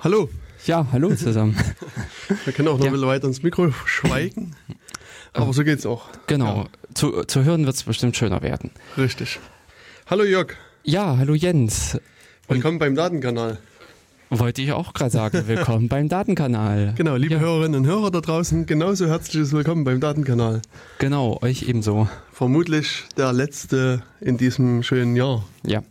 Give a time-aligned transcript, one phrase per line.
[0.00, 0.28] Hallo.
[0.64, 1.56] Ja, hallo zusammen.
[2.44, 2.86] Wir können auch noch ja.
[2.86, 4.54] ein bisschen weiter ins Mikro schweigen.
[5.32, 6.04] Aber so geht's auch.
[6.28, 6.56] Genau.
[6.56, 6.66] Ja.
[6.94, 8.70] Zu, zu hören wird es bestimmt schöner werden.
[8.96, 9.40] Richtig.
[10.06, 10.54] Hallo Jörg.
[10.84, 11.98] Ja, hallo Jens.
[12.46, 13.58] Willkommen Und beim Datenkanal.
[14.30, 15.48] Wollte ich auch gerade sagen.
[15.48, 16.94] Willkommen beim Datenkanal.
[16.96, 17.40] Genau, liebe ja.
[17.40, 20.62] Hörerinnen und Hörer da draußen, genauso herzliches Willkommen beim Datenkanal.
[21.00, 22.08] Genau, euch ebenso.
[22.32, 25.44] Vermutlich der letzte in diesem schönen Jahr.
[25.64, 25.82] Ja.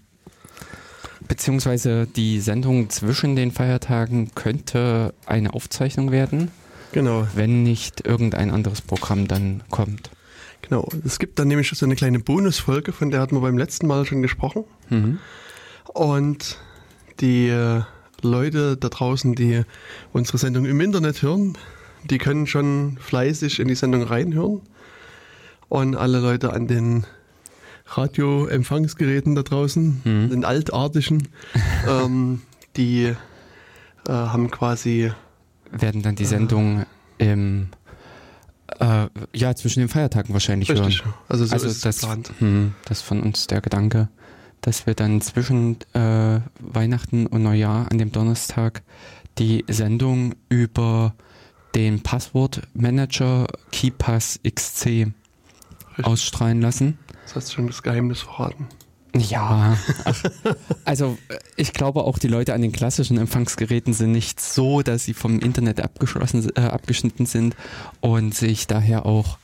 [1.28, 6.52] Beziehungsweise die Sendung zwischen den Feiertagen könnte eine Aufzeichnung werden.
[6.91, 7.27] Genau.
[7.35, 10.09] Wenn nicht irgendein anderes Programm dann kommt.
[10.62, 10.88] Genau.
[11.05, 14.05] Es gibt dann nämlich so eine kleine Bonusfolge, von der hatten wir beim letzten Mal
[14.05, 14.63] schon gesprochen.
[14.90, 15.20] Mhm.
[15.94, 16.58] Und
[17.20, 17.82] die äh,
[18.21, 19.63] Leute da draußen, die
[20.13, 21.57] unsere Sendung im Internet hören,
[22.04, 24.62] die können schon fleißig in die Sendung reinhören.
[25.70, 27.05] Und alle Leute an den
[27.88, 30.30] Radioempfangsgeräten da draußen, mhm.
[30.30, 31.27] den altartigen,
[31.88, 32.41] ähm,
[32.76, 33.16] die äh,
[34.12, 35.12] haben quasi.
[35.71, 36.85] Werden dann die Sendung
[37.18, 37.70] äh, im
[38.79, 41.04] äh, ja, zwischen den Feiertagen wahrscheinlich richtig.
[41.04, 41.13] hören.
[41.29, 42.32] Also, so also ist das, geplant.
[42.40, 44.10] Hm, das von uns der Gedanke,
[44.62, 48.84] dass wir dann zwischen äh, Weihnachten und Neujahr an dem Donnerstag
[49.38, 51.13] die Sendung über
[51.76, 56.05] den Passwortmanager KeyPass XC richtig.
[56.05, 56.98] ausstrahlen lassen.
[57.27, 58.67] Das hast du schon das Geheimnis verraten.
[59.15, 59.77] Ja,
[60.85, 61.17] also
[61.57, 65.39] ich glaube auch die Leute an den klassischen Empfangsgeräten sind nicht so, dass sie vom
[65.39, 67.55] Internet abgeschlossen, äh, abgeschnitten sind
[68.00, 69.39] und sich daher auch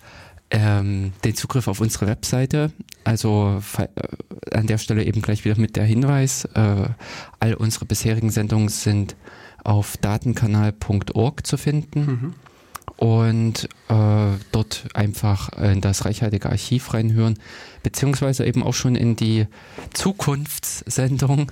[0.49, 2.71] ähm, den Zugriff auf unsere Webseite,
[3.03, 6.85] also äh, an der Stelle eben gleich wieder mit der Hinweis, äh,
[7.39, 9.17] all unsere bisherigen Sendungen sind
[9.63, 12.05] auf datenkanal.org zu finden.
[12.05, 12.33] Mhm
[12.97, 17.37] und äh, dort einfach in das reichhaltige Archiv reinhören,
[17.81, 19.47] beziehungsweise eben auch schon in die
[19.93, 21.51] Zukunftssendung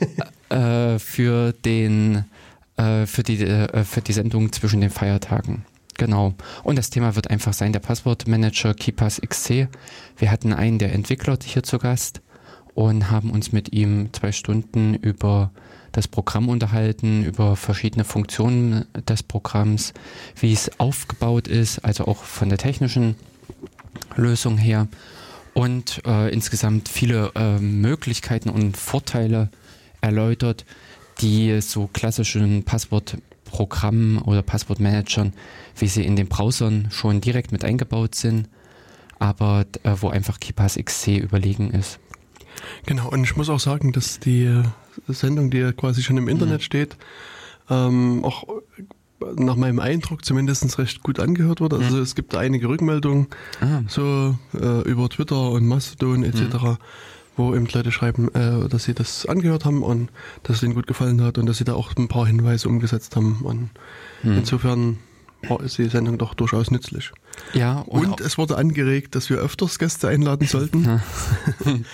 [0.48, 2.24] äh, für den
[2.76, 5.64] äh, für die äh, für die Sendung zwischen den Feiertagen.
[5.96, 6.34] Genau.
[6.62, 9.68] Und das Thema wird einfach sein, der Passwortmanager KeePass XC.
[10.16, 12.22] Wir hatten einen der Entwickler hier zu Gast
[12.74, 15.50] und haben uns mit ihm zwei Stunden über
[15.92, 19.92] das Programm unterhalten, über verschiedene Funktionen des Programms,
[20.38, 23.16] wie es aufgebaut ist, also auch von der technischen
[24.16, 24.88] Lösung her
[25.54, 29.50] und äh, insgesamt viele äh, Möglichkeiten und Vorteile
[30.00, 30.64] erläutert,
[31.20, 35.32] die so klassischen Passwortprogrammen oder Passwortmanagern,
[35.76, 38.48] wie sie in den Browsern schon direkt mit eingebaut sind,
[39.18, 41.98] aber äh, wo einfach KeePass XC überlegen ist.
[42.86, 44.62] Genau, und ich muss auch sagen, dass die
[45.08, 46.64] Sendung, die ja quasi schon im Internet mhm.
[46.64, 46.96] steht,
[47.70, 48.44] ähm, auch
[49.36, 51.74] nach meinem Eindruck zumindest recht gut angehört wird.
[51.74, 52.02] Also mhm.
[52.02, 53.28] es gibt einige Rückmeldungen,
[53.60, 53.82] ah.
[53.88, 56.76] so äh, über Twitter und Mastodon etc., mhm.
[57.36, 60.10] wo eben Leute schreiben, äh, dass sie das angehört haben und
[60.44, 63.16] dass es ihnen gut gefallen hat und dass sie da auch ein paar Hinweise umgesetzt
[63.16, 63.40] haben.
[63.42, 63.70] Und
[64.22, 64.38] mhm.
[64.38, 64.98] insofern
[65.64, 67.12] ist die Sendung doch durchaus nützlich.
[67.54, 71.00] Ja, und, und es wurde angeregt, dass wir öfters Gäste einladen sollten.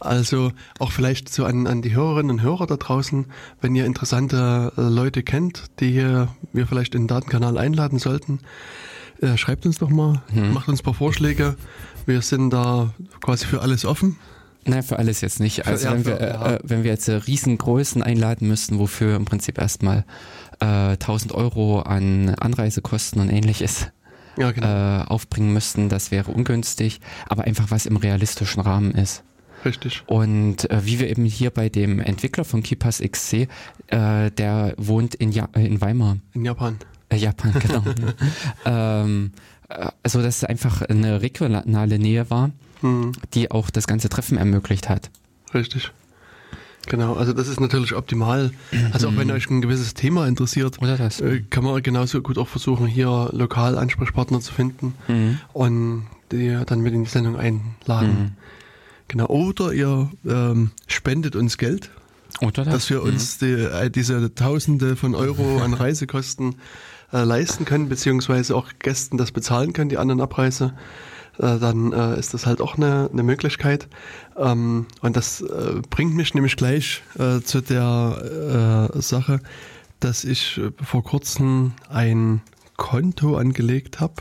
[0.00, 3.26] Also auch vielleicht so an, an die Hörerinnen und Hörer da draußen,
[3.60, 8.40] wenn ihr interessante äh, Leute kennt, die hier wir vielleicht in den Datenkanal einladen sollten,
[9.20, 10.52] äh, schreibt uns doch mal, hm.
[10.52, 11.56] macht uns ein paar Vorschläge.
[12.04, 14.16] Wir sind da quasi für alles offen.
[14.66, 15.66] Nein, für alles jetzt nicht.
[15.66, 19.58] Also wenn, wir, äh, äh, wenn wir jetzt äh, Riesengrößen einladen müssten, wofür im Prinzip
[19.58, 20.04] erstmal
[20.60, 23.88] äh, 1000 Euro an Anreisekosten und ähnliches
[24.36, 24.66] ja, genau.
[24.66, 27.00] äh, aufbringen müssten, das wäre ungünstig.
[27.28, 29.22] Aber einfach was im realistischen Rahmen ist.
[29.66, 30.04] Richtig.
[30.06, 33.48] Und äh, wie wir eben hier bei dem Entwickler von KeePass XC,
[33.88, 36.18] äh, der wohnt in, ja äh, in Weimar.
[36.34, 36.78] In Japan.
[37.08, 37.82] Äh, Japan, genau.
[38.64, 39.32] ähm,
[39.68, 43.12] äh, also, dass es einfach eine regionale Nähe war, mhm.
[43.34, 45.10] die auch das ganze Treffen ermöglicht hat.
[45.52, 45.90] Richtig.
[46.86, 48.52] Genau, also das ist natürlich optimal.
[48.92, 49.34] Also auch wenn mhm.
[49.34, 54.40] euch ein gewisses Thema interessiert, äh, kann man genauso gut auch versuchen, hier lokal Ansprechpartner
[54.40, 55.40] zu finden mhm.
[55.52, 58.08] und die dann mit in die Sendung einladen.
[58.08, 58.32] Mhm.
[59.08, 61.90] Genau, oder ihr ähm, spendet uns Geld,
[62.40, 62.74] oder das?
[62.74, 63.46] dass wir uns mhm.
[63.46, 66.56] die, äh, diese Tausende von Euro an Reisekosten
[67.12, 70.74] äh, leisten können, beziehungsweise auch Gästen das bezahlen können, die anderen Abreise.
[71.38, 73.88] Äh, dann äh, ist das halt auch eine, eine Möglichkeit.
[74.36, 79.40] Ähm, und das äh, bringt mich nämlich gleich äh, zu der äh, Sache,
[80.00, 82.40] dass ich äh, vor kurzem ein
[82.76, 84.14] Konto angelegt habe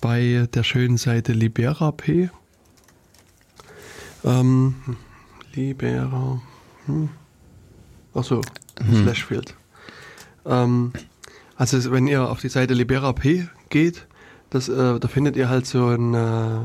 [0.00, 2.30] bei der schönen Seite LiberaP.
[4.24, 4.74] Ähm,
[5.54, 6.40] Libera.
[6.86, 7.08] Hm.
[8.14, 8.40] Achso,
[8.80, 9.02] hm.
[9.02, 9.54] Slashfield.
[10.46, 10.92] Ähm,
[11.56, 14.06] also wenn ihr auf die Seite Libera P geht,
[14.50, 16.60] das, äh, da findet ihr halt so ein äh,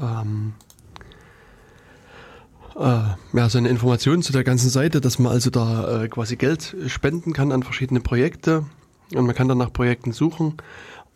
[0.00, 0.54] ähm,
[2.76, 3.00] äh,
[3.32, 6.76] ja, so eine Information zu der ganzen Seite, dass man also da äh, quasi Geld
[6.88, 8.64] spenden kann an verschiedene Projekte
[9.14, 10.54] und man kann dann nach Projekten suchen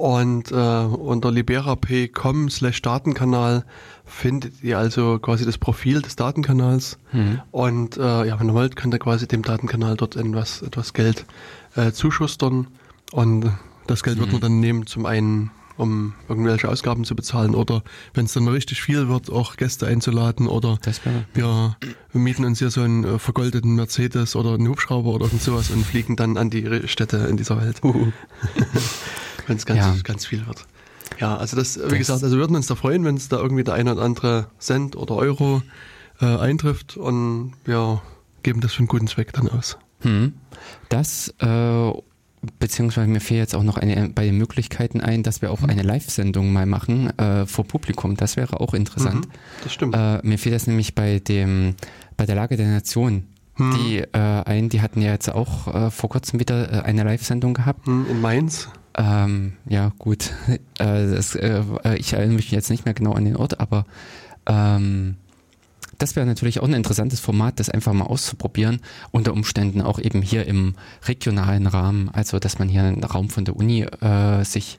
[0.00, 3.66] und äh, unter liberap.com slash Datenkanal
[4.06, 7.42] findet ihr also quasi das Profil des Datenkanals mhm.
[7.50, 11.26] und äh, ja, wenn ihr wollt, könnt ihr quasi dem Datenkanal dort etwas, etwas Geld
[11.76, 12.68] äh, zuschustern
[13.12, 13.52] und
[13.88, 14.20] das Geld mhm.
[14.22, 17.82] wird man dann nehmen zum einen um irgendwelche Ausgaben zu bezahlen oder
[18.14, 20.78] wenn es dann mal richtig viel wird, auch Gäste einzuladen oder
[21.34, 21.76] wir,
[22.12, 25.70] wir, mieten uns hier so einen äh, vergoldeten Mercedes oder einen Hubschrauber oder irgend sowas
[25.70, 27.82] und fliegen dann an die Städte in dieser Welt.
[29.50, 29.94] Wenn es ganz, ja.
[30.02, 30.64] ganz viel wird.
[31.18, 33.64] Ja, also das, wie das gesagt, also würden uns da freuen, wenn es da irgendwie
[33.64, 35.62] der eine oder andere Cent oder Euro
[36.20, 38.00] äh, eintrifft und wir
[38.42, 39.76] geben das für einen guten Zweck dann aus.
[40.02, 40.34] Hm.
[40.88, 41.92] Das äh,
[42.58, 45.82] beziehungsweise mir fehlt jetzt auch noch eine, bei den Möglichkeiten ein, dass wir auch eine
[45.82, 48.16] Live-Sendung mal machen äh, vor Publikum.
[48.16, 49.26] Das wäre auch interessant.
[49.26, 49.32] Mhm,
[49.62, 49.94] das stimmt.
[49.94, 51.74] Äh, mir fehlt das nämlich bei dem,
[52.16, 53.24] bei der Lage der Nation.
[53.56, 53.74] Mhm.
[53.74, 57.52] Die äh, ein, die hatten ja jetzt auch äh, vor kurzem wieder äh, eine Live-Sendung
[57.52, 57.86] gehabt.
[57.86, 58.68] Mhm, in Mainz.
[58.96, 60.32] Ähm, ja, gut.
[60.78, 61.62] Äh, das, äh,
[61.98, 63.84] ich erinnere mich jetzt nicht mehr genau an den Ort, aber
[64.46, 65.16] ähm,
[65.98, 70.22] das wäre natürlich auch ein interessantes Format, das einfach mal auszuprobieren, unter Umständen auch eben
[70.22, 70.74] hier im
[71.06, 74.78] regionalen Rahmen, also dass man hier einen Raum von der Uni äh, sich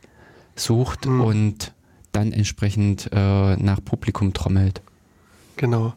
[0.55, 1.21] sucht mhm.
[1.21, 1.73] und
[2.11, 4.81] dann entsprechend äh, nach Publikum trommelt.
[5.57, 5.93] Genau.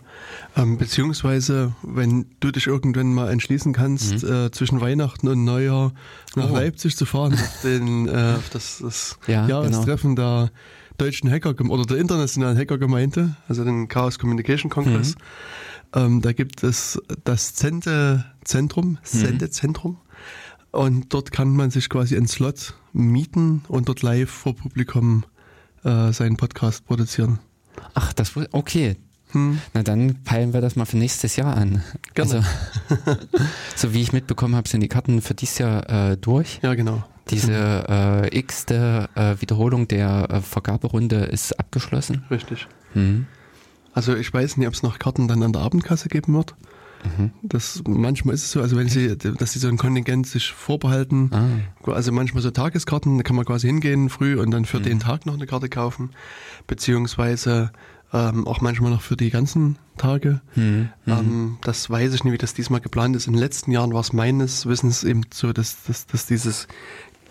[0.56, 4.32] Ähm, beziehungsweise, wenn du dich irgendwann mal entschließen kannst, mhm.
[4.32, 5.93] äh, zwischen Weihnachten und Neujahr
[6.37, 6.55] nach oh.
[6.55, 10.47] Leipzig zu fahren, auf, den, äh, auf das, das ja, Jahrestreffen genau.
[10.47, 10.50] da
[10.99, 15.17] deutschen Hacker oder der internationalen Hackergemeinde, also den Chaos Communication Congress.
[15.17, 15.21] Mhm.
[15.94, 18.99] Ähm, da gibt es das Sendezentrum, mhm.
[19.03, 19.99] Sendezentrum.
[20.70, 25.25] Und dort kann man sich quasi einen Slot mieten und dort live vor Publikum
[25.85, 27.38] äh, seinen Podcast produzieren.
[27.94, 28.97] Ach, das okay.
[29.34, 29.60] Hm.
[29.75, 31.82] Na dann peilen wir das mal für nächstes Jahr an.
[32.14, 32.36] Gerne.
[32.36, 33.16] Also,
[33.76, 36.60] so wie ich mitbekommen habe, sind die Karten für dieses Jahr äh, durch.
[36.62, 37.04] Ja, genau.
[37.31, 42.25] Diese äh, x-te äh, Wiederholung der äh, Vergaberunde ist abgeschlossen.
[42.31, 42.69] Richtig.
[42.94, 43.26] Mhm.
[43.92, 46.54] Also ich weiß nicht, ob es noch Karten dann an der Abendkasse geben wird.
[47.04, 47.31] Mhm.
[47.42, 51.31] Das, manchmal ist es so, also wenn sie, dass sie so ein Kontingent sich vorbehalten,
[51.32, 51.90] ah.
[51.92, 54.84] also manchmal so Tageskarten, da kann man quasi hingehen früh und dann für mhm.
[54.84, 56.10] den Tag noch eine Karte kaufen,
[56.66, 57.72] beziehungsweise
[58.14, 60.40] ähm, auch manchmal noch für die ganzen Tage.
[60.55, 60.88] Mhm.
[61.06, 63.26] Ähm, das weiß ich nicht, wie das diesmal geplant ist.
[63.26, 66.69] In den letzten Jahren war es meines Wissens eben so, dass, dass, dass dieses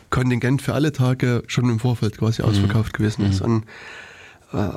[0.09, 2.50] Kontingent für alle Tage schon im Vorfeld quasi mhm.
[2.50, 3.39] ausverkauft gewesen ist.
[3.39, 3.45] Mhm.
[3.45, 3.65] Und
[4.51, 4.74] äh,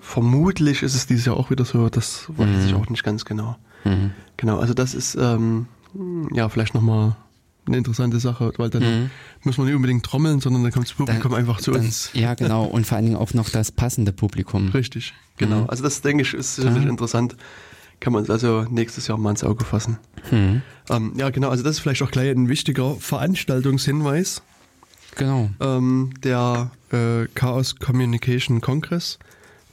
[0.00, 2.66] vermutlich ist es dieses Jahr auch wieder so, das weiß mhm.
[2.66, 3.56] ich auch nicht ganz genau.
[3.84, 4.12] Mhm.
[4.38, 5.66] Genau, also das ist ähm,
[6.32, 7.14] ja vielleicht nochmal
[7.66, 9.10] eine interessante Sache, weil dann mhm.
[9.44, 12.10] muss man nicht unbedingt trommeln, sondern dann kommt das Publikum dann, einfach zu dann, uns.
[12.12, 14.68] Ja, genau, und vor allen Dingen auch noch das passende Publikum.
[14.70, 15.62] Richtig, genau.
[15.62, 15.70] Mhm.
[15.70, 17.36] Also das denke ich ist sicherlich interessant.
[18.00, 19.98] Kann man uns also nächstes Jahr mal ins Auge fassen.
[20.30, 20.62] Mhm.
[20.90, 24.42] Ähm, ja, genau, also das ist vielleicht auch gleich ein wichtiger Veranstaltungshinweis.
[25.14, 25.50] Genau.
[25.60, 29.18] Ähm, der äh, Chaos Communication Congress,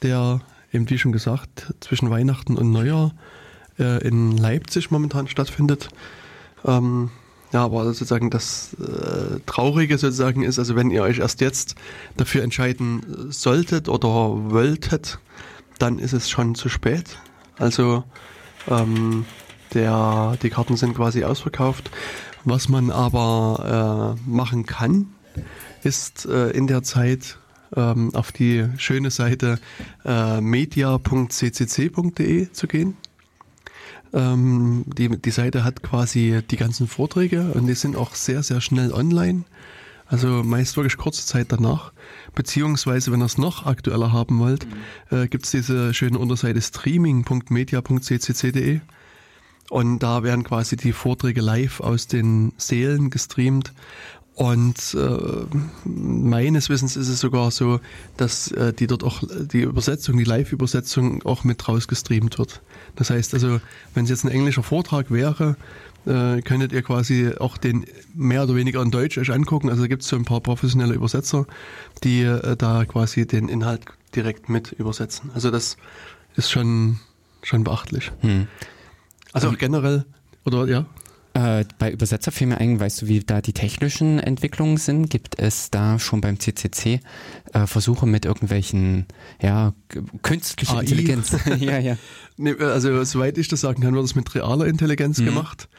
[0.03, 3.13] der eben wie schon gesagt zwischen Weihnachten und Neujahr
[3.79, 5.89] äh, in Leipzig momentan stattfindet.
[6.65, 7.09] Ähm,
[7.51, 11.75] ja, aber sozusagen das äh, Traurige sozusagen ist, also wenn ihr euch erst jetzt
[12.15, 15.19] dafür entscheiden solltet oder wolltet,
[15.79, 17.17] dann ist es schon zu spät.
[17.57, 18.03] Also
[18.67, 19.25] ähm,
[19.73, 21.89] der, die Karten sind quasi ausverkauft.
[22.45, 25.07] Was man aber äh, machen kann,
[25.83, 27.37] ist äh, in der Zeit
[27.75, 29.59] ähm, auf die schöne Seite
[30.05, 30.91] äh, media.ccc.de
[32.51, 32.95] zu gehen.
[34.13, 38.61] Ähm, die, die Seite hat quasi die ganzen Vorträge und die sind auch sehr, sehr
[38.61, 39.43] schnell online.
[40.09, 41.93] Also meist wirklich kurze Zeit danach.
[42.33, 45.17] Beziehungsweise, wenn ihr es noch aktueller haben wollt, mhm.
[45.17, 48.79] äh, gibt es diese schöne Unterseite streaming.media.ccc.de.
[49.69, 53.71] Und da werden quasi die Vorträge live aus den Sälen gestreamt.
[54.39, 55.45] Und äh,
[55.83, 57.81] meines Wissens ist es sogar so,
[58.15, 62.61] dass äh, die dort auch die Übersetzung, die Live-Übersetzung auch mit rausgestreamt wird.
[62.95, 63.59] Das heißt also,
[63.93, 65.57] wenn es jetzt ein englischer Vortrag wäre,
[66.05, 69.69] äh, könntet ihr quasi auch den mehr oder weniger in Deutsch euch angucken.
[69.69, 71.45] Also gibt es so ein paar professionelle Übersetzer,
[72.05, 73.81] die äh, da quasi den Inhalt
[74.15, 75.31] direkt mit übersetzen.
[75.33, 75.75] Also das
[76.37, 77.01] ist schon,
[77.43, 78.09] schon beachtlich.
[78.21, 78.47] Hm.
[79.33, 80.05] Also auch generell,
[80.45, 80.85] oder ja?
[81.33, 85.09] Äh, bei Übersetzer fiel mir ein, weißt du, wie da die technischen Entwicklungen sind?
[85.09, 87.01] Gibt es da schon beim CCC
[87.53, 89.05] äh, Versuche mit irgendwelchen,
[89.41, 89.73] ja,
[90.23, 90.81] künstlicher AI.
[90.81, 91.35] Intelligenz?
[91.59, 91.97] ja, ja.
[92.37, 95.25] Nee, also, soweit ich das sagen kann, wird es mit realer Intelligenz mhm.
[95.25, 95.69] gemacht.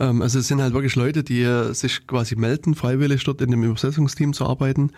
[0.00, 3.50] Ähm, also, es sind halt wirklich Leute, die äh, sich quasi melden, freiwillig dort in
[3.50, 4.92] dem Übersetzungsteam zu arbeiten.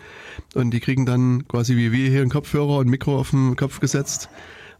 [0.53, 3.57] Und die kriegen dann quasi wie wir hier einen Kopfhörer und ein Mikro auf den
[3.57, 4.29] Kopf gesetzt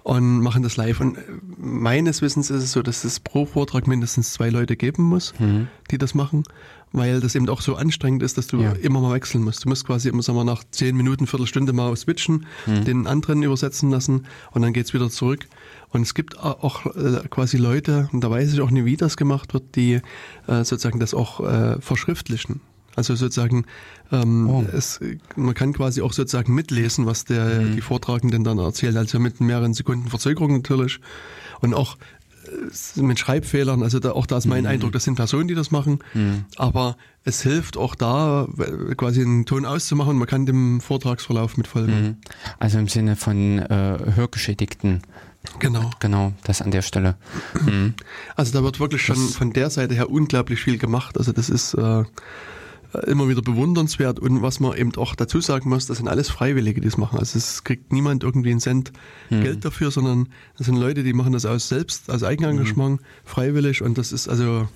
[0.03, 0.99] und machen das live.
[0.99, 1.17] Und
[1.57, 5.67] meines Wissens ist es so, dass es pro Vortrag mindestens zwei Leute geben muss, mhm.
[5.91, 6.43] die das machen,
[6.91, 8.71] weil das eben auch so anstrengend ist, dass du ja.
[8.73, 9.65] immer mal wechseln musst.
[9.65, 12.85] Du musst quasi immer, sagen wir, nach zehn Minuten, Viertelstunde mal switchen, mhm.
[12.85, 15.47] den anderen übersetzen lassen und dann geht's wieder zurück.
[15.89, 19.17] Und es gibt auch äh, quasi Leute, und da weiß ich auch nicht, wie das
[19.17, 19.95] gemacht wird, die
[20.47, 22.61] äh, sozusagen das auch äh, verschriftlichen.
[22.95, 23.65] Also sozusagen,
[24.11, 24.65] ähm, oh.
[24.73, 24.99] es,
[25.35, 27.75] man kann quasi auch sozusagen mitlesen, was der mhm.
[27.75, 30.99] die Vortragenden dann erzählen, also mit mehreren Sekunden Verzögerung natürlich
[31.61, 31.97] und auch
[32.97, 33.81] äh, mit Schreibfehlern.
[33.83, 34.69] Also da, auch da ist mein mhm.
[34.69, 36.45] Eindruck, das sind Personen, die das machen, mhm.
[36.57, 38.47] aber es hilft auch da,
[38.97, 40.17] quasi einen Ton auszumachen.
[40.17, 42.03] Man kann dem Vortragsverlauf mitfolgen.
[42.03, 42.17] Mhm.
[42.59, 45.01] Also im Sinne von äh, Hörgeschädigten.
[45.59, 45.89] Genau.
[45.99, 47.15] Genau, das an der Stelle.
[47.65, 47.93] Mhm.
[48.35, 51.17] Also da wird wirklich schon das von der Seite her unglaublich viel gemacht.
[51.17, 52.03] Also das ist äh,
[53.07, 56.81] immer wieder bewundernswert und was man eben auch dazu sagen muss, das sind alles Freiwillige,
[56.81, 57.19] die es machen.
[57.19, 58.91] Also es kriegt niemand irgendwie einen Cent
[59.29, 59.43] mhm.
[59.43, 63.05] Geld dafür, sondern das sind Leute, die machen das aus selbst, aus Eigenengagement, mhm.
[63.23, 64.67] freiwillig und das ist also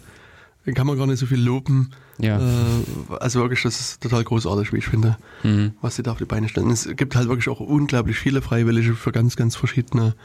[0.73, 1.91] kann man gar nicht so viel loben.
[2.17, 2.39] Ja.
[2.39, 5.73] Äh, also wirklich, das ist total großartig, wie ich finde, mhm.
[5.81, 6.71] was sie da auf die Beine stellen.
[6.71, 10.15] Es gibt halt wirklich auch unglaublich viele Freiwillige für ganz, ganz verschiedene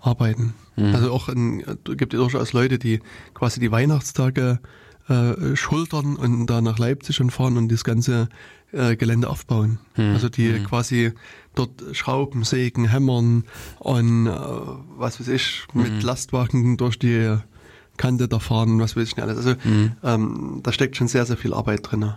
[0.00, 0.54] Arbeiten.
[0.76, 0.94] Mhm.
[0.94, 3.00] Also auch in, gibt ja durchaus Leute, die
[3.34, 4.60] quasi die Weihnachtstage
[5.10, 8.28] äh, schultern und da nach Leipzig und fahren und das ganze
[8.70, 9.78] äh, Gelände aufbauen.
[9.94, 10.12] Hm.
[10.12, 10.64] Also die hm.
[10.64, 11.12] quasi
[11.56, 13.44] dort Schrauben, Sägen, Hämmern
[13.80, 14.30] und äh,
[14.96, 16.00] was weiß ich, mit hm.
[16.00, 17.36] Lastwagen durch die
[17.96, 19.36] Kante da fahren und was weiß ich nicht alles.
[19.36, 19.92] Also hm.
[20.04, 22.14] ähm, da steckt schon sehr, sehr viel Arbeit drin.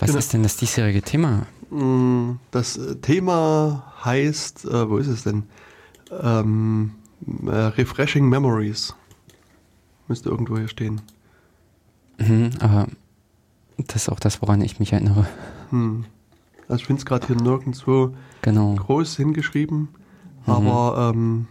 [0.00, 0.18] Was genau.
[0.18, 1.46] ist denn das diesjährige Thema?
[1.70, 5.44] Mm, das Thema heißt, äh, wo ist es denn?
[6.10, 6.92] Ähm,
[7.46, 8.96] äh, Refreshing Memories.
[10.08, 11.02] Müsste irgendwo hier stehen.
[12.20, 12.86] Mhm, aber
[13.78, 15.26] das ist auch das, woran ich mich erinnere.
[15.70, 16.04] Hm.
[16.68, 18.74] Also ich finde es gerade hier nirgendwo genau.
[18.74, 19.88] groß hingeschrieben,
[20.46, 20.52] mhm.
[20.52, 21.46] aber ähm,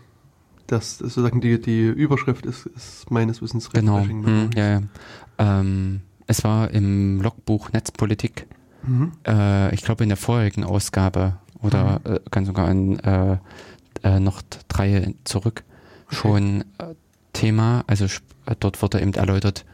[0.67, 3.99] das sozusagen die, die Überschrift ist, ist meines Wissens genau.
[4.01, 4.81] Hm, ja, ja.
[5.37, 8.47] Ähm, es war im Logbuch Netzpolitik,
[8.83, 9.11] mhm.
[9.27, 12.15] äh, ich glaube in der vorherigen Ausgabe oder mhm.
[12.15, 13.37] äh, ganz sogar in, äh,
[14.03, 15.63] äh noch drei zurück
[16.07, 16.95] schon äh,
[17.33, 17.83] Thema.
[17.87, 18.05] Also
[18.59, 19.65] dort wurde eben erläutert,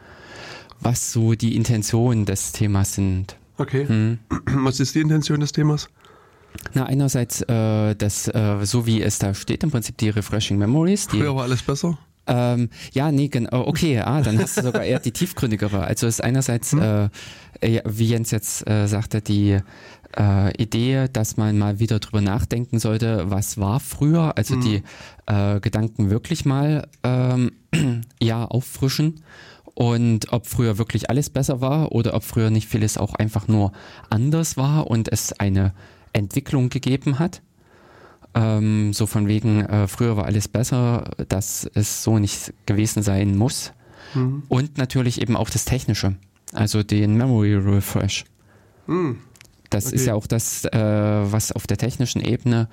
[0.86, 3.36] was so die Intentionen des Themas sind.
[3.58, 3.88] Okay.
[3.88, 4.20] Hm.
[4.64, 5.90] Was ist die Intention des Themas?
[6.74, 11.08] Na, einerseits, äh, das, äh, so wie es da steht, im Prinzip die Refreshing Memories.
[11.08, 11.98] Die, Früher war alles besser?
[12.28, 13.68] Ähm, ja, nee, genau.
[13.68, 15.84] Okay, ah, dann hast du sogar eher die tiefgründigere.
[15.84, 17.10] Also ist einerseits, hm.
[17.62, 19.60] äh, wie Jens jetzt äh, sagte, die
[20.18, 24.62] äh, Idee, dass man mal wieder drüber nachdenken sollte, was war früher, also hm.
[24.62, 24.84] die
[25.26, 27.52] äh, Gedanken wirklich mal ähm,
[28.22, 29.22] ja auffrischen
[29.76, 33.74] und ob früher wirklich alles besser war oder ob früher nicht vieles auch einfach nur
[34.10, 35.74] anders war und es eine
[36.14, 37.42] Entwicklung gegeben hat.
[38.34, 43.38] Ähm, so von wegen, äh, früher war alles besser, dass es so nicht gewesen sein
[43.38, 43.74] muss.
[44.14, 44.44] Mhm.
[44.48, 46.16] Und natürlich eben auch das Technische,
[46.54, 48.24] also den Memory Refresh.
[48.88, 49.20] Mhm.
[49.70, 49.96] Das okay.
[49.96, 52.70] ist ja auch das, äh, was auf der technischen Ebene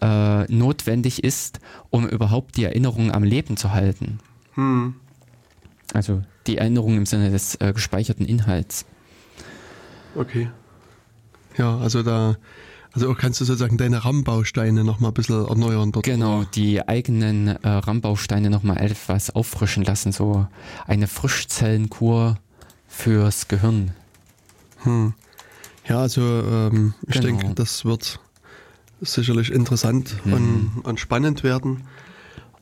[0.00, 1.58] äh, notwendig ist,
[1.90, 4.20] um überhaupt die Erinnerung am Leben zu halten.
[4.54, 4.94] Mhm.
[5.92, 8.84] Also die Erinnerung im Sinne des äh, gespeicherten Inhalts.
[10.14, 10.50] Okay.
[11.56, 12.36] Ja, also da,
[12.92, 16.04] also kannst du sozusagen deine RAM-Bausteine nochmal ein bisschen erneuern dort.
[16.04, 20.46] Genau, die eigenen äh, RAM-Bausteine nochmal etwas auffrischen lassen, so
[20.86, 22.38] eine Frischzellenkur
[22.88, 23.92] fürs Gehirn.
[24.82, 25.14] Hm.
[25.88, 27.38] Ja, also ähm, ich genau.
[27.38, 28.20] denke, das wird
[29.00, 30.32] sicherlich interessant hm.
[30.32, 31.84] und, und spannend werden.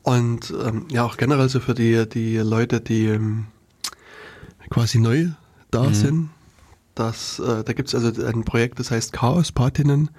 [0.03, 3.47] Und ähm, ja, auch generell so für die, die Leute, die ähm,
[4.71, 5.29] quasi neu
[5.71, 5.95] da mhm.
[5.95, 6.31] sind.
[6.95, 10.11] Das, äh, da gibt es also ein Projekt, das heißt Chaos Patinnen.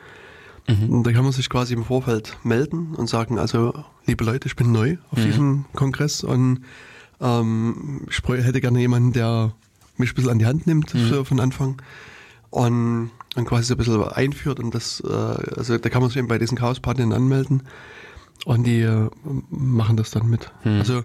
[0.68, 0.90] Mhm.
[0.90, 3.74] Und da kann man sich quasi im Vorfeld melden und sagen, also
[4.06, 5.24] liebe Leute, ich bin neu auf mhm.
[5.24, 6.62] diesem Kongress und
[7.20, 9.54] ähm, ich hätte gerne jemanden, der
[9.98, 11.00] mich ein bisschen an die Hand nimmt mhm.
[11.08, 11.82] für, von Anfang
[12.50, 16.18] und dann quasi so ein bisschen einführt und das, äh, also da kann man sich
[16.18, 17.64] eben bei diesen Chaos Patinnen anmelden
[18.46, 19.10] und die äh,
[19.50, 20.52] machen das dann mit.
[20.64, 20.80] Mhm.
[20.80, 21.04] Also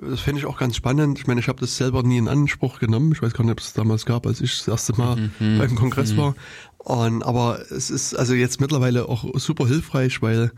[0.00, 1.18] das fände ich auch ganz spannend.
[1.18, 3.10] Ich meine, ich habe das selber nie in Anspruch genommen.
[3.12, 5.30] Ich weiß gar nicht, ob es damals gab, als ich das erste Mal mhm.
[5.40, 6.18] mhm beim Kongress mhm.
[6.18, 6.34] war.
[6.78, 10.52] Und, aber es ist also jetzt mittlerweile auch super hilfreich, weil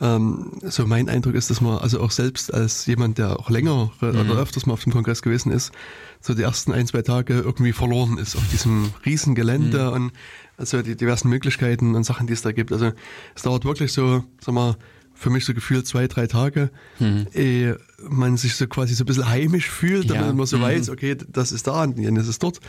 [0.00, 3.90] ähm, so mein Eindruck ist, dass man also auch selbst als jemand, der auch länger
[4.00, 4.20] mhm.
[4.20, 5.72] oder öfters mal auf dem Kongress gewesen ist,
[6.20, 9.92] so die ersten ein, zwei Tage irgendwie verloren ist auf diesem riesen Gelände mhm.
[9.92, 10.12] und
[10.56, 12.72] also die diversen Möglichkeiten und Sachen, die es da gibt.
[12.72, 12.92] Also
[13.34, 14.76] es dauert wirklich so, sag mal,
[15.16, 17.26] für mich so gefühlt zwei, drei Tage, mhm.
[17.32, 20.32] ehe man sich so quasi so ein bisschen heimisch fühlt, damit ja.
[20.32, 20.62] man so mhm.
[20.62, 22.60] weiß, okay, das ist da und dann ist dort.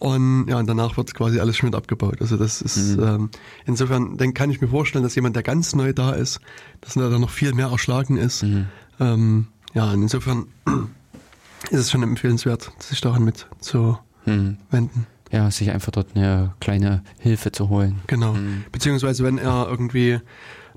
[0.00, 2.16] Und ja, und danach wird quasi alles schon mit abgebaut.
[2.20, 3.04] Also das ist mhm.
[3.04, 3.30] ähm,
[3.66, 6.40] insofern, dann kann ich mir vorstellen, dass jemand, der ganz neu da ist,
[6.80, 8.42] dass er da noch viel mehr erschlagen ist.
[8.42, 8.66] Mhm.
[8.98, 10.46] Ähm, ja, und insofern
[11.70, 14.56] ist es schon empfehlenswert, sich daran mit zu mhm.
[14.70, 15.06] wenden.
[15.30, 18.00] Ja, sich einfach dort eine kleine Hilfe zu holen.
[18.06, 18.34] Genau.
[18.34, 18.64] Mhm.
[18.72, 20.20] Beziehungsweise wenn er irgendwie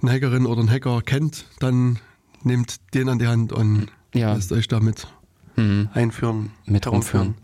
[0.02, 2.00] eine Hackerin oder einen Hacker kennt, dann
[2.44, 4.34] nehmt den an die Hand und ja.
[4.34, 5.08] lasst euch damit
[5.56, 5.90] mhm.
[5.94, 7.36] einführen, mit herumführen.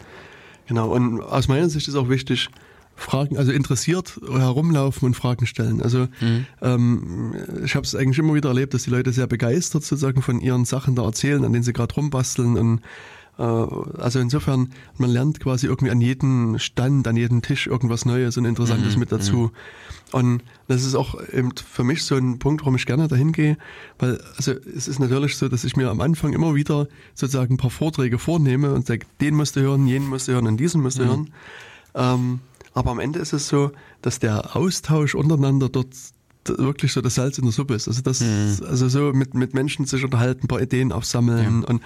[0.68, 2.50] Genau, und aus meiner Sicht ist auch wichtig,
[2.96, 5.82] Fragen, also interessiert herumlaufen und Fragen stellen.
[5.82, 6.46] Also mhm.
[6.62, 7.34] ähm,
[7.66, 10.66] ich habe es eigentlich immer wieder erlebt, dass die Leute sehr begeistert sozusagen von ihren
[10.66, 12.82] Sachen da erzählen, an denen sie gerade rumbasteln und
[13.42, 18.46] also insofern, man lernt quasi irgendwie an jedem Stand, an jedem Tisch irgendwas Neues und
[18.46, 19.00] Interessantes mhm.
[19.00, 19.36] mit dazu.
[19.36, 19.52] Mhm.
[20.12, 23.58] Und das ist auch eben für mich so ein Punkt, warum ich gerne dahin gehe,
[23.98, 27.58] weil also es ist natürlich so, dass ich mir am Anfang immer wieder sozusagen ein
[27.58, 30.82] paar Vorträge vornehme und sage, den musst du hören, jenen musst du hören und diesen
[30.82, 31.08] musst du mhm.
[31.08, 31.30] hören.
[31.96, 32.40] Ähm,
[32.76, 33.72] aber am Ende ist es so,
[34.04, 35.96] dass der Austausch untereinander dort
[36.46, 37.88] wirklich so das Salz in der Suppe ist.
[37.88, 38.58] Also das, mhm.
[38.68, 41.68] also so mit, mit Menschen sich unterhalten, ein paar Ideen aufsammeln ja.
[41.68, 41.82] und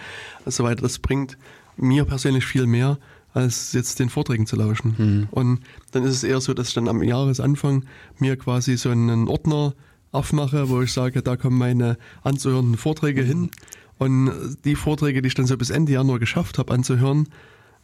[0.46, 1.38] so weiter, das bringt
[1.78, 2.98] mir persönlich viel mehr,
[3.34, 4.96] als jetzt den Vorträgen zu lauschen.
[4.98, 5.28] Mhm.
[5.32, 5.60] Und
[5.92, 7.86] dann ist es eher so, dass ich dann am Jahresanfang
[8.18, 9.74] mir quasi so einen Ordner
[10.12, 13.28] aufmache, wo ich sage, da kommen meine anzuhörenden Vorträge mhm.
[13.28, 13.52] hin.
[14.00, 17.30] Und die Vorträge, die ich dann so bis Ende Januar geschafft habe anzuhören,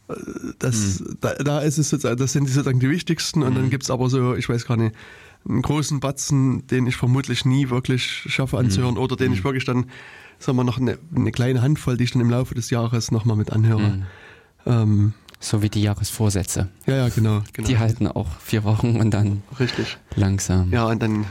[0.08, 0.14] äh,
[0.60, 1.18] das, mhm.
[1.22, 3.44] da, da ist es sozusagen, das sind sozusagen die wichtigsten.
[3.44, 3.70] Und dann mhm.
[3.70, 4.96] gibt es aber so, ich weiß gar nicht,
[5.48, 9.02] einen großen Batzen, den ich vermutlich nie wirklich schaffe anzuhören mhm.
[9.02, 9.46] oder den ich mhm.
[9.46, 9.86] wirklich dann,
[10.40, 13.38] sagen wir noch eine, eine, kleine Handvoll, die ich dann im Laufe des Jahres nochmal
[13.38, 13.90] mit anhöre.
[13.90, 14.04] Mhm.
[14.66, 16.70] Ähm, so wie die Jahresvorsätze.
[16.86, 17.68] Ja, ja, genau, genau.
[17.68, 19.98] Die halten auch vier Wochen und dann Richtig.
[20.16, 20.72] langsam.
[20.72, 21.26] Ja, und dann,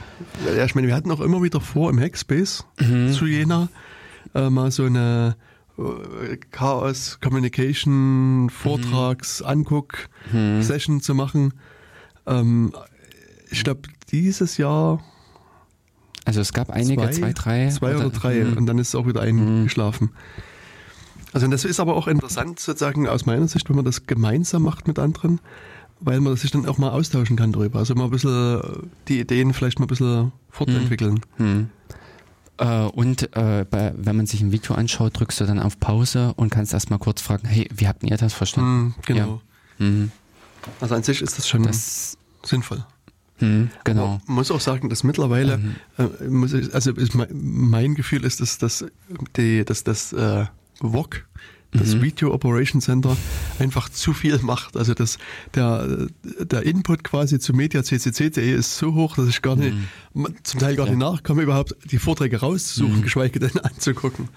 [0.55, 3.13] ja, ich meine, wir hatten auch immer wieder vor, im Hackspace mhm.
[3.13, 3.71] zu Jena
[4.35, 5.37] äh, mal so eine
[5.79, 9.47] äh, Chaos Communication Vortrags mhm.
[9.47, 10.63] Anguck mhm.
[10.63, 11.55] Session zu machen.
[12.27, 12.73] Ähm,
[13.51, 15.03] ich glaube, dieses Jahr.
[16.25, 17.69] Also es gab einige, zwei, zwei drei.
[17.69, 18.57] Zwei oder, oder drei mh.
[18.57, 20.11] und dann ist es auch wieder eingeschlafen.
[21.33, 24.87] Also das ist aber auch interessant sozusagen aus meiner Sicht, wenn man das gemeinsam macht
[24.87, 25.41] mit anderen,
[26.01, 27.79] weil man sich dann auch mal austauschen kann darüber.
[27.79, 31.21] Also mal ein bisschen die Ideen vielleicht mal ein bisschen fortentwickeln.
[31.39, 31.71] Hm.
[32.59, 32.91] Hm.
[32.91, 36.51] und äh, bei, wenn man sich ein Video anschaut, drückst du dann auf Pause und
[36.51, 38.95] kannst erstmal kurz fragen, hey, wie habt ihr das verstanden?
[38.95, 39.41] Hm, genau.
[39.79, 39.87] Ja.
[39.87, 40.13] Mhm.
[40.81, 42.85] Also an sich ist das schon das, sinnvoll.
[43.43, 44.21] Hm, genau.
[44.27, 45.75] Man muss auch sagen, dass mittlerweile, mhm.
[45.99, 48.85] äh, ich, also ist mein, Gefühl ist, dass, dass,
[49.37, 50.47] die, dass das äh,
[50.81, 51.25] VOC,
[51.73, 52.03] das mhm.
[52.03, 53.17] Video Operation Center,
[53.59, 54.77] einfach zu viel macht.
[54.77, 55.19] Also das,
[55.57, 56.07] der,
[56.39, 59.75] der Input quasi zu mediaccc.de ist so hoch, dass ich gar nicht,
[60.15, 60.29] mhm.
[60.45, 63.03] zum Teil gar nicht nachkomme, überhaupt die Vorträge rauszusuchen, mhm.
[63.03, 64.29] geschweige denn anzugucken.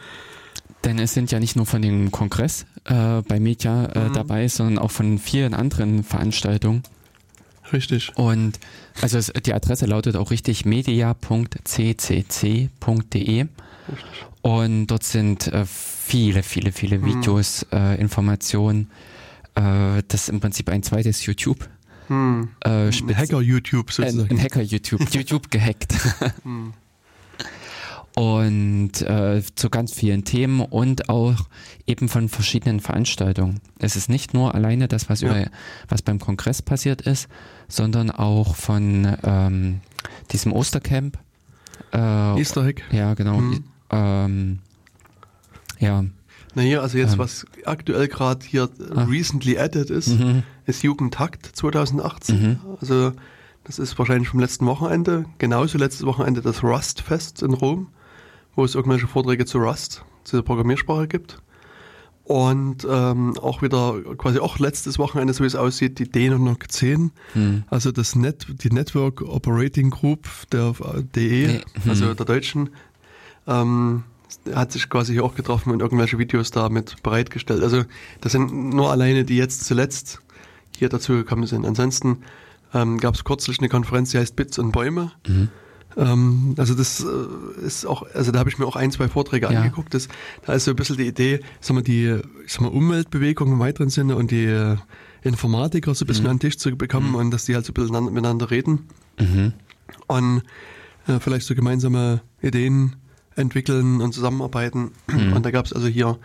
[0.84, 4.14] Denn es sind ja nicht nur von dem Kongress äh, bei Media äh, mhm.
[4.14, 6.82] dabei, sondern auch von vielen anderen Veranstaltungen.
[7.74, 8.12] Richtig.
[8.16, 8.60] Und
[9.02, 11.16] also es, die Adresse lautet auch richtig media.ccc.de.
[14.42, 17.06] Und dort sind äh, viele, viele, viele hm.
[17.06, 17.80] Videos, hm.
[17.80, 18.90] äh, Informationen.
[19.56, 21.68] Äh, das ist im Prinzip ein zweites YouTube.
[22.08, 22.50] Hm.
[22.62, 24.30] Äh, Hacker-YouTube sozusagen.
[24.30, 25.02] Ein, ein Hacker-YouTube.
[25.14, 25.94] YouTube gehackt.
[26.44, 26.74] hm
[28.16, 31.48] und äh, zu ganz vielen Themen und auch
[31.86, 33.60] eben von verschiedenen Veranstaltungen.
[33.78, 35.30] Es ist nicht nur alleine das, was, ja.
[35.30, 35.50] über,
[35.90, 37.28] was beim Kongress passiert ist,
[37.68, 39.82] sondern auch von ähm,
[40.32, 41.18] diesem Ostercamp.
[41.92, 42.84] Äh, Easter Egg.
[42.92, 43.38] Ja, genau.
[43.38, 43.64] Mhm.
[43.92, 44.60] Ähm,
[45.80, 46.06] ja.
[46.54, 49.10] Na hier, also jetzt, ähm, was aktuell gerade hier ach.
[49.10, 50.44] recently added ist, mhm.
[50.66, 52.42] ist Jugendtakt 2018.
[52.42, 52.60] Mhm.
[52.80, 53.12] Also
[53.66, 55.26] das ist wahrscheinlich vom letzten Wochenende.
[55.38, 57.90] Genauso letztes Wochenende das Rust-Fest in Rom
[58.56, 61.42] wo es irgendwelche Vorträge zu Rust, zu der Programmiersprache gibt.
[62.24, 67.12] Und ähm, auch wieder quasi auch letztes Wochenende, so wie es aussieht, die D9 10,
[67.34, 67.64] hm.
[67.70, 70.74] also das Net, die Network Operating Group der
[71.16, 71.62] DE, nee.
[71.84, 71.90] hm.
[71.90, 72.72] also der Deutschen,
[73.46, 74.06] ähm,
[74.54, 77.62] hat sich quasi hier auch getroffen und irgendwelche Videos damit bereitgestellt.
[77.62, 77.84] Also
[78.22, 80.22] das sind nur alleine, die jetzt zuletzt
[80.78, 81.64] hier dazu gekommen sind.
[81.64, 82.24] Ansonsten
[82.74, 85.12] ähm, gab es kürzlich eine Konferenz, die heißt Bits und Bäume.
[85.28, 85.50] Mhm.
[85.98, 89.52] Ähm, also das äh, ist auch, also da habe ich mir auch ein, zwei Vorträge
[89.52, 89.60] ja.
[89.60, 89.94] angeguckt.
[89.94, 90.08] Das,
[90.46, 93.90] da ist so ein bisschen die Idee, sagen wir, die sag mal, Umweltbewegung im weiteren
[93.90, 94.78] Sinne und die äh,
[95.22, 96.32] Informatiker so ein bisschen mhm.
[96.32, 97.16] an den Tisch zu bekommen mhm.
[97.16, 98.88] und dass die halt so ein bisschen miteinander reden.
[99.20, 99.54] Mhm.
[100.08, 100.44] Und
[101.08, 102.96] äh, vielleicht so gemeinsame Ideen
[103.36, 104.92] entwickeln und zusammenarbeiten.
[105.08, 105.34] Mhm.
[105.34, 106.18] Und da gab es also hier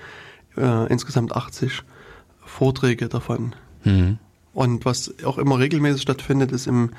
[0.57, 1.83] äh, insgesamt 80
[2.45, 3.55] Vorträge davon.
[3.85, 4.19] Mhm.
[4.53, 6.91] Und was auch immer regelmäßig stattfindet, ist im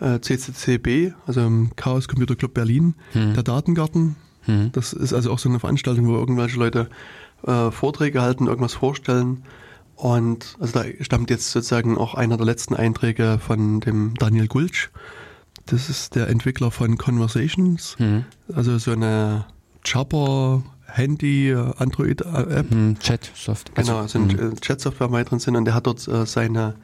[0.00, 3.34] äh, CCCB, also im Chaos Computer Club Berlin, hm.
[3.34, 4.16] der Datengarten.
[4.46, 4.70] Mhm.
[4.72, 6.88] Das ist also auch so eine Veranstaltung, wo irgendwelche Leute
[7.46, 9.44] äh, Vorträge halten, irgendwas vorstellen.
[9.94, 14.90] Und also da stammt jetzt sozusagen auch einer der letzten Einträge von dem Daniel Gulch.
[15.66, 18.24] Das ist der Entwickler von Conversations, mhm.
[18.54, 19.44] also so eine
[19.86, 22.70] Chopper Handy, Android-App.
[22.70, 23.84] Mhm, Chat-Software.
[23.84, 24.30] Genau, also mhm.
[24.30, 26.76] Äh, Chat-Software weit drin sind und der hat dort äh, seine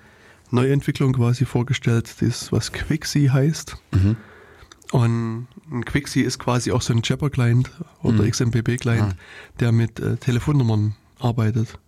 [0.51, 3.77] Neuentwicklung quasi vorgestellt, das was Quixi heißt.
[3.93, 4.17] Mhm.
[4.93, 7.71] Und ein Quixi ist quasi auch so ein Jabber-Client
[8.03, 8.31] oder mhm.
[8.31, 9.17] XMPP-Client, ah.
[9.59, 11.79] der mit äh, Telefonnummern arbeitet.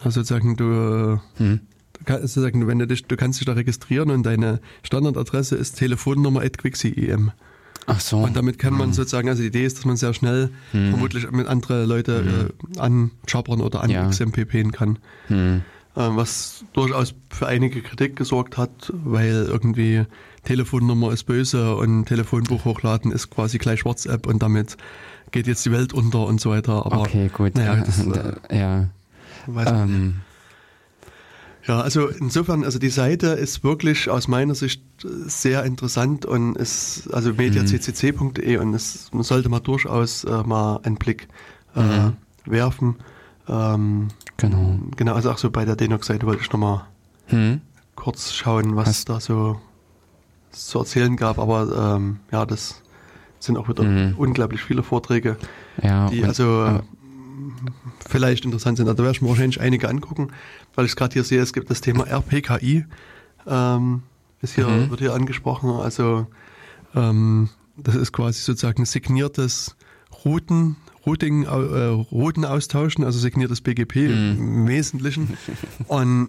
[0.00, 1.60] Also sozusagen du, mhm.
[1.92, 5.78] du kannst sozusagen, wenn du dich, du kannst dich da registrieren und deine Standardadresse ist
[5.78, 7.32] Telefonnummer at Quixi.em.
[7.86, 8.18] Ach so.
[8.18, 8.92] Und damit kann man mhm.
[8.94, 10.90] sozusagen, also die Idee ist, dass man sehr schnell mhm.
[10.90, 12.76] vermutlich mit andere Leute mhm.
[12.76, 14.08] äh, anchappern oder an ja.
[14.08, 14.98] XMPPen kann.
[15.96, 20.04] Äh, was durchaus für einige Kritik gesorgt hat, weil irgendwie
[20.44, 24.76] Telefonnummer ist böse und Telefonbuch hochladen ist quasi gleich WhatsApp und damit
[25.30, 26.84] geht jetzt die Welt unter und so weiter.
[26.84, 27.54] Aber, okay, gut.
[27.54, 28.88] Naja, das, äh, ja.
[29.48, 30.20] Ähm.
[31.66, 37.08] Ja, also insofern, also die Seite ist wirklich aus meiner Sicht sehr interessant und ist
[37.12, 41.26] also mediaccc.de und es, man sollte mal durchaus äh, mal einen Blick
[41.74, 42.16] äh, mhm.
[42.44, 42.96] werfen.
[43.48, 44.78] Ähm, genau.
[44.96, 46.86] Genau, also auch so bei der Denox-Seite wollte ich nochmal
[47.30, 47.60] mhm.
[47.94, 49.60] kurz schauen, was Hast da so
[50.52, 52.82] zu erzählen gab, aber ähm, ja, das
[53.38, 54.14] sind auch wieder mhm.
[54.16, 55.36] unglaublich viele Vorträge,
[55.82, 56.80] ja, die also äh,
[58.08, 58.88] vielleicht interessant sind.
[58.88, 60.32] Also da werde ich mir wahrscheinlich einige angucken,
[60.74, 62.86] weil ich es gerade hier sehe, es gibt das Thema RPKI,
[63.46, 64.02] ähm,
[64.40, 64.90] ist hier, mhm.
[64.90, 65.70] wird hier angesprochen.
[65.70, 66.26] Also
[66.94, 69.76] ähm, das ist quasi sozusagen signiertes
[70.24, 74.38] Routen, Routing, äh, Routen austauschen, also signiertes BGP mhm.
[74.38, 75.36] im Wesentlichen.
[75.86, 76.28] Und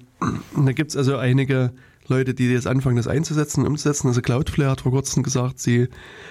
[0.56, 1.72] da gibt es also einige
[2.08, 4.08] Leute, die jetzt anfangen, das einzusetzen, umzusetzen.
[4.08, 5.88] Also Cloudflare hat vor kurzem gesagt, sie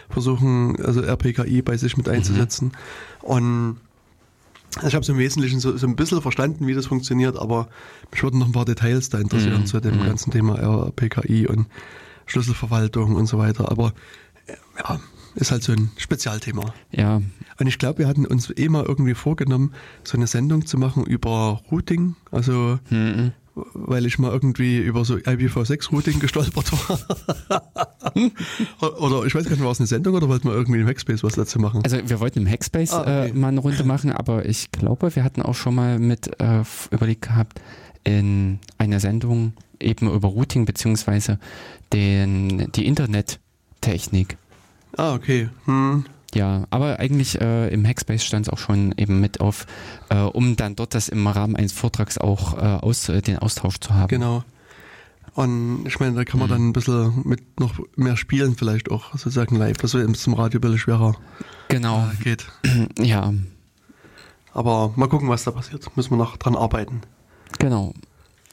[0.09, 2.73] versuchen, also RPKI bei sich mit einzusetzen.
[3.23, 3.29] Mhm.
[3.29, 3.77] Und
[4.87, 7.69] ich habe es im Wesentlichen so, so, ein bisschen verstanden, wie das funktioniert, aber
[8.13, 9.67] mich würden noch ein paar Details da interessieren mhm.
[9.67, 10.07] zu dem mhm.
[10.07, 11.67] ganzen Thema RPKI und
[12.27, 13.71] Schlüsselverwaltung und so weiter.
[13.71, 13.93] Aber
[14.79, 15.01] ja,
[15.35, 16.75] ist halt so ein Spezialthema.
[16.91, 17.21] Ja.
[17.59, 19.73] Und ich glaube, wir hatten uns eh mal irgendwie vorgenommen,
[20.05, 23.33] so eine Sendung zu machen über Routing, also mhm
[23.73, 27.01] weil ich mal irgendwie über so IPv6-Routing gestolpert war.
[29.01, 31.25] oder ich weiß gar nicht, war es eine Sendung oder wollten wir irgendwie im Hackspace
[31.25, 31.81] was dazu machen?
[31.83, 33.31] Also wir wollten im Hackspace ah, okay.
[33.31, 36.63] äh, mal eine Runde machen, aber ich glaube, wir hatten auch schon mal mit äh,
[36.91, 37.61] überlegt gehabt,
[38.05, 41.39] in einer Sendung eben über Routing beziehungsweise
[41.93, 44.37] den, die Internettechnik.
[44.97, 45.49] Ah, okay.
[45.65, 46.05] Hm.
[46.37, 49.67] Ja, aber eigentlich äh, im Hackspace stand es auch schon eben mit auf,
[50.11, 53.79] äh, um dann dort das im Rahmen eines Vortrags auch äh, aus, äh, den Austausch
[53.79, 54.09] zu haben.
[54.09, 54.45] Genau.
[55.35, 56.53] Und ich meine, da kann man mhm.
[56.53, 60.59] dann ein bisschen mit noch mehr spielen, vielleicht auch sozusagen live, dass es zum Radio
[60.59, 61.17] ein bisschen schwerer
[61.69, 62.07] genau.
[62.21, 62.47] Äh, geht.
[62.99, 63.33] Ja.
[64.53, 65.95] Aber mal gucken, was da passiert.
[65.97, 67.03] Müssen wir noch dran arbeiten.
[67.59, 67.93] Genau.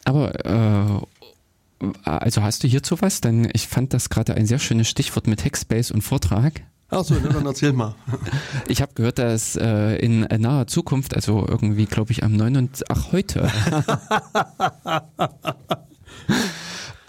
[0.03, 3.21] Aber äh, also hast du hierzu was?
[3.21, 6.61] Denn ich fand das gerade ein sehr schönes Stichwort mit Hackspace und Vortrag.
[6.93, 7.95] Achso, dann erzähl mal.
[8.67, 12.55] Ich habe gehört, dass äh, in naher Zukunft, also irgendwie, glaube ich, am 9.
[12.57, 13.49] Und, ach, heute.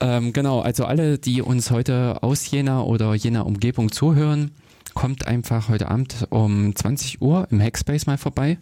[0.00, 4.52] ähm, genau, also alle, die uns heute aus Jena oder Jena Umgebung zuhören,
[4.94, 8.58] kommt einfach heute Abend um 20 Uhr im Hackspace mal vorbei.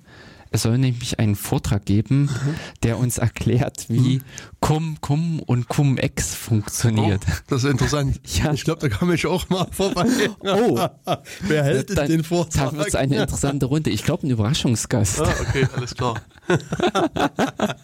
[0.52, 2.54] Es soll nämlich einen Vortrag geben, mhm.
[2.82, 4.22] der uns erklärt, wie mhm.
[4.60, 7.22] Cum Cum und Cum Ex funktioniert.
[7.26, 8.20] Oh, das ist interessant.
[8.38, 8.52] ja.
[8.52, 10.06] Ich glaube, da komme ich auch mal vorbei.
[10.40, 10.78] Oh,
[11.40, 12.70] wer hält denn den Vortrag?
[12.70, 13.88] Dann wird es eine interessante Runde.
[13.90, 15.22] Ich glaube, ein Überraschungsgast.
[15.22, 16.20] Ah, okay, alles klar.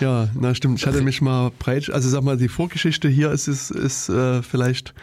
[0.00, 0.80] Ja, na stimmt.
[0.80, 4.42] Ich hatte mich mal breit, also sag mal, die Vorgeschichte hier ist, ist, ist äh,
[4.42, 4.94] vielleicht,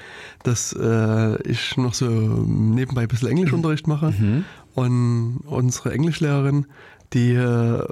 [0.43, 4.43] dass äh, ich noch so nebenbei ein bisschen Englischunterricht mache mhm.
[4.75, 6.65] Und unsere Englischlehrerin,
[7.13, 7.83] die äh,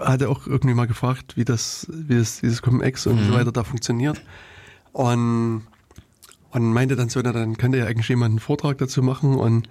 [0.00, 3.26] hatte auch irgendwie mal gefragt, wie das, wie das dieses Cum-Ex und mhm.
[3.28, 4.22] so weiter da funktioniert.
[4.92, 5.62] Und
[6.56, 9.34] und meinte dann so, na, dann könnte ja eigentlich jemand einen Vortrag dazu machen.
[9.34, 9.68] Und,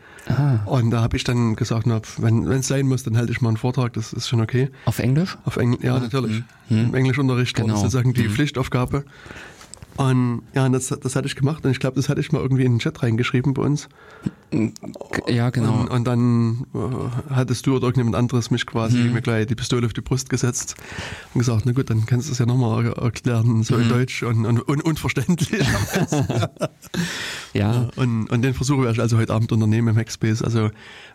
[0.65, 3.49] und da habe ich dann gesagt, na, wenn es sein muss, dann halte ich mal
[3.49, 4.69] einen Vortrag, das ist schon okay.
[4.85, 5.35] Auf Englisch?
[5.45, 6.43] Auf Englisch, ja, ah, natürlich.
[6.67, 6.89] Hm.
[6.89, 7.69] Im Englischunterricht genau.
[7.69, 7.89] war das genau.
[7.89, 8.31] sozusagen die hm.
[8.31, 9.03] Pflichtaufgabe.
[9.97, 12.65] Und ja, das, das hatte ich gemacht und ich glaube, das hatte ich mal irgendwie
[12.65, 13.87] in den Chat reingeschrieben bei uns.
[15.27, 15.81] Ja, genau.
[15.81, 19.13] Und, und dann äh, hattest du oder irgendjemand anderes mich quasi mhm.
[19.13, 20.75] mir gleich die Pistole auf die Brust gesetzt
[21.33, 23.83] und gesagt, na gut, dann kannst du es ja nochmal erklären, so mhm.
[23.83, 25.65] in Deutsch und, und, und unverständlich.
[27.53, 27.89] ja.
[27.95, 30.41] Und, und den Versuch werde ich also heute Abend unternehmen im Hackspace.
[30.41, 30.71] Also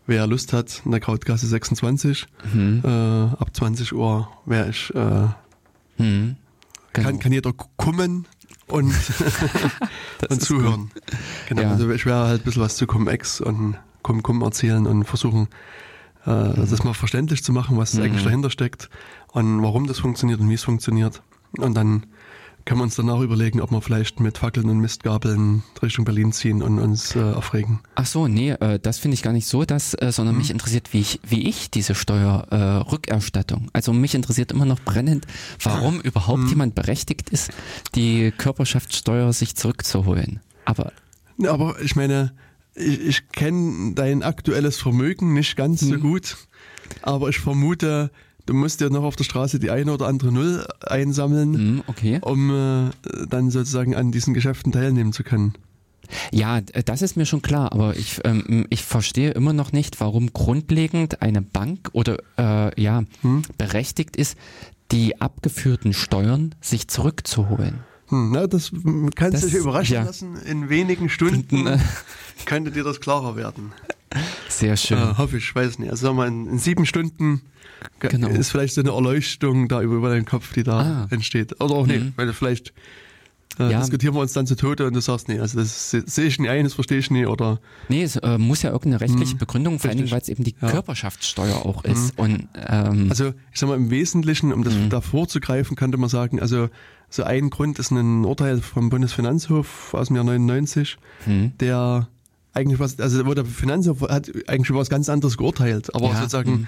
[0.06, 2.80] wer Lust hat, in der Krautgasse 26, mhm.
[2.82, 5.26] äh, ab 20 Uhr wäre ich äh,
[6.02, 6.36] mhm.
[6.92, 7.08] Genau.
[7.08, 8.26] Kann, kann jeder kommen,
[8.70, 8.94] und,
[10.28, 10.90] und zuhören.
[11.48, 11.70] Genau, ja.
[11.70, 15.48] also ich werde halt ein bisschen was zu Cum-Ex und Kum erzählen und versuchen,
[16.26, 16.54] äh, mhm.
[16.56, 18.04] das mal verständlich zu machen, was mhm.
[18.04, 18.88] eigentlich dahinter steckt
[19.28, 21.22] und warum das funktioniert und wie es funktioniert.
[21.59, 22.06] Und dann
[22.64, 26.62] können wir uns danach überlegen, ob wir vielleicht mit Fackeln und Mistgabeln Richtung Berlin ziehen
[26.62, 27.80] und uns äh, aufregen.
[27.94, 30.38] Ach so, nee, äh, das finde ich gar nicht so, dass, äh, sondern hm.
[30.40, 33.64] mich interessiert, wie ich, wie ich diese Steuerrückerstattung.
[33.64, 35.26] Äh, also mich interessiert immer noch brennend,
[35.62, 36.48] warum überhaupt hm.
[36.48, 37.50] jemand berechtigt ist,
[37.94, 40.40] die Körperschaftssteuer sich zurückzuholen.
[40.64, 40.92] Aber,
[41.46, 42.32] aber ich meine,
[42.74, 45.88] ich, ich kenne dein aktuelles Vermögen nicht ganz hm.
[45.88, 46.36] so gut,
[47.02, 48.10] aber ich vermute,
[48.50, 52.18] du musst dir noch auf der Straße die eine oder andere Null einsammeln, mm, okay.
[52.20, 52.90] um äh,
[53.28, 55.54] dann sozusagen an diesen Geschäften teilnehmen zu können.
[56.32, 60.32] Ja, das ist mir schon klar, aber ich, ähm, ich verstehe immer noch nicht, warum
[60.32, 63.42] grundlegend eine Bank oder äh, ja hm?
[63.56, 64.36] berechtigt ist,
[64.90, 67.84] die abgeführten Steuern sich zurückzuholen.
[68.08, 68.72] Hm, na, das
[69.14, 70.02] kannst du dich überraschen ja.
[70.02, 70.34] lassen.
[70.44, 71.78] In wenigen Stunden äh,
[72.46, 73.72] könnte dir das klarer werden.
[74.48, 74.98] Sehr schön.
[74.98, 75.90] Äh, hoffe ich, weiß nicht.
[75.90, 77.42] Also sagen wir, in, in sieben Stunden
[77.98, 78.28] genau.
[78.28, 81.08] ist vielleicht so eine Erleuchtung da über, über deinen Kopf, die da ah.
[81.10, 81.60] entsteht.
[81.60, 81.92] Oder auch mhm.
[81.92, 82.72] nicht, weil du vielleicht
[83.58, 83.80] äh, ja.
[83.80, 86.48] diskutieren wir uns dann zu Tode und du sagst, nee, also das sehe ich nicht
[86.48, 87.60] ein, das verstehe ich nicht oder.
[87.88, 89.38] Nee, es äh, muss ja irgendeine rechtliche mhm.
[89.38, 90.70] Begründung, vor allem, weil es eben die ja.
[90.70, 92.16] Körperschaftssteuer auch ist.
[92.16, 92.24] Mhm.
[92.24, 94.88] Und, ähm, also ich sag mal, im Wesentlichen, um das mhm.
[94.88, 96.68] davor zu greifen, könnte man sagen, also
[97.08, 101.52] so ein Grund ist ein Urteil vom Bundesfinanzhof aus dem Jahr 99, mhm.
[101.58, 102.08] der
[102.52, 106.16] eigentlich was, also wo der Finanzhof hat eigentlich was ganz anderes geurteilt, aber ja.
[106.16, 106.66] sozusagen mhm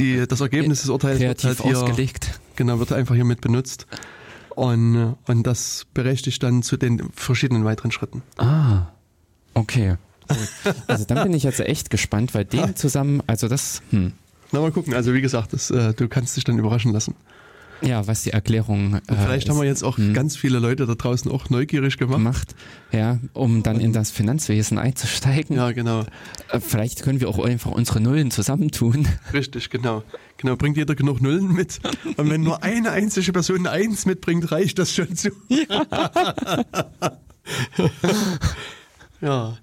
[0.00, 2.40] die, das Ergebnis des Urteils wird halt hier, ausgelegt.
[2.56, 3.86] Genau, wird einfach hier mit benutzt.
[4.56, 8.22] Und, und das berechtigt dann zu den verschiedenen weiteren Schritten.
[8.36, 8.88] Ah,
[9.54, 9.96] okay.
[10.86, 14.12] Also dann bin ich jetzt echt gespannt, weil den zusammen, also das, hm.
[14.52, 14.94] Na, mal gucken.
[14.94, 17.14] Also wie gesagt, das, äh, du kannst dich dann überraschen lassen.
[17.82, 18.94] Ja, was die Erklärung.
[18.94, 20.14] Äh, vielleicht ist, haben wir jetzt auch hm.
[20.14, 22.20] ganz viele Leute da draußen auch neugierig gemacht.
[22.20, 22.54] Macht,
[22.92, 25.56] ja, um dann in das Finanzwesen einzusteigen.
[25.56, 26.04] Ja, genau.
[26.50, 29.08] Äh, vielleicht können wir auch einfach unsere Nullen zusammentun.
[29.32, 30.02] Richtig, genau.
[30.36, 31.80] Genau, bringt jeder genug Nullen mit.
[32.16, 35.30] Und wenn nur eine einzige Person eine Eins mitbringt, reicht das schon zu.
[35.68, 36.64] Ja.
[39.20, 39.58] ja.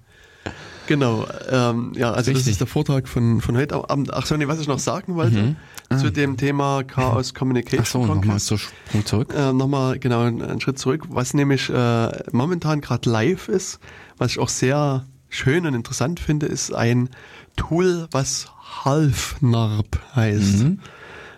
[0.88, 2.46] Genau, ähm, ja, also Richtig.
[2.46, 4.14] das ist der Vortrag von, von heute Abend.
[4.14, 5.56] Ach so, nee, was ich noch sagen wollte mhm.
[5.90, 5.98] ah.
[5.98, 7.82] zu dem Thema Chaos Communication.
[7.82, 8.56] Ach so, nochmal so
[9.04, 9.34] zurück.
[9.36, 11.04] Äh, nochmal, genau, einen Schritt zurück.
[11.10, 13.80] Was nämlich äh, momentan gerade live ist,
[14.16, 17.10] was ich auch sehr schön und interessant finde, ist ein
[17.56, 18.50] Tool, was
[18.82, 20.64] Halfnarb heißt.
[20.64, 20.80] Mhm.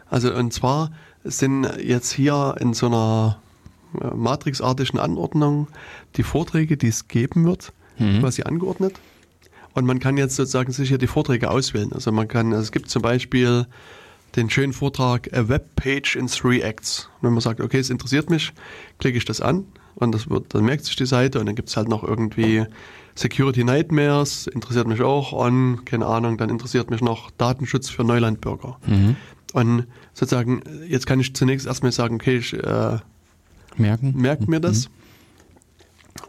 [0.09, 0.93] Also und zwar
[1.25, 3.43] sind jetzt hier in so einer
[4.01, 5.67] äh, matrixartigen Anordnung
[6.15, 8.21] die Vorträge, die es geben wird, mhm.
[8.21, 8.95] quasi angeordnet.
[9.75, 11.93] Und man kann jetzt sozusagen sich hier die Vorträge auswählen.
[11.93, 13.67] Also man kann, also es gibt zum Beispiel
[14.37, 17.09] den schönen Vortrag A Web Page in Three Acts.
[17.17, 18.53] Und wenn man sagt, okay, es interessiert mich,
[18.99, 19.65] klicke ich das an
[19.97, 22.65] und das wird, dann merkt sich die Seite und dann gibt es halt noch irgendwie
[23.15, 28.79] Security Nightmares, interessiert mich auch und keine Ahnung, dann interessiert mich noch Datenschutz für Neulandbürger.
[28.87, 29.17] Mhm.
[29.53, 32.99] Und sozusagen, jetzt kann ich zunächst erstmal sagen, okay, ich äh,
[33.77, 34.15] merken.
[34.17, 34.89] merke mir das.
[34.89, 34.95] Mhm.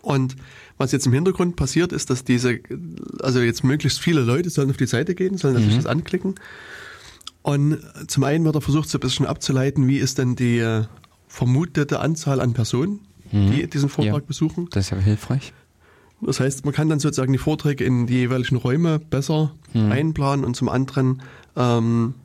[0.02, 0.36] Und
[0.82, 2.60] was jetzt im Hintergrund passiert, ist, dass diese,
[3.22, 5.84] also jetzt möglichst viele Leute sollen auf die Seite gehen, sollen natürlich mhm.
[5.84, 6.36] das anklicken.
[7.44, 10.84] Und zum einen wird er versucht, so ein bisschen abzuleiten, wie ist denn die äh,
[11.28, 13.00] vermutete Anzahl an Personen,
[13.32, 13.52] mhm.
[13.52, 14.68] die diesen Vortrag ja, besuchen.
[14.72, 15.54] Das ist ja hilfreich.
[16.22, 19.92] Das heißt, man kann dann sozusagen die Vorträge in die jeweiligen Räume besser mhm.
[19.92, 21.22] einplanen und zum anderen
[21.56, 22.16] ähm,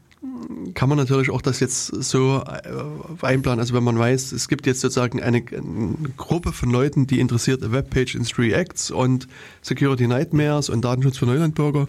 [0.75, 3.61] kann man natürlich auch das jetzt so äh, einplanen.
[3.61, 7.71] Also wenn man weiß, es gibt jetzt sozusagen eine, eine Gruppe von Leuten, die interessiert
[7.71, 9.29] Webpage in Three Acts und
[9.63, 11.87] Security Nightmares und Datenschutz für Neulandbürger,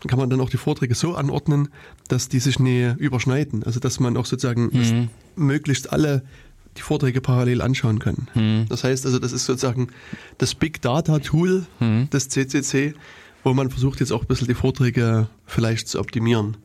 [0.00, 1.68] dann kann man dann auch die Vorträge so anordnen,
[2.08, 3.62] dass die sich nie überschneiden.
[3.62, 5.08] Also dass man auch sozusagen mhm.
[5.36, 6.22] möglichst alle
[6.76, 8.28] die Vorträge parallel anschauen kann.
[8.34, 8.66] Mhm.
[8.68, 9.88] Das heißt also, das ist sozusagen
[10.38, 12.10] das Big Data Tool mhm.
[12.10, 12.94] des CCC,
[13.44, 16.56] wo man versucht jetzt auch ein bisschen die Vorträge vielleicht zu optimieren.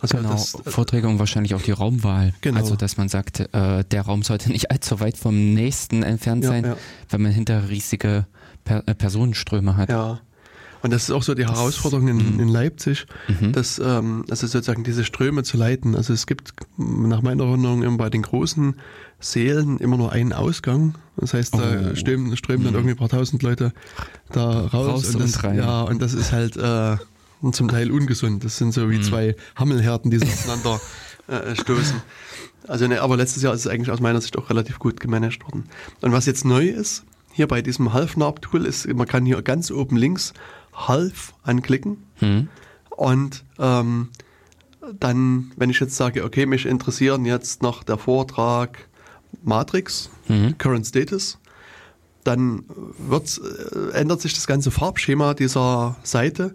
[0.00, 2.34] Also genau, das, äh, Vorträge und wahrscheinlich auch die Raumwahl.
[2.40, 2.58] Genau.
[2.58, 6.64] Also dass man sagt, äh, der Raum sollte nicht allzu weit vom nächsten entfernt sein,
[6.64, 6.76] ja.
[7.10, 8.26] wenn man hinter riesige
[8.64, 9.90] per äh, Personenströme hat.
[9.90, 10.20] Ja.
[10.82, 12.40] Und das ist auch so die Herausforderung in, mhm.
[12.40, 13.52] in Leipzig, mhm.
[13.52, 15.96] dass ähm, also sozusagen diese Ströme zu leiten.
[15.96, 18.74] Also es gibt nach meiner Erinnerung immer bei den großen
[19.18, 20.96] Seelen immer nur einen Ausgang.
[21.16, 21.94] Das heißt, da oh.
[21.94, 22.80] strömen, strömen dann mhm.
[22.80, 23.72] irgendwie ein paar tausend Leute
[24.30, 24.72] da raus.
[24.72, 25.56] raus und, das, rein.
[25.56, 26.98] Ja, und das ist halt äh,
[27.44, 28.44] und zum Teil ungesund.
[28.44, 29.02] Das sind so wie mhm.
[29.02, 30.80] zwei Hammelhärten, die sich aufeinander
[31.28, 32.02] äh, stoßen.
[32.66, 35.44] Also ne, aber letztes Jahr ist es eigentlich aus meiner Sicht auch relativ gut gemanagt
[35.44, 35.64] worden.
[36.00, 39.96] Und was jetzt neu ist, hier bei diesem Half-Narb-Tool ist, man kann hier ganz oben
[39.96, 40.32] links
[40.72, 42.48] Half anklicken mhm.
[42.90, 44.08] und ähm,
[44.98, 48.88] dann, wenn ich jetzt sage, okay, mich interessieren jetzt noch der Vortrag
[49.42, 50.58] Matrix, mhm.
[50.58, 51.38] Current Status,
[52.24, 52.64] dann
[53.10, 56.54] äh, ändert sich das ganze Farbschema dieser Seite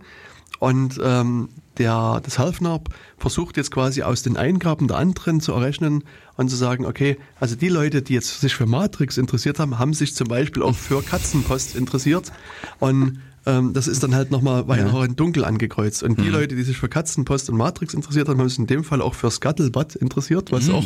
[0.60, 6.04] und ähm, der, das Halfnarb versucht jetzt quasi aus den Eingaben der anderen zu errechnen
[6.36, 9.94] und zu sagen, okay, also die Leute, die jetzt sich für Matrix interessiert haben, haben
[9.94, 12.32] sich zum Beispiel auch für Katzenpost interessiert
[12.80, 15.06] und ähm, das ist dann halt nochmal weiter ja.
[15.06, 16.04] in dunkel angekreuzt.
[16.04, 16.34] Und die mhm.
[16.34, 19.14] Leute, die sich für Katzenpost und Matrix interessiert haben, haben sich in dem Fall auch
[19.14, 20.76] für Scuttlebutt interessiert, was mhm.
[20.76, 20.86] auch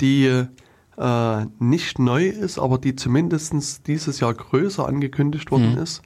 [0.00, 0.46] die
[0.98, 5.82] äh, nicht neu ist, aber die zumindest dieses Jahr größer angekündigt worden mhm.
[5.82, 6.02] ist,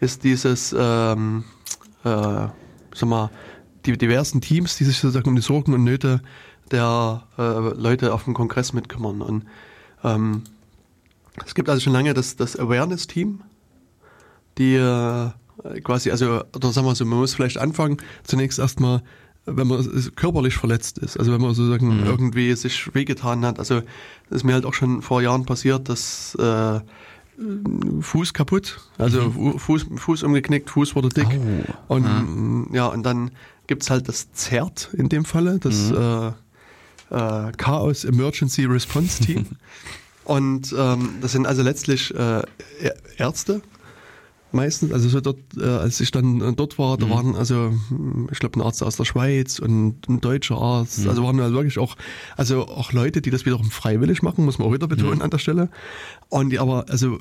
[0.00, 1.44] ist dieses, ähm,
[2.04, 3.30] äh, sag mal,
[3.86, 6.22] die diversen Teams, die sich sozusagen um die Sorgen und Nöte
[6.70, 9.20] der äh, Leute auf dem Kongress mitkümmern.
[9.22, 9.44] Und
[10.04, 10.42] ähm,
[11.44, 13.40] es gibt also schon lange das, das Awareness-Team,
[14.58, 15.30] die äh,
[15.82, 19.02] quasi, also, oder sagen wir so, man muss vielleicht anfangen, zunächst erstmal,
[19.44, 22.06] wenn man körperlich verletzt ist, also wenn man sozusagen mhm.
[22.06, 23.58] irgendwie sich wehgetan hat.
[23.58, 23.80] Also
[24.28, 26.80] das ist mir halt auch schon vor Jahren passiert, dass äh,
[28.00, 29.58] Fuß kaputt, also mhm.
[29.58, 31.26] Fuß, Fuß umgeknickt, Fuß wurde dick.
[31.88, 31.94] Oh.
[31.94, 32.24] Und ah.
[32.72, 33.32] ja, und dann
[33.66, 36.34] gibt es halt das ZERT in dem Falle, das mhm.
[37.10, 39.46] äh, äh, Chaos Emergency Response Team.
[40.24, 42.42] und ähm, das sind also letztlich äh,
[43.16, 43.62] Ärzte,
[44.52, 44.92] meistens.
[44.92, 47.10] Also so dort, äh, als ich dann dort war, da mhm.
[47.10, 47.72] waren also,
[48.30, 51.00] ich glaube, ein Arzt aus der Schweiz und ein deutscher Arzt.
[51.00, 51.08] Mhm.
[51.08, 51.96] Also waren halt wirklich auch,
[52.36, 55.22] also auch Leute, die das wiederum freiwillig machen, muss man auch wieder betonen mhm.
[55.22, 55.68] an der Stelle.
[56.28, 57.18] Und die aber, also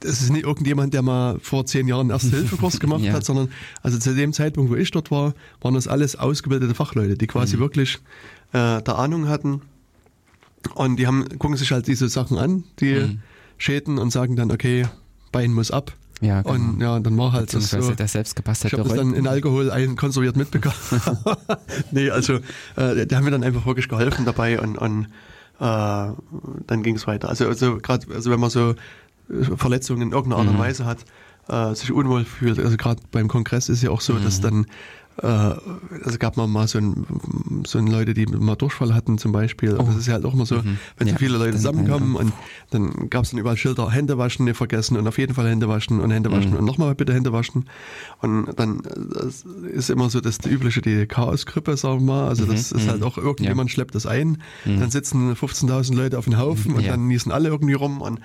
[0.00, 3.12] das ist nicht irgendjemand, der mal vor zehn Jahren einen Erste-Hilfe-Kurs gemacht ja.
[3.12, 3.50] hat, sondern
[3.82, 7.56] also zu dem Zeitpunkt, wo ich dort war, waren das alles ausgebildete Fachleute, die quasi
[7.56, 7.60] mhm.
[7.60, 7.98] wirklich
[8.52, 9.62] äh, der Ahnung hatten.
[10.74, 13.20] Und die haben, gucken sich halt diese Sachen an, die mhm.
[13.56, 14.86] Schäden und sagen dann, okay,
[15.32, 15.92] Bein muss ab.
[16.20, 16.54] Ja, genau.
[16.54, 17.92] Und ja, dann war halt das so.
[17.92, 20.74] Der selbstgepasste Ich habe das dann in Alkohol einkonserviert mitbekommen.
[21.92, 22.40] nee, also
[22.76, 25.06] äh, die haben mir dann einfach wirklich geholfen dabei und, und
[25.60, 26.12] äh,
[26.66, 27.28] dann ging es weiter.
[27.28, 28.74] Also, also gerade, also wenn man so
[29.56, 30.60] Verletzungen in irgendeiner Art und mhm.
[30.60, 31.04] Weise hat,
[31.48, 32.58] äh, sich unwohl fühlt.
[32.58, 34.24] Also gerade beim Kongress ist ja auch so, mhm.
[34.24, 34.66] dass dann
[35.22, 37.04] äh, also gab man mal so ein,
[37.66, 39.76] so ein Leute, die mal Durchfall hatten zum Beispiel.
[39.78, 39.82] Oh.
[39.82, 40.78] Das ist ja halt auch immer so, mhm.
[40.96, 42.32] wenn ja, so viele Leute zusammenkommen und
[42.70, 45.68] dann gab es dann überall Schilder, Hände waschen nicht vergessen und auf jeden Fall Hände
[45.68, 46.58] waschen und Hände waschen mhm.
[46.58, 47.68] und nochmal bitte Hände waschen.
[48.20, 48.80] Und dann
[49.72, 52.28] ist immer so das die übliche die Chaosgrippe, sagen wir mal.
[52.28, 52.78] Also das mhm.
[52.78, 53.06] ist halt mhm.
[53.06, 53.74] auch irgendjemand ja.
[53.74, 54.80] schleppt das ein, mhm.
[54.80, 56.92] dann sitzen 15.000 Leute auf den Haufen und ja.
[56.92, 58.20] dann niesen alle irgendwie rum und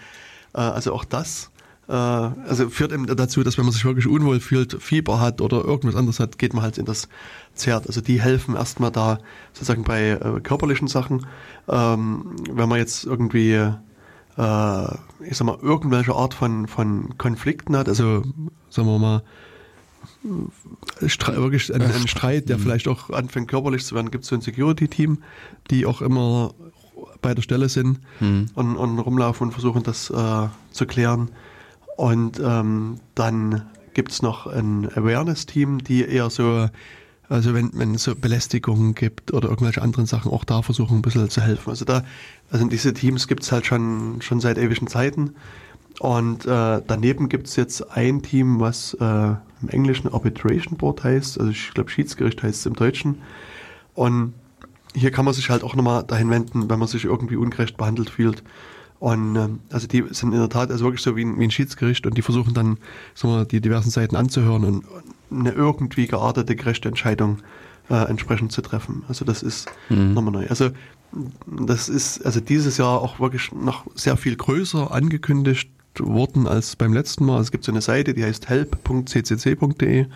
[0.57, 1.51] also auch das
[1.87, 5.63] äh, also führt eben dazu, dass wenn man sich wirklich unwohl fühlt, Fieber hat oder
[5.63, 7.07] irgendwas anderes hat, geht man halt in das
[7.53, 7.87] Zert.
[7.87, 9.19] Also die helfen erstmal da
[9.53, 11.25] sozusagen bei äh, körperlichen Sachen.
[11.67, 13.73] Ähm, wenn man jetzt irgendwie, äh,
[14.37, 18.23] ich sag mal, irgendwelche Art von, von Konflikten hat, also
[18.69, 19.23] sagen wir mal,
[21.01, 24.41] wirklich einen, einen Streit, der vielleicht auch anfängt körperlich zu werden, gibt es so ein
[24.41, 25.19] Security-Team,
[25.69, 26.53] die auch immer
[27.21, 28.47] bei der Stelle sind mhm.
[28.53, 31.29] und, und rumlaufen und versuchen das äh, zu klären.
[31.97, 36.69] Und ähm, dann gibt es noch ein Awareness-Team, die eher so,
[37.29, 41.01] also wenn, wenn es so Belästigungen gibt oder irgendwelche anderen Sachen, auch da versuchen ein
[41.01, 41.69] bisschen zu helfen.
[41.69, 42.03] Also da,
[42.51, 45.35] also diese Teams gibt es halt schon, schon seit ewigen Zeiten.
[45.99, 51.39] Und äh, daneben gibt es jetzt ein Team, was äh, im Englischen Arbitration Board heißt,
[51.39, 53.21] also ich glaube Schiedsgericht heißt es im Deutschen.
[53.93, 54.33] Und
[54.95, 58.09] hier kann man sich halt auch nochmal dahin wenden, wenn man sich irgendwie ungerecht behandelt
[58.09, 58.43] fühlt
[58.99, 61.51] Und ähm, also die sind in der Tat also wirklich so wie ein, wie ein
[61.51, 62.77] Schiedsgericht und die versuchen dann
[63.21, 64.85] wir, die diversen Seiten anzuhören und
[65.29, 67.39] eine irgendwie geartete, gerechte Entscheidung
[67.89, 69.03] äh, entsprechend zu treffen.
[69.07, 70.13] Also das ist mhm.
[70.13, 70.47] nochmal neu.
[70.47, 70.71] Also
[71.45, 75.69] das ist also dieses Jahr auch wirklich noch sehr viel größer angekündigt
[75.99, 77.41] worden als beim letzten Mal.
[77.41, 80.07] Es gibt so eine Seite, die heißt help.ccc.de,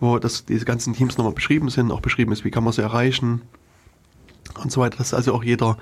[0.00, 2.82] wo das, diese ganzen Teams nochmal beschrieben sind, auch beschrieben ist, wie kann man sie
[2.82, 3.42] erreichen
[4.62, 4.98] und so weiter.
[4.98, 5.76] Dass also auch jeder,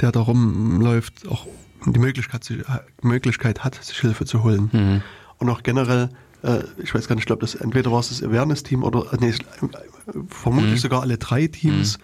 [0.00, 1.46] der da rumläuft, auch
[1.84, 2.62] die Möglichkeit, die
[3.02, 4.70] Möglichkeit hat, sich Hilfe zu holen.
[4.72, 5.02] Mhm.
[5.38, 6.08] Und auch generell,
[6.42, 9.34] äh, ich weiß gar nicht, ich glaube, das entweder war es das Awareness-Team oder nee,
[10.28, 10.78] vermutlich mhm.
[10.78, 12.02] sogar alle drei Teams, mhm.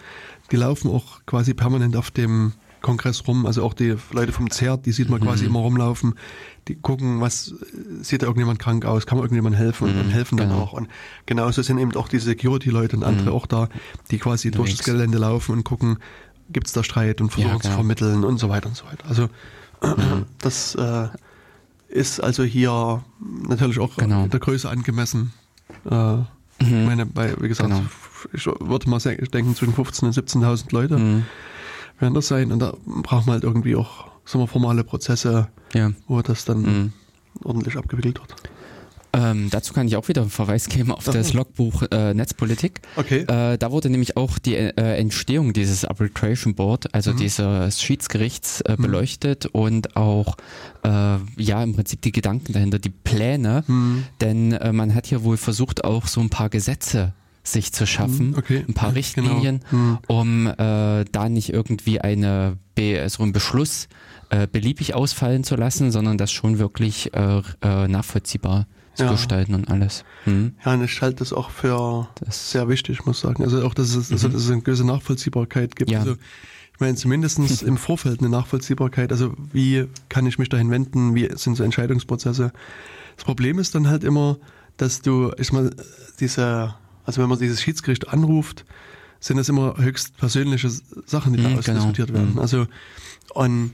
[0.51, 3.45] die laufen auch quasi permanent auf dem Kongress rum.
[3.45, 5.25] Also auch die Leute vom ZERT, die sieht man mhm.
[5.25, 6.15] quasi immer rumlaufen.
[6.67, 7.53] Die gucken, was
[8.01, 10.61] sieht da irgendjemand krank aus, kann man irgendjemand helfen und, mhm, helfen dann genau.
[10.61, 10.73] auch.
[10.73, 10.87] Und
[11.25, 13.35] genauso sind eben auch die Security-Leute und andere mhm.
[13.35, 13.67] auch da,
[14.11, 14.69] die quasi Unterwegs.
[14.69, 15.97] durch das Gelände laufen und gucken,
[16.49, 19.05] gibt es da Streit und versuchen ja, zu vermitteln und so weiter und so weiter.
[19.07, 19.23] Also
[19.81, 20.25] mhm.
[20.39, 21.07] das äh,
[21.89, 23.03] ist also hier
[23.47, 24.27] natürlich auch genau.
[24.27, 25.33] der Größe angemessen.
[25.89, 26.19] Äh,
[26.59, 26.85] ich mhm.
[26.85, 27.83] meine, bei, wie gesagt, genau.
[28.31, 31.25] ich würde mal denken, zwischen 15.000 und 17.000 Leute mhm.
[31.99, 32.51] werden das sein.
[32.51, 35.91] Und da braucht man halt irgendwie auch sagen wir, formale Prozesse, ja.
[36.07, 36.93] wo das dann mhm.
[37.43, 38.35] ordentlich abgewickelt wird.
[39.15, 41.33] Ähm, dazu kann ich auch wieder einen Verweis geben auf das.
[41.33, 42.81] Logbuch äh, Netzpolitik.
[42.95, 43.19] Okay.
[43.21, 47.17] Äh, da wurde nämlich auch die äh, Entstehung dieses Arbitration Board, also mhm.
[47.17, 48.81] dieses Schiedsgerichts, äh, mhm.
[48.81, 50.35] beleuchtet und auch
[50.83, 53.63] äh, ja im Prinzip die Gedanken dahinter, die Pläne.
[53.67, 54.03] Mhm.
[54.19, 57.13] Denn äh, man hat hier wohl versucht, auch so ein paar Gesetze
[57.43, 58.37] sich zu schaffen, mhm.
[58.37, 58.65] okay.
[58.67, 59.99] ein paar ja, Richtlinien, genau.
[60.07, 62.57] um da nicht irgendwie eine
[63.07, 63.87] so einen Beschluss äh,
[64.51, 69.11] beliebig ausfallen zu lassen, sondern das schon wirklich äh, äh, nachvollziehbar zu ja.
[69.11, 70.03] gestalten und alles.
[70.25, 70.53] Mhm.
[70.63, 73.43] Ja, und ich halte das auch für das sehr wichtig, muss ich sagen.
[73.43, 75.89] Also auch, dass es, also, dass es eine gewisse Nachvollziehbarkeit gibt.
[75.89, 75.99] Ja.
[75.99, 76.15] Also,
[76.73, 79.11] ich meine, zumindest im Vorfeld eine Nachvollziehbarkeit.
[79.11, 81.15] Also wie kann ich mich dahin wenden?
[81.15, 82.51] Wie sind so Entscheidungsprozesse?
[83.15, 84.37] Das Problem ist dann halt immer,
[84.77, 85.71] dass du, ich mal,
[86.19, 86.75] diese,
[87.05, 88.65] also wenn man dieses Schiedsgericht anruft,
[89.19, 90.69] sind das immer höchst persönliche
[91.05, 92.19] Sachen, die mhm, da ausdiskutiert genau.
[92.19, 92.33] werden.
[92.33, 92.39] Mhm.
[92.39, 92.67] Also
[93.33, 93.71] und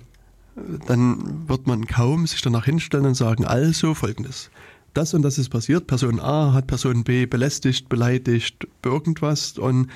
[0.87, 4.49] dann wird man kaum sich danach hinstellen und sagen, also folgendes
[4.93, 5.87] das und das ist passiert.
[5.87, 9.87] Person A hat Person B belästigt, beleidigt, irgendwas und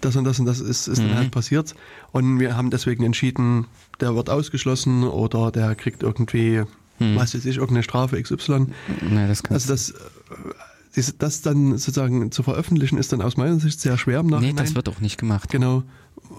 [0.00, 1.08] das und das und das ist, ist mhm.
[1.08, 1.74] dann halt passiert.
[2.12, 3.66] Und wir haben deswegen entschieden,
[4.00, 6.62] der wird ausgeschlossen oder der kriegt irgendwie,
[6.98, 7.16] mhm.
[7.16, 8.66] was weiß ich, irgendeine Strafe XY.
[9.08, 13.80] Nee, das also das, äh, das dann sozusagen zu veröffentlichen, ist dann aus meiner Sicht
[13.80, 14.54] sehr schwer im Nachhinein.
[14.54, 15.50] Nee, das wird auch nicht gemacht.
[15.50, 15.84] Genau.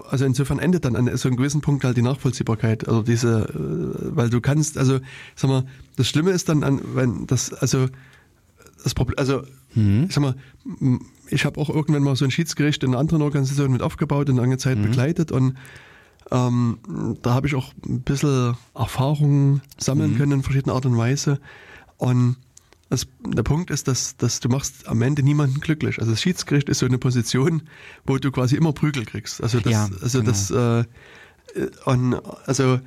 [0.08, 2.88] Also insofern endet dann an so einem gewissen Punkt halt die Nachvollziehbarkeit.
[2.88, 5.00] Also diese, äh, weil du kannst, also
[5.34, 5.64] sag mal,
[5.96, 7.88] das Schlimme ist dann an, wenn das, also
[8.82, 9.42] das Problem, also
[9.74, 10.06] mhm.
[10.08, 10.34] ich sag mal,
[11.28, 14.36] ich habe auch irgendwann mal so ein Schiedsgericht in einer anderen Organisation mit aufgebaut und
[14.36, 14.82] lange Zeit mhm.
[14.82, 15.56] begleitet und
[16.30, 16.78] ähm,
[17.22, 20.16] da habe ich auch ein bisschen Erfahrungen sammeln mhm.
[20.16, 21.40] können in verschiedener Art und Weise.
[21.98, 22.36] Und
[22.92, 25.98] das, der Punkt ist, dass, dass du machst am Ende niemanden glücklich.
[25.98, 27.62] Also das Schiedsgericht ist so eine Position,
[28.04, 29.42] wo du quasi immer Prügel kriegst.
[29.42, 30.30] Also das, ja, also genau.
[30.30, 30.84] das, äh,
[31.86, 32.80] und also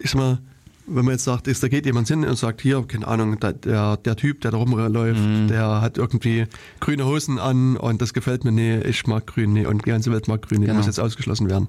[0.00, 0.38] ich sag mal,
[0.86, 3.96] wenn man jetzt sagt, ist, da geht jemand hin und sagt, hier, keine Ahnung, der,
[3.96, 5.48] der, Typ, der da rumläuft, mhm.
[5.48, 6.46] der hat irgendwie
[6.78, 10.12] grüne Hosen an und das gefällt mir, nee, ich mag grün, nee, und die ganze
[10.12, 10.78] Welt mag grün, nee, genau.
[10.78, 11.66] muss jetzt ausgeschlossen werden.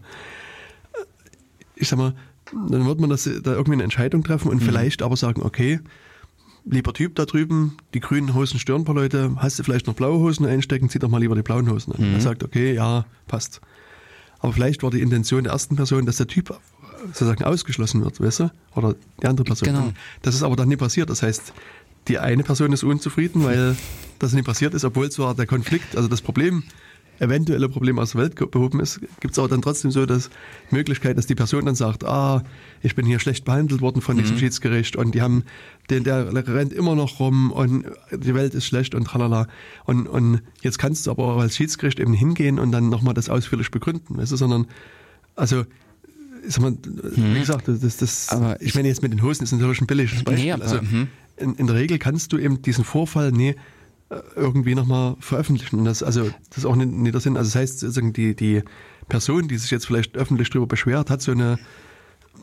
[1.76, 2.14] Ich sag mal,
[2.70, 4.66] dann wird man das, da irgendwie eine Entscheidung treffen und mhm.
[4.66, 5.80] vielleicht aber sagen, okay,
[6.70, 9.94] lieber Typ da drüben, die grünen Hosen stören ein paar Leute, hast du vielleicht noch
[9.94, 12.08] blaue Hosen einstecken, zieh doch mal lieber die blauen Hosen an.
[12.08, 12.16] Mhm.
[12.16, 13.62] Er sagt, okay, ja, passt.
[14.40, 16.58] Aber vielleicht war die Intention der ersten Person, dass der Typ
[17.08, 18.52] sozusagen ausgeschlossen wird, weißt du?
[18.76, 19.68] Oder die andere Person.
[19.68, 19.94] Genau.
[20.22, 21.10] Das ist aber dann nie passiert.
[21.10, 21.54] Das heißt,
[22.08, 23.76] die eine Person ist unzufrieden, weil
[24.20, 26.64] das nie passiert ist, obwohl zwar der Konflikt, also das Problem
[27.20, 30.30] eventuelle Problem aus der Welt behoben ist, gibt es aber dann trotzdem so dass
[30.72, 32.44] Möglichkeit, dass die Person dann sagt, ah,
[32.82, 34.40] ich bin hier schlecht behandelt worden von diesem mhm.
[34.40, 35.44] Schiedsgericht und die haben,
[35.90, 39.48] den, der rennt immer noch rum und die Welt ist schlecht und tralala.
[39.86, 43.30] Und, und jetzt kannst du aber auch als Schiedsgericht eben hingehen und dann nochmal das
[43.30, 44.68] ausführlich begründen, weißt du, sondern,
[45.36, 45.66] also,
[46.48, 47.36] sag mal, mhm.
[47.36, 50.24] wie gesagt, das, das, aber ich meine jetzt mit den Hosen ist natürlich ein billiges
[50.24, 50.46] Beispiel.
[50.46, 51.08] Nee, aber, also, mhm.
[51.38, 53.56] in, in der Regel kannst du eben diesen Vorfall, nee,
[54.36, 55.84] irgendwie nochmal veröffentlichen.
[55.86, 57.38] Das, also, das ist auch nicht, nicht der Sinn.
[57.38, 58.64] Also, das heißt, sozusagen die, die
[59.10, 61.60] Person, die sich jetzt vielleicht öffentlich darüber beschwert, hat so eine,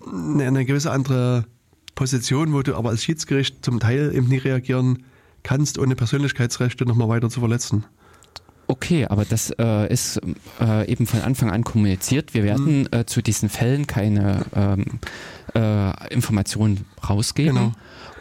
[0.07, 1.47] eine, eine gewisse andere
[1.95, 5.05] Position, wo du aber als Schiedsgericht zum Teil eben nicht reagieren
[5.43, 7.85] kannst, ohne Persönlichkeitsrechte nochmal weiter zu verletzen.
[8.67, 10.21] Okay, aber das äh, ist
[10.61, 12.33] äh, eben von Anfang an kommuniziert.
[12.33, 12.89] Wir werden mhm.
[12.93, 14.85] äh, zu diesen Fällen keine ähm,
[15.55, 17.57] äh, Informationen rausgeben.
[17.57, 17.73] Genau.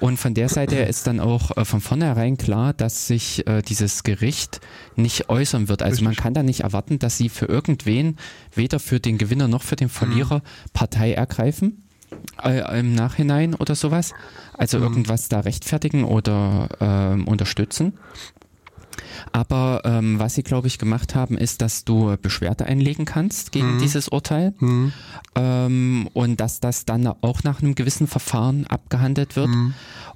[0.03, 3.61] Und von der Seite her ist dann auch äh, von vornherein klar, dass sich äh,
[3.61, 4.59] dieses Gericht
[4.97, 5.81] nicht äußern wird.
[5.81, 8.17] Also man kann da nicht erwarten, dass sie für irgendwen,
[8.53, 10.69] weder für den Gewinner noch für den Verlierer, mhm.
[10.73, 11.87] Partei ergreifen.
[12.43, 14.11] äh, im Nachhinein oder sowas.
[14.53, 14.83] Also mhm.
[14.83, 17.93] irgendwas da rechtfertigen oder ähm, unterstützen.
[19.31, 23.75] Aber ähm, was sie, glaube ich, gemacht haben, ist, dass du Beschwerde einlegen kannst gegen
[23.75, 23.79] mhm.
[23.79, 24.93] dieses Urteil mhm.
[25.35, 29.49] ähm, und dass das dann auch nach einem gewissen Verfahren abgehandelt wird.
[29.49, 29.73] Mhm.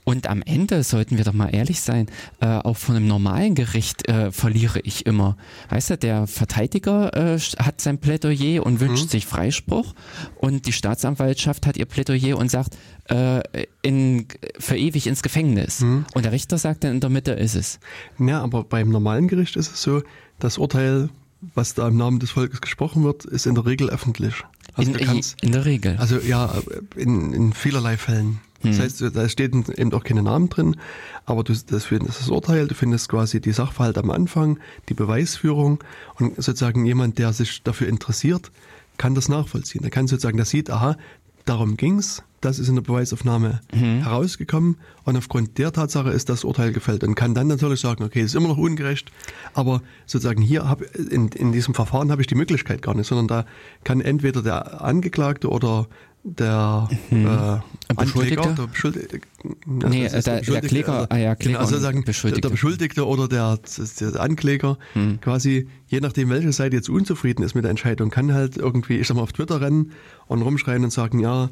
[0.08, 2.06] Und am Ende sollten wir doch mal ehrlich sein,
[2.40, 5.36] äh, auch von einem normalen Gericht äh, verliere ich immer.
[5.68, 9.10] Weißt du, der Verteidiger äh, hat sein Plädoyer und wünscht mhm.
[9.10, 9.94] sich Freispruch
[10.38, 12.78] und die Staatsanwaltschaft hat ihr Plädoyer und sagt,
[13.10, 13.42] äh,
[13.82, 14.28] in,
[14.58, 15.82] für ewig ins Gefängnis.
[15.82, 16.06] Mhm.
[16.14, 17.78] Und der Richter sagt dann, in der Mitte ist es.
[18.18, 20.04] Ja, aber beim normalen Gericht ist es so,
[20.40, 21.10] das Urteil
[21.54, 24.34] was da im Namen des Volkes gesprochen wird, ist in der Regel öffentlich.
[24.74, 25.96] Also in, kannst, in, der Regel.
[25.98, 26.54] Also ja,
[26.96, 28.40] in, in vielerlei Fällen.
[28.64, 28.84] Das hm.
[28.84, 30.78] heißt, da steht eben auch keine Namen drin,
[31.26, 35.84] aber du, das findest das Urteil, du findest quasi die Sachverhalte am Anfang, die Beweisführung
[36.16, 38.52] und sozusagen jemand, der sich dafür interessiert,
[38.98, 39.84] kann das nachvollziehen.
[39.84, 40.98] Er kann sozusagen, der sieht, aha,
[41.46, 44.04] darum ging's, das ist in der Beweisaufnahme mhm.
[44.04, 48.22] herausgekommen und aufgrund der Tatsache ist das Urteil gefällt und kann dann natürlich sagen, okay,
[48.22, 49.12] ist immer noch ungerecht,
[49.54, 53.28] aber sozusagen hier hab, in, in diesem Verfahren habe ich die Möglichkeit gar nicht, sondern
[53.28, 53.46] da
[53.84, 55.88] kann entweder der Angeklagte oder
[56.36, 57.26] der mhm.
[57.26, 58.54] äh, Beschuldigte?
[58.54, 59.20] der Beschuldigte,
[59.66, 62.42] nee, der, der, der Kläger, ah ja, Kläger genau, also sagen, Beschuldigte.
[62.42, 63.60] Der, Beschuldigte oder der,
[64.00, 65.22] der Ankläger, mhm.
[65.22, 69.08] quasi, je nachdem, welche Seite jetzt unzufrieden ist mit der Entscheidung, kann halt irgendwie, ich
[69.08, 69.94] sag mal, auf Twitter rennen
[70.28, 71.50] und rumschreien und sagen, ja,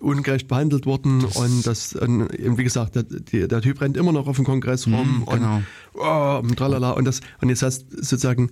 [0.00, 4.26] ungerecht behandelt worden das und das, und wie gesagt, der, der, Typ rennt immer noch
[4.26, 5.56] auf dem Kongress rum mhm, genau.
[5.56, 5.64] und,
[5.94, 8.50] oh, und tralala und das, und jetzt hast sozusagen,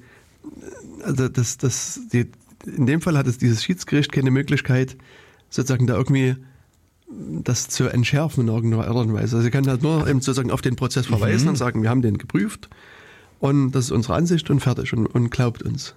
[1.02, 2.26] also das, das, die,
[2.64, 4.96] in dem Fall hat es dieses Schiedsgericht keine Möglichkeit,
[5.54, 6.36] sozusagen da irgendwie
[7.08, 9.36] das zu entschärfen in irgendeiner Art und Weise.
[9.36, 11.50] Also sie kann halt nur eben sozusagen auf den Prozess verweisen mhm.
[11.50, 12.68] und sagen, wir haben den geprüft
[13.38, 15.94] und das ist unsere Ansicht und fertig und, und glaubt uns.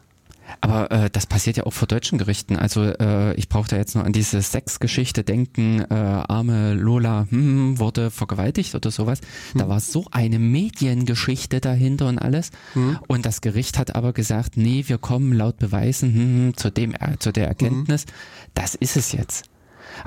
[0.62, 2.56] Aber äh, das passiert ja auch vor deutschen Gerichten.
[2.56, 7.80] Also äh, ich brauche da jetzt nur an diese Sexgeschichte denken, äh, arme Lola hm,
[7.80, 9.22] wurde vergewaltigt oder sowas.
[9.52, 9.62] Hm.
[9.62, 12.52] Da war so eine Mediengeschichte dahinter und alles.
[12.74, 13.00] Hm.
[13.08, 16.94] Und das Gericht hat aber gesagt, nee, wir kommen laut Beweisen hm, hm zu, dem,
[16.94, 18.12] äh, zu der Erkenntnis, hm.
[18.54, 19.50] das ist es jetzt.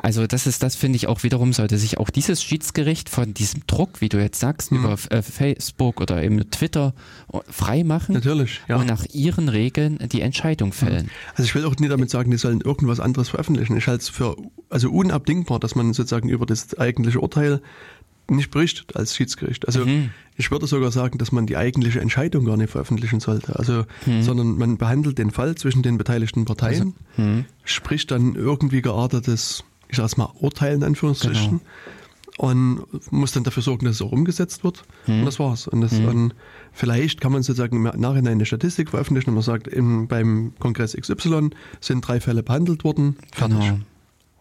[0.02, 3.66] Also das ist, das finde ich auch wiederum, sollte sich auch dieses Schiedsgericht von diesem
[3.66, 4.78] Druck, wie du jetzt sagst, mhm.
[4.78, 6.94] über äh, Facebook oder eben Twitter
[7.48, 8.14] frei machen.
[8.14, 8.76] Natürlich, ja.
[8.76, 11.10] Und nach ihren Regeln die Entscheidung fällen.
[11.32, 13.76] Also ich will auch nicht damit sagen, die sollen irgendwas anderes veröffentlichen.
[13.76, 14.36] Ich halte es für
[14.68, 17.60] also unabdingbar, dass man sozusagen über das eigentliche Urteil
[18.30, 19.66] nicht berichtet als Schiedsgericht.
[19.66, 20.10] Also mhm.
[20.36, 23.58] ich würde sogar sagen, dass man die eigentliche Entscheidung gar nicht veröffentlichen sollte.
[23.58, 24.22] Also, mhm.
[24.22, 27.44] sondern man behandelt den Fall zwischen den beteiligten Parteien, also, mhm.
[27.64, 31.60] spricht dann irgendwie geartetes ich sage mal, Urteil in Anführungsstrichen.
[31.60, 31.62] Genau.
[32.38, 34.84] Und muss dann dafür sorgen, dass es auch umgesetzt wird.
[35.04, 35.20] Hm.
[35.20, 35.68] Und das war's.
[35.68, 36.06] Und, das, hm.
[36.06, 36.34] und
[36.72, 40.96] vielleicht kann man sozusagen im Nachhinein eine Statistik veröffentlichen und man sagt, im, beim Kongress
[40.96, 43.16] XY sind drei Fälle behandelt worden.
[43.32, 43.58] Fertig.
[43.58, 43.78] Genau.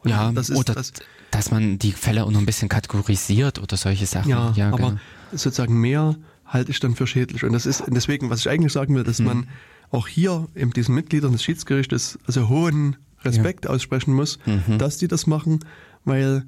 [0.05, 0.93] ja, das ist, oder das,
[1.31, 4.29] dass man die Fälle auch noch ein bisschen kategorisiert oder solche Sachen.
[4.29, 4.99] Ja, ja aber genau.
[5.31, 7.43] sozusagen mehr halte ich dann für schädlich.
[7.43, 9.25] Und das ist deswegen, was ich eigentlich sagen will, dass hm.
[9.25, 9.47] man
[9.91, 13.71] auch hier eben diesen Mitgliedern des Schiedsgerichtes also hohen Respekt ja.
[13.71, 14.77] aussprechen muss, mhm.
[14.77, 15.59] dass die das machen,
[16.05, 16.45] weil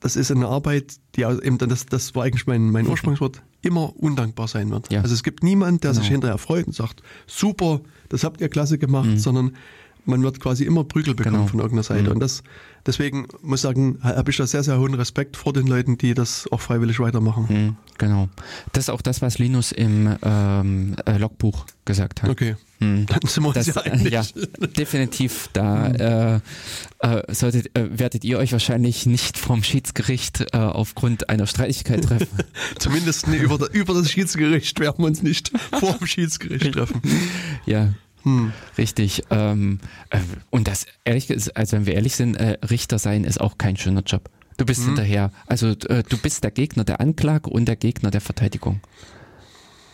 [0.00, 2.90] das ist eine Arbeit, die eben, das, das war eigentlich mein, mein mhm.
[2.90, 4.92] Ursprungswort, immer undankbar sein wird.
[4.92, 5.00] Ja.
[5.02, 6.02] Also es gibt niemanden, der genau.
[6.02, 9.18] sich hinterher freut und sagt, super, das habt ihr klasse gemacht, mhm.
[9.18, 9.56] sondern
[10.04, 11.46] man wird quasi immer Prügel bekommen genau.
[11.48, 12.04] von irgendeiner Seite.
[12.04, 12.12] Mhm.
[12.12, 12.42] Und das,
[12.86, 16.14] deswegen muss ich sagen, habe ich da sehr, sehr hohen Respekt vor den Leuten, die
[16.14, 17.46] das auch freiwillig weitermachen.
[17.48, 18.28] Mhm, genau.
[18.72, 22.30] Das ist auch das, was Linus im ähm, äh, Logbuch gesagt hat.
[22.30, 22.56] Okay.
[22.78, 23.06] Mhm.
[23.06, 24.12] Dann sind wir uns das, ja einig.
[24.12, 24.22] Ja,
[24.76, 25.48] definitiv.
[25.52, 25.94] Da mhm.
[25.94, 26.36] äh,
[27.18, 32.38] äh, solltet, äh, werdet ihr euch wahrscheinlich nicht vom Schiedsgericht äh, aufgrund einer Streitigkeit treffen.
[32.78, 37.00] Zumindest nee, über, über das Schiedsgericht werden wir uns nicht vor dem Schiedsgericht treffen.
[37.64, 37.94] Ja,
[38.26, 38.52] hm.
[38.76, 39.22] Richtig.
[39.30, 39.78] Ähm,
[40.10, 40.18] äh,
[40.50, 43.76] und das, ehrlich gesagt, also wenn wir ehrlich sind, äh, Richter sein ist auch kein
[43.76, 44.28] schöner Job.
[44.56, 44.88] Du bist hm.
[44.88, 45.30] hinterher.
[45.46, 48.80] Also äh, du bist der Gegner der Anklage und der Gegner der Verteidigung.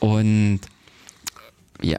[0.00, 0.60] Und
[1.82, 1.98] ja.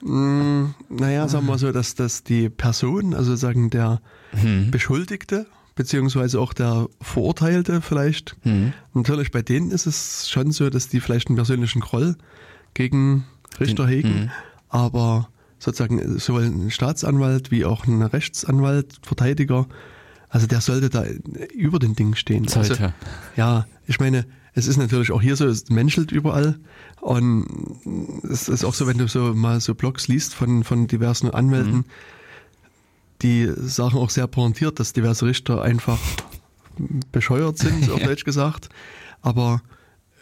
[0.00, 4.00] Hm, naja, sagen wir so, dass, dass die Person, also sagen der
[4.32, 4.72] hm.
[4.72, 5.46] Beschuldigte,
[5.76, 8.72] beziehungsweise auch der Verurteilte vielleicht, hm.
[8.94, 12.16] natürlich bei denen ist es schon so, dass die vielleicht einen persönlichen Groll
[12.74, 13.26] gegen
[13.60, 14.30] Richter hegen, hm.
[14.68, 15.28] aber
[15.62, 19.68] sozusagen sowohl ein Staatsanwalt wie auch ein Rechtsanwalt, Verteidiger,
[20.28, 21.04] also der sollte da
[21.54, 22.48] über den Dingen stehen.
[22.48, 22.72] Sollte.
[22.72, 22.92] Also,
[23.36, 26.58] ja, ich meine, es ist natürlich auch hier so, es menschelt überall.
[27.00, 27.46] Und
[28.28, 31.76] es ist auch so, wenn du so mal so Blogs liest von, von diversen Anwälten,
[31.76, 31.84] mhm.
[33.22, 35.98] die sagen auch sehr pointiert, dass diverse Richter einfach
[37.12, 38.68] bescheuert sind, auf Deutsch gesagt.
[39.20, 39.62] Aber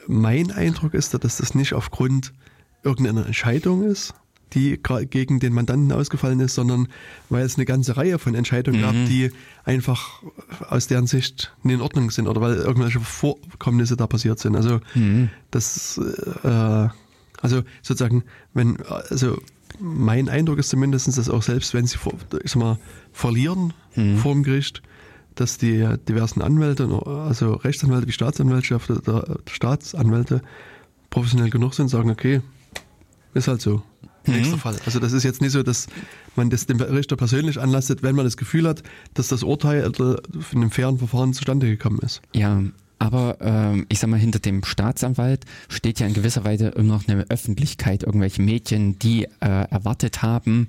[0.07, 2.35] mein Eindruck ist, dass das nicht aufgrund
[2.83, 4.13] irgendeiner Entscheidung ist,
[4.55, 4.81] die
[5.11, 6.89] gegen den Mandanten ausgefallen ist, sondern
[7.29, 8.85] weil es eine ganze Reihe von Entscheidungen mhm.
[8.85, 9.31] gab, die
[9.65, 10.23] einfach
[10.69, 14.57] aus deren Sicht nicht in Ordnung sind oder weil irgendwelche Vorkommnisse da passiert sind.
[14.57, 15.31] Also mhm.
[15.51, 16.01] das,
[16.43, 16.89] äh,
[17.41, 18.25] also sozusagen,
[18.55, 19.39] wenn, also
[19.79, 21.99] mein Eindruck ist zumindest, dass auch selbst wenn sie
[22.43, 22.79] ich sag mal,
[23.13, 24.19] verlieren mhm.
[24.19, 24.83] vor dem Gericht,
[25.35, 30.43] dass die diversen Anwälte, also Rechtsanwälte wie Staatsanwaltschaft oder Staatsanwälte
[31.09, 32.41] professionell genug sind, sagen, okay,
[33.35, 33.83] ist halt so.
[34.27, 34.35] Mhm.
[34.35, 34.77] Nächster Fall.
[34.85, 35.87] Also das ist jetzt nicht so, dass
[36.37, 38.83] man das dem Richter persönlich anlastet, wenn man das Gefühl hat,
[39.15, 40.17] dass das Urteil in
[40.55, 42.21] einem fairen Verfahren zustande gekommen ist.
[42.35, 42.63] Ja,
[43.01, 47.09] aber ähm, ich sag mal, hinter dem Staatsanwalt steht ja in gewisser Weise immer noch
[47.09, 50.69] eine Öffentlichkeit, irgendwelche Mädchen, die äh, erwartet haben,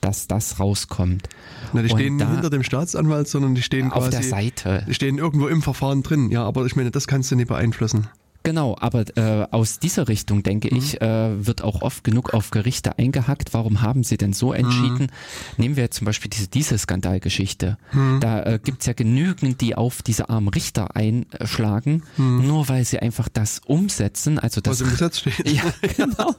[0.00, 1.28] dass das rauskommt.
[1.72, 4.84] Na, die stehen nicht hinter dem Staatsanwalt, sondern die stehen auf quasi, der Seite.
[4.88, 6.32] Die stehen irgendwo im Verfahren drin.
[6.32, 8.08] Ja, aber ich meine, das kannst du nicht beeinflussen.
[8.44, 10.78] Genau, aber äh, aus dieser Richtung, denke mhm.
[10.78, 13.52] ich, äh, wird auch oft genug auf Gerichte eingehackt.
[13.52, 15.08] Warum haben sie denn so entschieden?
[15.56, 15.62] Mhm.
[15.62, 17.76] Nehmen wir zum Beispiel diese Dieselskandalgeschichte.
[17.92, 18.20] Mhm.
[18.20, 22.46] Da äh, gibt es ja genügend, die auf diese armen Richter einschlagen, mhm.
[22.46, 24.38] nur weil sie einfach das umsetzen.
[24.38, 25.34] Also das, Was im Gesetz steht.
[25.48, 25.64] Ja,
[25.96, 26.34] genau.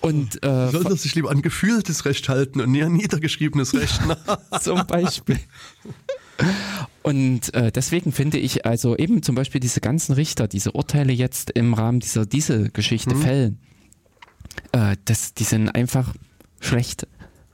[0.00, 4.00] Und, äh, Sollte sich lieber an gefühltes Recht halten und nie an niedergeschriebenes Recht.
[4.60, 5.40] zum Beispiel.
[7.02, 11.50] Und äh, deswegen finde ich also eben zum Beispiel diese ganzen Richter, diese Urteile jetzt
[11.50, 13.20] im Rahmen dieser diese Geschichte mhm.
[13.20, 13.58] fällen,
[14.72, 16.14] äh, das, die sind einfach
[16.60, 17.06] schlecht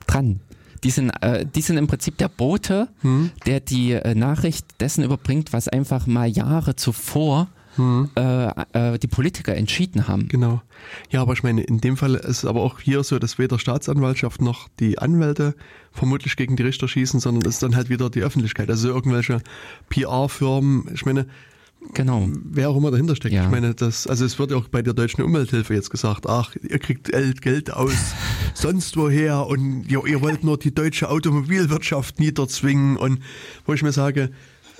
[0.07, 0.39] dran.
[0.83, 3.31] Die sind, äh, die sind im Prinzip der Bote, mhm.
[3.45, 8.09] der die äh, Nachricht dessen überbringt, was einfach mal Jahre zuvor hm.
[8.15, 10.27] äh, äh, die Politiker entschieden haben.
[10.27, 10.61] Genau.
[11.09, 13.59] Ja, aber ich meine, in dem Fall ist es aber auch hier so, dass weder
[13.59, 15.55] Staatsanwaltschaft noch die Anwälte
[15.91, 18.69] vermutlich gegen die Richter schießen, sondern es ist dann halt wieder die Öffentlichkeit.
[18.69, 19.41] Also irgendwelche
[19.89, 21.27] PR-Firmen, ich meine,
[21.93, 22.29] Genau.
[22.43, 23.33] Wer auch immer dahinter steckt.
[23.33, 23.45] Ja.
[23.45, 26.55] Ich meine, das, also es wird ja auch bei der deutschen Umwelthilfe jetzt gesagt, ach,
[26.61, 27.11] ihr kriegt
[27.41, 28.13] Geld aus
[28.53, 33.19] sonst woher und ihr, ihr wollt nur die deutsche Automobilwirtschaft niederzwingen und
[33.65, 34.29] wo ich mir sage,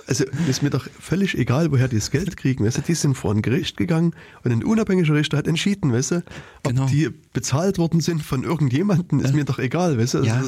[0.06, 2.64] also ist mir doch völlig egal, woher die das Geld kriegen.
[2.64, 6.10] Weißt du, die sind vor ein Gericht gegangen und ein unabhängiger Richter hat entschieden, weißt
[6.12, 6.24] du, ob
[6.64, 6.86] genau.
[6.86, 10.18] die bezahlt worden sind von irgendjemandem, ist äh, mir doch egal, weißt du.
[10.18, 10.42] Also ja.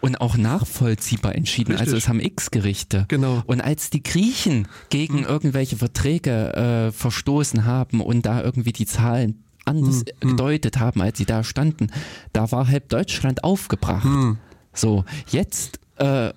[0.00, 1.72] und auch nachvollziehbar entschieden.
[1.72, 1.94] Also Richtig.
[1.94, 3.04] Also es haben X-Gerichte.
[3.08, 3.42] Genau.
[3.46, 5.24] Und als die Griechen gegen hm.
[5.24, 10.30] irgendwelche Verträge äh, verstoßen haben und da irgendwie die Zahlen anders hm.
[10.30, 11.88] gedeutet haben, als sie da standen,
[12.32, 14.04] da war halb Deutschland aufgebracht.
[14.04, 14.38] Hm.
[14.72, 16.32] So, jetzt äh,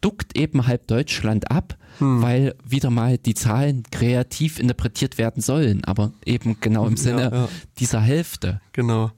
[0.00, 2.22] duckt eben halb Deutschland ab hm.
[2.22, 7.32] weil wieder mal die Zahlen kreativ interpretiert werden sollen, aber eben genau im Sinne ja,
[7.32, 7.48] ja.
[7.78, 8.60] dieser Hälfte.
[8.72, 9.12] Genau.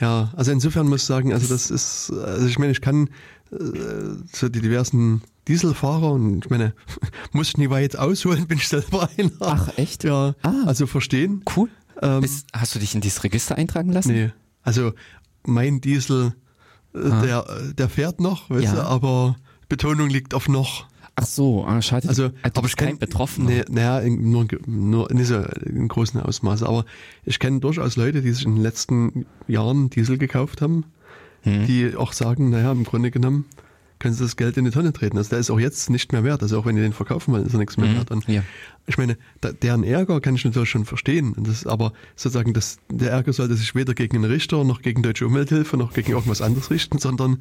[0.00, 3.08] Ja, also insofern muss ich sagen, also das ist, also ich meine, ich kann
[3.52, 3.56] äh,
[4.32, 6.74] so die diversen Dieselfahrer und ich meine,
[7.32, 9.30] muss ich nie weit ausholen, bin ich selber einer.
[9.40, 10.04] Ach, echt?
[10.04, 10.64] Ja, ah.
[10.66, 11.42] also verstehen.
[11.56, 11.68] Cool.
[12.02, 14.12] Ähm, Bist, hast du dich in dieses Register eintragen lassen?
[14.12, 14.30] Nee,
[14.62, 14.92] also
[15.44, 16.34] mein Diesel,
[16.94, 17.22] äh, ah.
[17.22, 18.74] der, der fährt noch, weißt ja.
[18.74, 19.36] du, aber
[19.68, 20.86] Betonung liegt auf noch.
[21.16, 22.08] Ach so, ah, schade.
[22.08, 23.44] Also, also aber ich kenne betroffen.
[23.44, 26.66] Nee, naja, nur, nur nicht so in großen Ausmaße.
[26.66, 26.84] Aber
[27.24, 30.84] ich kenne durchaus Leute, die sich in den letzten Jahren Diesel gekauft haben,
[31.42, 31.66] hm.
[31.66, 33.44] die auch sagen, naja, im Grunde genommen,
[33.98, 35.16] können sie das Geld in die Tonne treten.
[35.16, 36.42] Also der ist auch jetzt nicht mehr wert.
[36.42, 38.10] Also auch wenn die den verkaufen wollen, ist er nichts mehr mhm, wert.
[38.10, 38.42] Und ja.
[38.86, 41.34] Ich meine, da, deren Ärger kann ich natürlich schon verstehen.
[41.38, 45.26] Das, aber sozusagen, das, der Ärger sollte sich weder gegen den Richter noch gegen Deutsche
[45.26, 47.38] Umwelthilfe noch gegen irgendwas anderes richten, sondern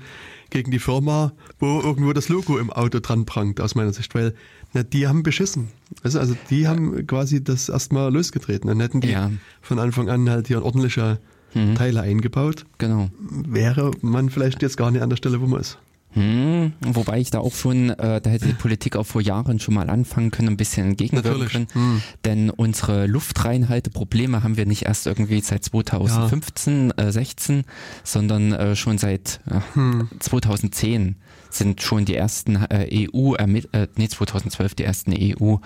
[0.52, 4.16] gegen die Firma, wo irgendwo das Logo im Auto dran prangt, aus meiner Sicht.
[4.16, 4.34] Weil
[4.74, 5.68] na, die haben beschissen.
[6.02, 8.70] Also, also die haben quasi das erstmal losgetreten.
[8.70, 9.32] Dann hätten die ja.
[9.62, 11.20] von Anfang an halt hier ordentliche
[11.54, 11.76] mhm.
[11.76, 12.66] Teile eingebaut.
[12.78, 13.10] Genau.
[13.20, 15.78] Wäre man vielleicht jetzt gar nicht an der Stelle, wo man ist.
[16.14, 19.74] Hm, wobei ich da auch schon, äh, da hätte die Politik auch vor Jahren schon
[19.74, 21.68] mal anfangen können, ein bisschen entgegenwirken können.
[21.74, 22.02] Hm.
[22.24, 27.06] Denn unsere Luftreinhalteprobleme haben wir nicht erst irgendwie seit 2015, ja.
[27.06, 27.64] äh, 16,
[28.04, 30.10] sondern äh, schon seit äh, hm.
[30.20, 31.16] 2010
[31.50, 33.48] sind schon die ersten äh, EU, äh,
[33.96, 35.58] nee 2012 die ersten EU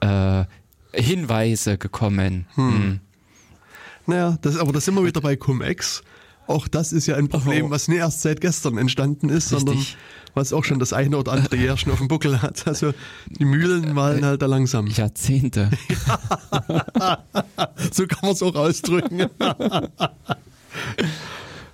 [0.00, 0.44] äh,
[0.92, 2.46] Hinweise gekommen.
[2.54, 2.72] Hm.
[2.72, 3.00] Hm.
[4.06, 6.02] Naja, das, aber das sind wir wieder bei Cum-Ex
[6.46, 7.70] auch das ist ja ein Problem, oh.
[7.70, 9.58] was nicht erst seit gestern entstanden ist, Richtig.
[9.58, 9.86] sondern
[10.34, 12.66] was auch schon das eine oder andere Jährchen auf dem Buckel hat.
[12.66, 12.92] Also
[13.28, 14.86] die Mühlen malen halt da langsam.
[14.86, 15.70] Jahrzehnte.
[17.92, 19.20] so kann man es auch ausdrücken.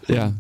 [0.09, 0.33] ja.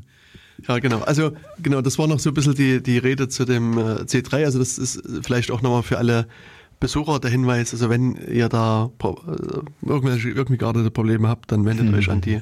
[0.66, 1.00] Ja, genau.
[1.00, 4.44] Also genau, das war noch so ein bisschen die, die Rede zu dem äh, C3.
[4.44, 6.26] Also das ist vielleicht auch nochmal für alle
[6.80, 9.08] Besucher der Hinweis, also wenn ihr da äh,
[9.84, 11.94] irgendwelche irgendwie geartete Probleme habt, dann wendet hm.
[11.94, 12.40] euch an die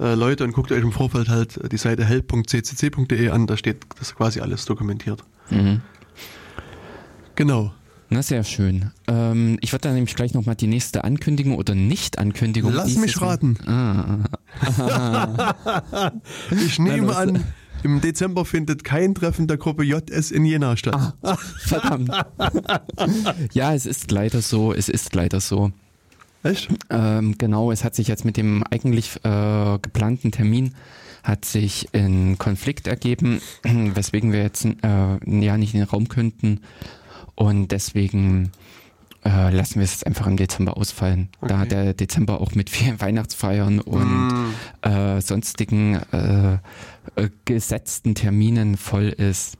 [0.00, 4.14] äh, Leute und guckt euch im Vorfeld halt die Seite help.ccc.de an, da steht das
[4.14, 5.22] quasi alles dokumentiert.
[5.50, 5.82] Mhm.
[7.34, 7.72] Genau.
[8.12, 8.90] Na, sehr schön.
[9.06, 12.72] Ähm, ich würde dann nämlich gleich nochmal die nächste Ankündigung oder Nicht-Ankündigung.
[12.72, 13.56] Lass mich raten.
[13.66, 14.24] Ah.
[16.50, 17.44] ich nehme an,
[17.84, 21.14] im Dezember findet kein Treffen der Gruppe JS in Jena statt.
[21.22, 22.10] Ah, verdammt.
[23.52, 24.74] ja, es ist leider so.
[24.74, 25.70] Es ist leider so.
[26.42, 26.68] Echt?
[26.88, 30.74] Ähm, genau, es hat sich jetzt mit dem eigentlich äh, geplanten Termin
[31.22, 36.60] hat sich ein Konflikt ergeben, weswegen wir jetzt äh, ja nicht in den Raum könnten.
[37.34, 38.52] Und deswegen
[39.24, 41.28] äh, lassen wir es jetzt einfach im Dezember ausfallen.
[41.40, 41.48] Okay.
[41.48, 44.88] Da der Dezember auch mit vielen Weihnachtsfeiern und mm.
[44.88, 46.54] äh, sonstigen äh,
[47.16, 49.56] äh, gesetzten Terminen voll ist.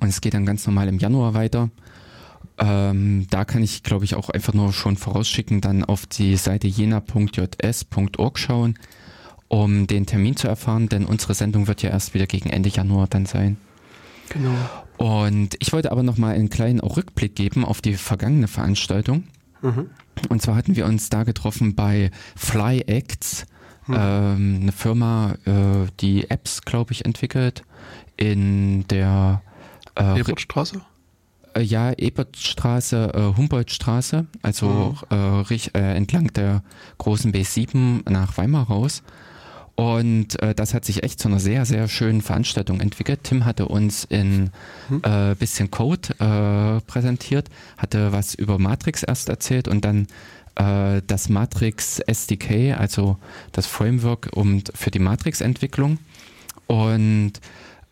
[0.00, 1.70] Und es geht dann ganz normal im Januar weiter.
[2.58, 6.68] Ähm, da kann ich, glaube ich, auch einfach nur schon vorausschicken, dann auf die Seite
[6.68, 8.78] jena.js.org schauen,
[9.48, 13.08] um den Termin zu erfahren, denn unsere Sendung wird ja erst wieder gegen Ende Januar
[13.08, 13.56] dann sein.
[14.28, 14.54] Genau.
[14.96, 19.24] Und ich wollte aber noch mal einen kleinen Rückblick geben auf die vergangene Veranstaltung.
[19.62, 19.90] Mhm.
[20.28, 23.46] Und zwar hatten wir uns da getroffen bei Fly Acts,
[23.88, 23.94] mhm.
[23.98, 27.64] ähm, eine Firma, äh, die Apps, glaube ich, entwickelt
[28.16, 29.42] in der
[29.96, 30.80] äh, Ebertstraße?
[31.54, 35.46] Äh, ja, Ebertstraße, äh, Humboldtstraße, also mhm.
[35.74, 36.62] äh, entlang der
[36.98, 39.02] großen B7 nach Weimar raus.
[39.76, 43.20] Und äh, das hat sich echt zu einer sehr, sehr schönen Veranstaltung entwickelt.
[43.24, 44.50] Tim hatte uns in
[44.88, 45.02] hm.
[45.02, 50.06] äh, bisschen Code äh, präsentiert, hatte was über Matrix erst erzählt und dann
[50.54, 53.18] äh, das Matrix SDK, also
[53.50, 55.98] das Framework um, für die Matrix-Entwicklung.
[56.68, 57.32] Und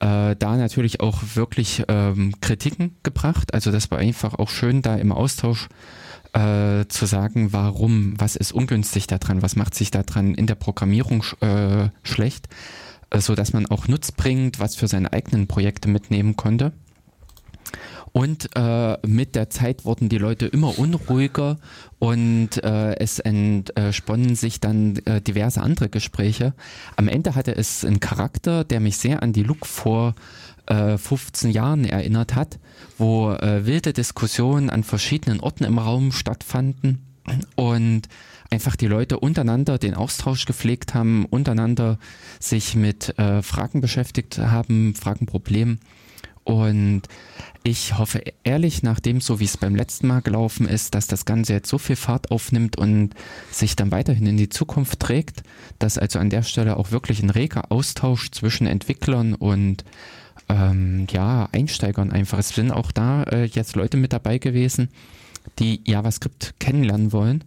[0.03, 3.55] äh, da natürlich auch wirklich ähm, Kritiken gebracht.
[3.55, 5.69] Also das war einfach auch schön, da im Austausch
[6.33, 11.25] äh, zu sagen, warum, was ist ungünstig daran, was macht sich daran in der Programmierung
[11.41, 12.49] äh, schlecht,
[13.11, 16.73] äh, so dass man auch Nutz bringt, was für seine eigenen Projekte mitnehmen konnte.
[18.13, 21.59] Und äh, mit der Zeit wurden die Leute immer unruhiger
[21.99, 26.53] und äh, es entsponnen sich dann äh, diverse andere Gespräche.
[26.97, 30.15] Am Ende hatte es einen Charakter, der mich sehr an die Look vor
[30.67, 32.59] äh, 15 Jahren erinnert hat,
[32.99, 37.01] wo äh, wilde Diskussionen an verschiedenen Orten im Raum stattfanden
[37.57, 38.09] und
[38.51, 41.99] einfach die Leute untereinander den Austausch gepflegt haben, untereinander
[42.39, 45.81] sich mit äh, Fragen beschäftigt haben, Fragen, Problemen.
[46.45, 47.03] Und
[47.63, 51.53] ich hoffe ehrlich, nachdem so wie es beim letzten Mal gelaufen ist, dass das Ganze
[51.53, 53.11] jetzt so viel Fahrt aufnimmt und
[53.51, 55.43] sich dann weiterhin in die Zukunft trägt,
[55.79, 59.85] dass also an der Stelle auch wirklich ein reger Austausch zwischen Entwicklern und
[60.49, 62.39] ähm, ja, Einsteigern einfach.
[62.39, 64.89] Es sind auch da äh, jetzt Leute mit dabei gewesen,
[65.61, 67.45] die JavaScript kennenlernen wollen.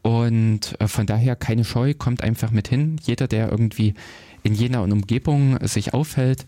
[0.00, 2.96] Und äh, von daher keine Scheu, kommt einfach mit hin.
[3.02, 3.94] Jeder, der irgendwie
[4.42, 6.46] in jener Umgebung sich aufhält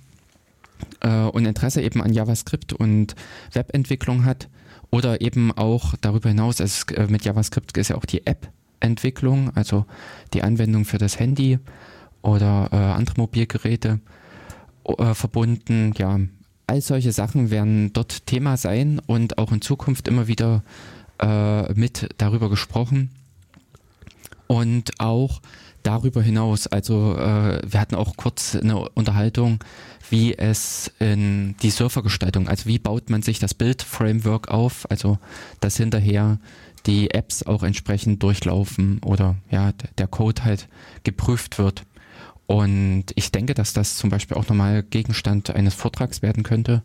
[1.00, 3.14] äh, und Interesse eben an JavaScript und
[3.52, 4.48] Webentwicklung hat
[4.90, 9.84] oder eben auch darüber hinaus, äh, mit JavaScript ist ja auch die App-Entwicklung, also
[10.32, 11.58] die Anwendung für das Handy
[12.22, 14.00] oder äh, andere Mobilgeräte
[14.84, 15.92] äh, verbunden.
[15.96, 16.18] Ja,
[16.66, 20.62] all solche Sachen werden dort Thema sein und auch in Zukunft immer wieder
[21.20, 23.10] äh, mit darüber gesprochen.
[24.48, 25.40] Und auch
[25.86, 29.60] darüber hinaus, also äh, wir hatten auch kurz eine Unterhaltung,
[30.10, 35.18] wie es in die Servergestaltung, also wie baut man sich das Build-Framework auf, also
[35.60, 36.38] dass hinterher
[36.86, 40.68] die Apps auch entsprechend durchlaufen oder ja, der Code halt
[41.04, 41.84] geprüft wird.
[42.46, 46.82] Und ich denke, dass das zum Beispiel auch nochmal Gegenstand eines Vortrags werden könnte,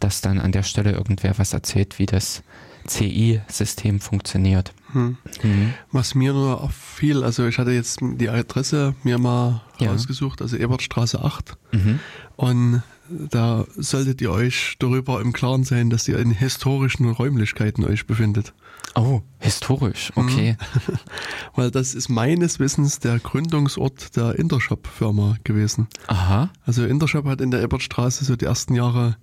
[0.00, 2.42] dass dann an der Stelle irgendwer was erzählt, wie das
[2.86, 4.74] CI-System funktioniert.
[4.92, 5.16] Hm.
[5.42, 5.74] Mhm.
[5.90, 9.90] Was mir nur auffiel, also ich hatte jetzt die Adresse mir mal ja.
[9.90, 11.56] rausgesucht, also Ebertstraße 8.
[11.72, 12.00] Mhm.
[12.36, 18.06] Und da solltet ihr euch darüber im Klaren sein, dass ihr in historischen Räumlichkeiten euch
[18.06, 18.54] befindet.
[18.94, 20.56] Oh, historisch, okay.
[20.86, 20.98] Mhm.
[21.54, 25.88] Weil das ist meines Wissens der Gründungsort der Intershop-Firma gewesen.
[26.08, 26.50] Aha.
[26.66, 29.16] Also Intershop hat in der Ebertstraße so die ersten Jahre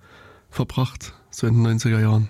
[0.49, 2.29] verbracht, so in den 90er Jahren.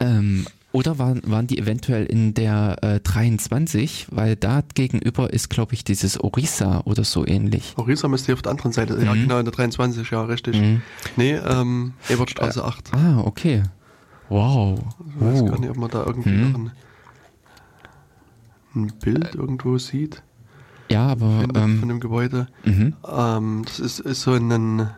[0.00, 0.46] Ähm,
[0.76, 5.84] oder waren, waren die eventuell in der äh, 23, weil da gegenüber ist, glaube ich,
[5.84, 7.72] dieses Orisa oder so ähnlich.
[7.76, 9.04] Orisa müsste auf der anderen Seite, mhm.
[9.06, 10.54] ja genau, in der 23, ja, richtig.
[10.54, 10.82] Mhm.
[11.16, 12.92] Nee, ähm, Ebertstraße äh, 8.
[12.92, 13.62] Ah, okay.
[14.28, 14.78] Wow.
[15.08, 15.44] Ich weiß oh.
[15.46, 16.70] gar nicht, ob man da irgendwie mhm.
[18.74, 20.22] ein, ein Bild äh, irgendwo sieht.
[20.90, 21.40] Ja, aber...
[21.40, 22.48] Von, ähm, von dem Gebäude.
[22.66, 22.94] Mhm.
[23.10, 24.90] Ähm, das ist, ist so ein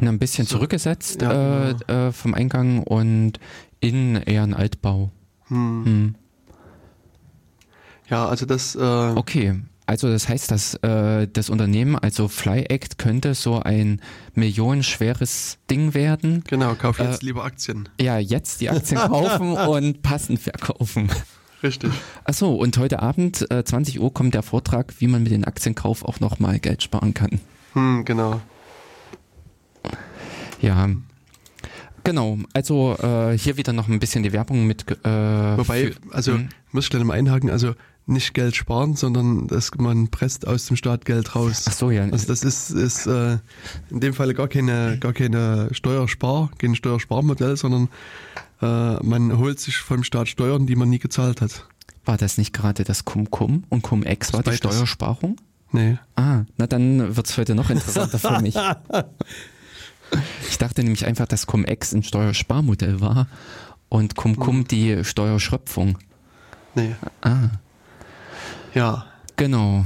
[0.00, 2.08] ein bisschen so, zurückgesetzt ja, äh, genau.
[2.08, 3.38] äh, vom Eingang und
[3.80, 5.10] innen eher ein Altbau.
[5.48, 5.84] Hm.
[5.84, 6.14] Hm.
[8.08, 8.74] Ja, also das.
[8.74, 9.60] Äh, okay.
[9.86, 14.00] also das heißt, dass äh, das Unternehmen, also FlyAct, könnte so ein
[14.34, 16.44] millionenschweres Ding werden.
[16.46, 17.88] Genau, kauf jetzt äh, lieber Aktien.
[18.00, 21.08] Ja, jetzt die Aktien kaufen und passend verkaufen.
[21.62, 21.90] Richtig.
[22.24, 26.04] Achso, und heute Abend, äh, 20 Uhr, kommt der Vortrag, wie man mit dem Aktienkauf
[26.04, 27.40] auch nochmal Geld sparen kann.
[27.72, 28.40] Hm, genau.
[30.60, 30.88] Ja.
[32.06, 34.88] Genau, also äh, hier wieder noch ein bisschen die Werbung mit.
[35.04, 35.08] Äh,
[35.58, 36.48] Wobei, für, also hm?
[36.70, 37.74] muss ich gleich mal einhaken, also
[38.06, 41.64] nicht Geld sparen, sondern dass man presst aus dem Staat Geld raus.
[41.68, 42.04] Ach so, ja.
[42.04, 43.38] Also das ist, ist äh,
[43.90, 47.88] in dem Fall gar keine, gar keine Steuerspar, kein Steuersparmodell, sondern
[48.62, 51.66] äh, man holt sich vom Staat Steuern, die man nie gezahlt hat.
[52.04, 55.40] War das nicht gerade das Cum-Cum und Cum-Ex war die Steuersparung?
[55.72, 55.98] Nee.
[56.14, 58.54] Ah, na dann wird es heute noch interessanter für mich.
[60.48, 63.26] Ich dachte nämlich einfach, dass Cum-Ex ein Steuersparmodell war
[63.88, 64.68] und Cum-Cum hm.
[64.68, 65.98] die Steuerschröpfung.
[66.74, 66.94] Nee.
[67.22, 67.48] Ah.
[68.74, 69.06] Ja.
[69.36, 69.84] Genau.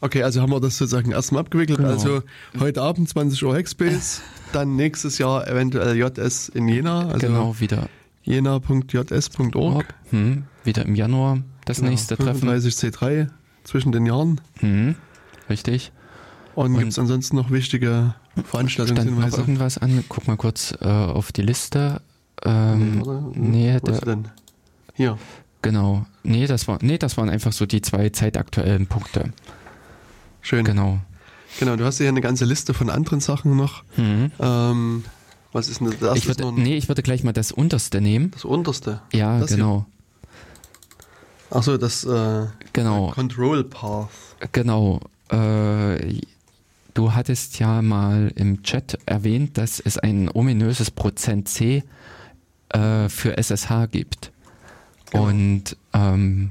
[0.00, 1.78] Okay, also haben wir das sozusagen erstmal abgewickelt.
[1.78, 1.90] Genau.
[1.90, 2.22] Also
[2.58, 4.20] heute Abend 20 Uhr Hackspace,
[4.52, 7.08] dann nächstes Jahr eventuell JS in Jena.
[7.08, 7.88] Also genau, wieder.
[8.24, 9.86] Jena.js.org.
[10.10, 12.96] Hm, wieder im Januar das genau, nächste 35 Treffen.
[12.96, 13.30] C3
[13.64, 14.40] zwischen den Jahren.
[14.58, 14.96] Hm,
[15.48, 15.92] richtig.
[16.54, 19.30] Und, Und gibt es ansonsten noch wichtige Veranstaltungshinweise?
[19.30, 20.04] Noch irgendwas an?
[20.08, 22.00] Guck mal kurz äh, auf die Liste.
[22.44, 23.00] Ähm,
[23.34, 24.28] nee, nee der, denn?
[24.94, 25.18] Hier.
[25.62, 26.06] Genau.
[26.24, 29.32] Nee, das war, nee, das waren einfach so die zwei zeitaktuellen Punkte.
[30.40, 30.64] Schön.
[30.64, 30.98] Genau.
[31.58, 33.84] Genau, du hast ja eine ganze Liste von anderen Sachen noch.
[33.96, 34.32] Mhm.
[34.40, 35.04] Ähm,
[35.52, 36.18] was ist denn das?
[36.18, 38.30] Ich würde, nee, ich würde gleich mal das unterste nehmen.
[38.32, 39.00] Das unterste?
[39.12, 39.86] Ja, das genau.
[41.50, 43.10] Achso, das äh, genau.
[43.10, 44.08] Control Path.
[44.52, 45.00] Genau.
[45.30, 46.20] Äh,
[46.94, 51.84] du hattest ja mal im Chat erwähnt, dass es ein ominöses Prozent C
[52.70, 54.32] äh, für SSH gibt.
[55.10, 55.26] Genau.
[55.26, 56.50] Und ähm,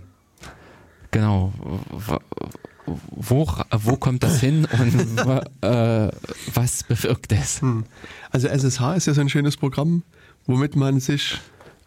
[1.11, 1.53] genau,
[2.85, 5.19] wo, wo kommt das hin und
[5.61, 6.11] äh,
[6.53, 7.61] was bewirkt es?
[7.61, 7.85] Hm.
[8.31, 10.03] Also SSH ist ja so ein schönes Programm,
[10.45, 11.39] womit man sich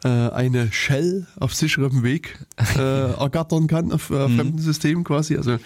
[0.05, 2.39] äh, eine Shell auf sicherem Weg
[2.77, 4.37] äh, ergattern kann, auf äh, mhm.
[4.37, 5.37] fremden Systemen quasi.
[5.37, 5.59] Also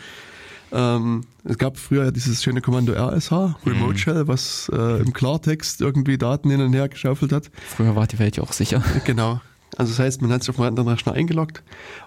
[0.73, 3.99] ähm, es gab früher dieses schöne Kommando RSH, Remote mhm.
[3.99, 7.51] Shell, was äh, im Klartext irgendwie Daten hin und her geschaufelt hat.
[7.67, 8.83] Früher war die Welt ja auch sicher.
[9.05, 9.41] Genau.
[9.77, 11.63] Also das heißt, man hat sich auf anderen Rechner eingeloggt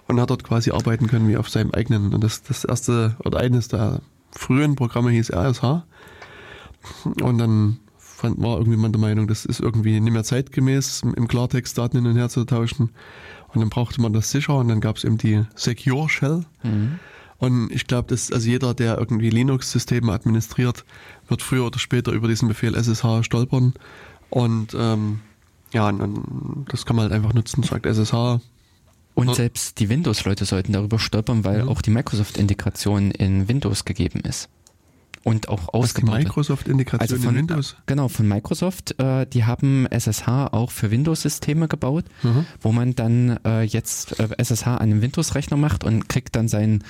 [0.06, 2.12] und hat dort quasi arbeiten können wie auf seinem eigenen.
[2.12, 5.84] Und das, das erste oder eines der frühen Programme hieß RSH.
[7.22, 11.28] Und dann fand, war irgendwie man der Meinung, das ist irgendwie nicht mehr zeitgemäß, im
[11.28, 12.90] Klartext Daten hin und her zu tauschen.
[13.48, 16.44] Und dann brauchte man das sicher und dann gab es eben die Secure Shell.
[16.62, 16.98] Mhm.
[17.42, 20.84] Und ich glaube, dass also jeder, der irgendwie Linux-Systeme administriert,
[21.26, 23.74] wird früher oder später über diesen Befehl SSH stolpern.
[24.30, 25.18] Und ähm,
[25.72, 28.38] ja, und das kann man halt einfach nutzen, sagt SSH.
[29.14, 31.68] Und selbst die Windows-Leute sollten darüber stolpern, weil mhm.
[31.68, 34.48] auch die Microsoft-Integration in Windows gegeben ist.
[35.24, 36.18] Und auch ausgebaut.
[36.18, 37.76] Die Microsoft-Integration also von, in Windows?
[37.86, 39.00] Genau, von Microsoft.
[39.00, 42.46] Äh, die haben SSH auch für Windows-Systeme gebaut, mhm.
[42.60, 46.84] wo man dann äh, jetzt äh, SSH an einem Windows-Rechner macht und kriegt dann seinen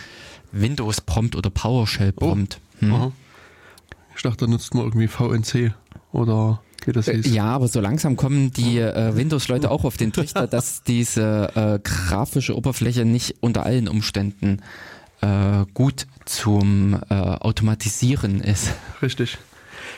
[0.52, 2.60] Windows-Prompt oder PowerShell-Prompt.
[2.82, 2.86] Oh.
[2.86, 3.12] Hm.
[4.14, 5.74] Ich dachte, da nutzt man irgendwie VNC
[6.12, 7.32] oder wie das hieß.
[7.32, 11.78] Ja, aber so langsam kommen die äh, Windows-Leute auch auf den Trichter, dass diese äh,
[11.82, 14.60] grafische Oberfläche nicht unter allen Umständen
[15.20, 18.72] äh, gut zum äh, Automatisieren ist.
[19.00, 19.38] Richtig.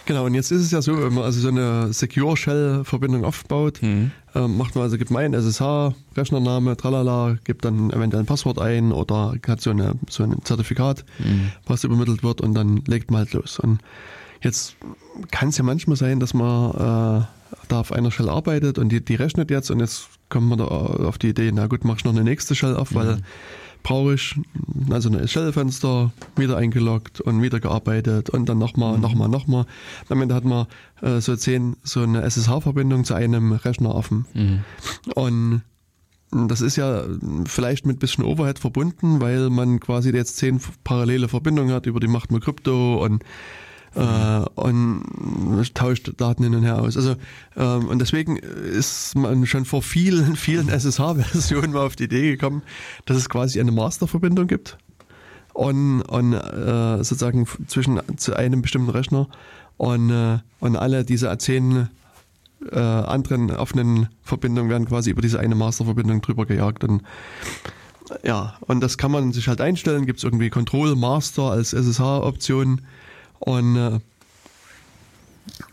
[0.07, 3.81] Genau, und jetzt ist es ja so, wenn man also so eine Secure Shell-Verbindung aufbaut,
[3.83, 4.11] mhm.
[4.35, 8.93] äh, macht man also, gibt mein SSH, Rechnername, tralala, gibt dann eventuell ein Passwort ein
[8.93, 11.53] oder hat so, eine, so ein Zertifikat, mhm.
[11.67, 13.59] was übermittelt wird und dann legt man halt los.
[13.59, 13.81] Und
[14.45, 14.77] Jetzt
[15.31, 17.25] kann es ja manchmal sein, dass man äh,
[17.69, 20.67] da auf einer Shell arbeitet und die, die rechnet jetzt und jetzt kommt man da
[20.67, 23.23] auf die Idee, na gut, mach ich noch eine nächste Shell auf, mhm.
[23.85, 24.35] Brauche ich
[24.91, 29.03] also ein Shell-Fenster, wieder eingeloggt und wieder gearbeitet und dann nochmal, mhm.
[29.03, 29.67] nochmal, nochmal.
[30.09, 30.67] Am Ende hat man
[31.03, 34.27] äh, so zehn, so eine SSH-Verbindung zu einem Rechner offen.
[34.35, 34.65] Mhm.
[35.15, 35.63] Und
[36.49, 37.05] das ist ja
[37.45, 42.01] vielleicht mit ein bisschen Overhead verbunden, weil man quasi jetzt zehn parallele Verbindungen hat, über
[42.01, 43.23] die macht man Krypto und
[43.95, 45.03] äh, und
[45.75, 46.97] tauscht Daten hin und her aus.
[46.97, 47.17] Also
[47.57, 52.63] ähm, und deswegen ist man schon vor vielen, vielen SSH-Versionen mal auf die Idee gekommen,
[53.07, 54.79] dass es quasi eine Masterverbindung gibt.
[55.53, 59.29] Und, und äh, sozusagen zwischen zu einem bestimmten Rechner
[59.77, 61.89] und, äh, und alle diese zehn
[62.73, 66.83] äh, anderen offenen Verbindungen werden quasi über diese eine Masterverbindung drüber gejagt.
[66.83, 67.03] Und
[68.23, 72.81] ja, und das kann man sich halt einstellen, gibt es irgendwie Control Master als SSH-Option
[73.45, 74.01] und äh,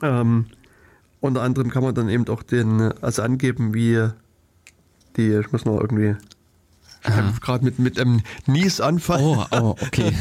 [0.02, 0.48] ähm,
[1.22, 4.10] unter anderem kann man dann eben auch den, also angeben, wie
[5.16, 6.16] die, ich muss noch irgendwie,
[7.04, 9.22] ich habe gerade mit, mit einem Niesanfall.
[9.22, 10.12] Oh, oh, okay.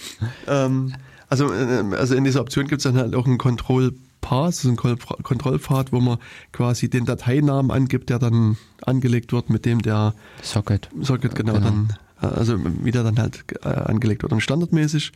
[0.46, 0.94] ähm,
[1.28, 4.76] also, äh, also in dieser Option gibt es dann halt auch einen Control Pass, ein
[4.76, 6.18] Kontrollpfad, wo man
[6.52, 11.64] quasi den Dateinamen angibt, der dann angelegt wird, mit dem der Socket, Socket genau, genau.
[11.64, 14.32] dann, äh, also wie der dann halt äh, angelegt wird.
[14.32, 15.12] Und standardmäßig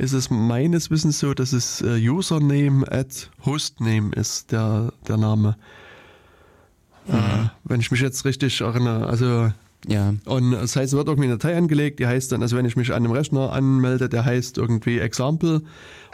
[0.00, 5.56] ist es meines Wissens so, dass es äh, Username at Hostname ist, der, der Name.
[7.06, 7.14] Mhm.
[7.14, 9.52] Äh, wenn ich mich jetzt richtig erinnere, also
[9.86, 10.14] ja.
[10.24, 12.76] Und das heißt, es wird irgendwie eine Datei angelegt, die heißt dann, also wenn ich
[12.76, 15.62] mich an einem Rechner anmelde, der heißt irgendwie Example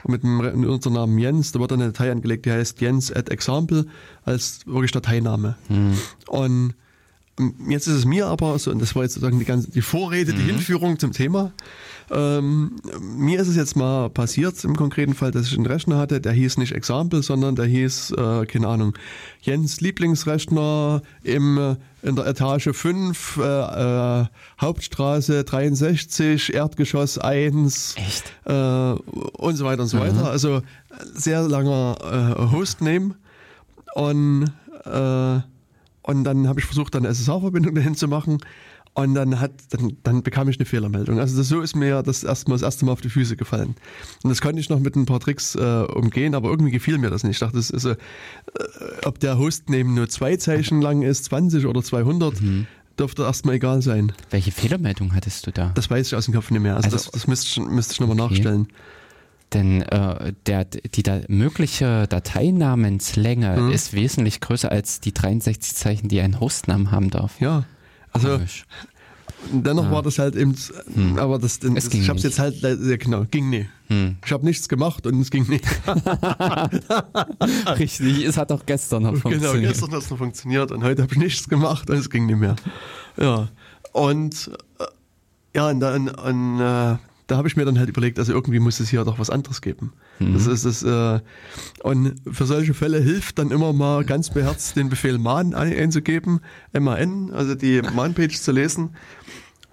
[0.05, 3.29] und mit dem Nutzernamen Jens, da wird dann eine Datei angelegt, die heißt Jens at
[3.29, 3.87] Example
[4.25, 5.57] als wirklich Dateiname.
[5.69, 5.95] Mhm.
[6.29, 6.75] Und
[7.69, 10.33] jetzt ist es mir aber so, und das war jetzt sozusagen die ganze die Vorrede,
[10.33, 10.37] mhm.
[10.37, 11.53] die Hinführung zum Thema.
[12.11, 16.21] Ähm, mir ist es jetzt mal passiert im konkreten Fall, dass ich einen Rechner hatte,
[16.21, 18.95] der hieß nicht Example, sondern der hieß, äh, keine Ahnung,
[19.41, 24.27] Jens Lieblingsrechner im, in der Etage 5, äh, äh,
[24.61, 27.97] Hauptstraße 63, Erdgeschoss 1
[28.45, 30.03] äh, und so weiter und so mhm.
[30.03, 30.31] weiter.
[30.31, 30.63] Also
[31.13, 31.97] sehr langer
[32.39, 33.17] äh, Hostname
[33.95, 34.53] und,
[34.85, 35.41] äh,
[36.07, 38.39] und dann habe ich versucht, dann eine SSH-Verbindung dahin zu machen
[38.95, 41.19] und dann hat, dann, dann bekam ich eine Fehlermeldung.
[41.19, 43.75] Also das, so ist mir das erste Mal, das erste Mal auf die Füße gefallen.
[44.23, 47.11] Und das konnte ich noch mit ein paar Tricks äh, umgehen, aber irgendwie gefiel mir
[47.11, 47.35] das nicht.
[47.35, 47.97] Ich dachte, das ist so, äh,
[49.05, 52.67] ob der Hostname nur zwei Zeichen lang ist, 20 oder 200, mhm.
[52.99, 54.13] dürfte erstmal egal sein.
[54.31, 55.73] Welche Fehlermeldung hattest du da?
[55.75, 56.77] Das weiß ich aus dem Kopf nicht mehr.
[56.77, 58.35] Also, also das, das müsste ich, müsste ich nochmal okay.
[58.35, 58.69] nachstellen.
[59.53, 63.71] Denn äh, der, die da, mögliche Dateinamenslänge mhm.
[63.71, 67.41] ist wesentlich größer als die 63 Zeichen, die ein Hostnamen haben darf.
[67.41, 67.65] Ja,
[68.13, 68.65] also Komisch.
[69.53, 69.91] dennoch ja.
[69.93, 70.57] war das halt eben,
[70.93, 71.19] hm.
[71.19, 73.69] aber das, das ich habe es jetzt halt, ja, genau, ging nie.
[73.89, 74.17] Hm.
[74.25, 75.61] Ich habe nichts gemacht und es ging nie.
[77.79, 79.55] Richtig, es hat auch gestern noch genau, funktioniert.
[79.55, 82.27] Genau, gestern hat es noch funktioniert und heute habe ich nichts gemacht und es ging
[82.27, 82.57] nicht mehr.
[83.17, 83.49] Ja,
[83.93, 84.85] und äh,
[85.55, 86.97] ja, und dann, und, äh,
[87.27, 89.61] da habe ich mir dann halt überlegt, also irgendwie muss es hier doch was anderes
[89.61, 89.93] geben.
[90.19, 90.35] Mhm.
[90.35, 91.21] Das ist das, äh,
[91.83, 96.41] und für solche Fälle hilft dann immer mal ganz beherzt den Befehl man einzugeben,
[96.73, 98.91] MAN, also die Man-Page zu lesen.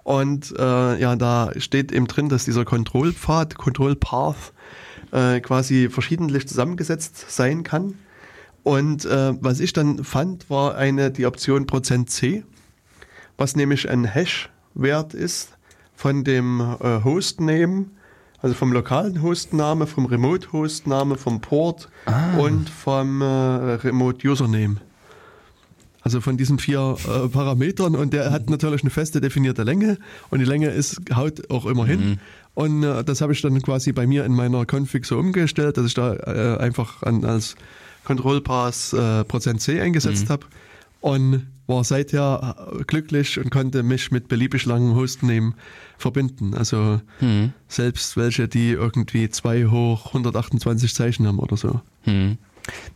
[0.02, 4.52] Und äh, ja, da steht eben drin, dass dieser Kontrollpfad, Control Path,
[5.12, 7.94] äh, quasi verschiedentlich zusammengesetzt sein kann.
[8.64, 12.44] Und äh, was ich dann fand, war eine die Option %c,
[13.36, 15.53] was nämlich ein Hash-Wert ist,
[15.96, 17.86] von dem äh, Hostname,
[18.40, 22.36] also vom lokalen Hostname, vom Remote-Hostname, vom Port ah.
[22.36, 24.76] und vom äh, Remote-Username.
[26.02, 29.96] Also von diesen vier äh, Parametern und der hat natürlich eine feste definierte Länge
[30.28, 32.10] und die Länge ist haut auch immer hin.
[32.10, 32.18] Mhm.
[32.52, 35.86] Und äh, das habe ich dann quasi bei mir in meiner Config so umgestellt, dass
[35.86, 37.56] ich da äh, einfach an, als
[38.04, 40.32] Control Pass äh, %c eingesetzt mhm.
[40.32, 40.46] habe
[41.00, 45.54] und war seither äh, glücklich und konnte mich mit beliebig langen Hostnamen
[45.98, 46.54] verbinden.
[46.54, 47.52] Also hm.
[47.68, 51.80] selbst welche, die irgendwie 2 hoch 128 Zeichen haben oder so.
[52.02, 52.38] Hm.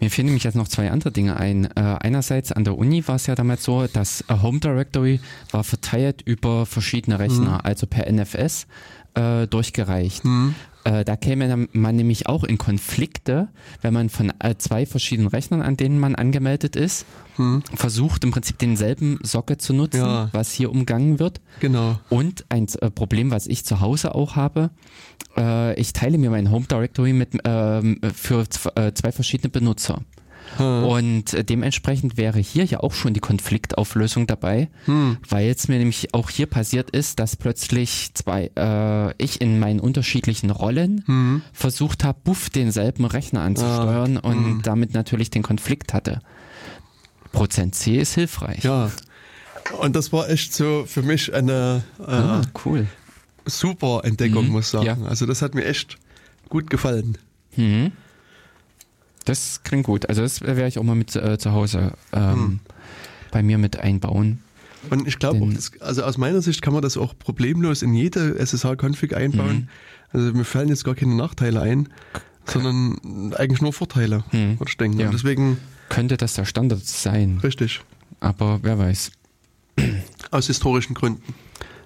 [0.00, 1.66] Mir fielen nämlich jetzt noch zwei andere Dinge ein.
[1.76, 5.20] Äh, einerseits an der Uni war es ja damals so, das Home Directory
[5.50, 7.60] war verteilt über verschiedene Rechner, hm.
[7.64, 8.66] also per NFS
[9.14, 10.24] äh, durchgereicht.
[10.24, 10.54] Hm.
[10.84, 13.48] Äh, da käme man nämlich auch in Konflikte,
[13.82, 17.04] wenn man von äh, zwei verschiedenen Rechnern, an denen man angemeldet ist,
[17.38, 17.62] hm.
[17.74, 20.28] versucht im Prinzip denselben Socket zu nutzen, ja.
[20.32, 21.40] was hier umgangen wird.
[21.60, 21.98] Genau.
[22.10, 24.70] Und ein äh, Problem, was ich zu Hause auch habe,
[25.36, 30.02] äh, ich teile mir mein Home Directory mit ähm, für äh, zwei verschiedene Benutzer.
[30.56, 30.84] Hm.
[30.84, 35.18] Und äh, dementsprechend wäre hier ja auch schon die Konfliktauflösung dabei, hm.
[35.28, 39.80] weil es mir nämlich auch hier passiert ist, dass plötzlich zwei, äh, ich in meinen
[39.80, 41.42] unterschiedlichen Rollen hm.
[41.52, 44.28] versucht habe, buff denselben Rechner anzusteuern ah.
[44.28, 44.62] und hm.
[44.62, 46.20] damit natürlich den Konflikt hatte.
[47.32, 48.64] Prozent C ist hilfreich.
[48.64, 48.90] Ja.
[49.80, 52.86] Und das war echt so für mich eine äh, ah, cool.
[53.44, 54.52] super Entdeckung, mhm.
[54.52, 54.86] muss ich sagen.
[54.86, 54.96] Ja.
[55.06, 55.98] Also das hat mir echt
[56.48, 57.18] gut gefallen.
[57.56, 57.92] Mhm.
[59.24, 60.08] Das klingt gut.
[60.08, 62.60] Also das werde ich auch mal mit äh, zu Hause ähm, hm.
[63.30, 64.42] bei mir mit einbauen.
[64.88, 69.14] Und ich glaube also aus meiner Sicht kann man das auch problemlos in jede SSH-Config
[69.14, 69.56] einbauen.
[69.56, 69.68] Mhm.
[70.12, 71.90] Also mir fallen jetzt gar keine Nachteile ein,
[72.46, 74.58] sondern eigentlich nur Vorteile, mhm.
[74.58, 75.00] würde ich denken.
[75.00, 75.06] Ja.
[75.06, 75.58] Und deswegen
[75.88, 77.38] könnte das der Standard sein.
[77.42, 77.80] Richtig.
[78.20, 79.12] Aber wer weiß.
[80.30, 81.34] Aus historischen Gründen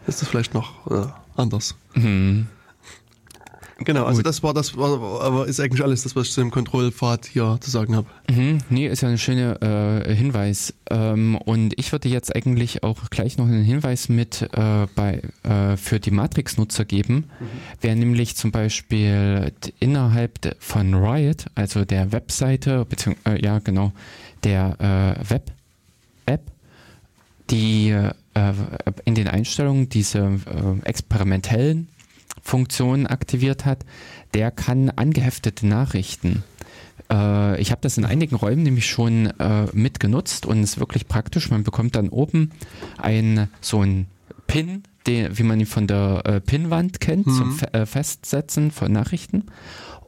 [0.06, 1.76] ist das vielleicht noch äh, anders.
[1.94, 2.48] Mhm.
[3.84, 4.26] Genau, also Gut.
[4.26, 7.58] das war das, war, aber ist eigentlich alles das, was ich zu dem Kontrollpfad hier
[7.60, 8.06] zu sagen habe.
[8.30, 10.74] Mhm, nee, ist ja ein schöner äh, Hinweis.
[10.90, 15.76] Ähm, und ich würde jetzt eigentlich auch gleich noch einen Hinweis mit äh, bei, äh,
[15.76, 17.14] für die Matrix-Nutzer geben.
[17.14, 17.46] Mhm.
[17.80, 23.92] Wer nämlich zum Beispiel innerhalb von Riot, also der Webseite, beziehungsweise, äh, ja genau,
[24.44, 26.42] der äh, Web-App,
[27.50, 28.12] die äh,
[29.04, 30.40] in den Einstellungen diese
[30.84, 31.88] experimentellen
[32.42, 33.84] Funktion aktiviert hat,
[34.34, 36.42] der kann angeheftete Nachrichten.
[37.10, 41.08] Äh, ich habe das in einigen Räumen nämlich schon äh, mitgenutzt und es ist wirklich
[41.08, 41.50] praktisch.
[41.50, 42.50] Man bekommt dann oben
[42.98, 44.06] ein so ein
[44.46, 47.36] Pin, den, wie man ihn von der äh, Pinwand kennt, mhm.
[47.36, 49.46] zum Fe äh, Festsetzen von Nachrichten.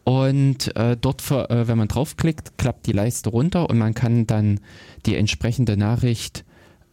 [0.05, 4.27] Und äh, dort, für, äh, wenn man draufklickt, klappt die Leiste runter und man kann
[4.27, 4.61] dann
[5.07, 6.45] die entsprechende Nachricht,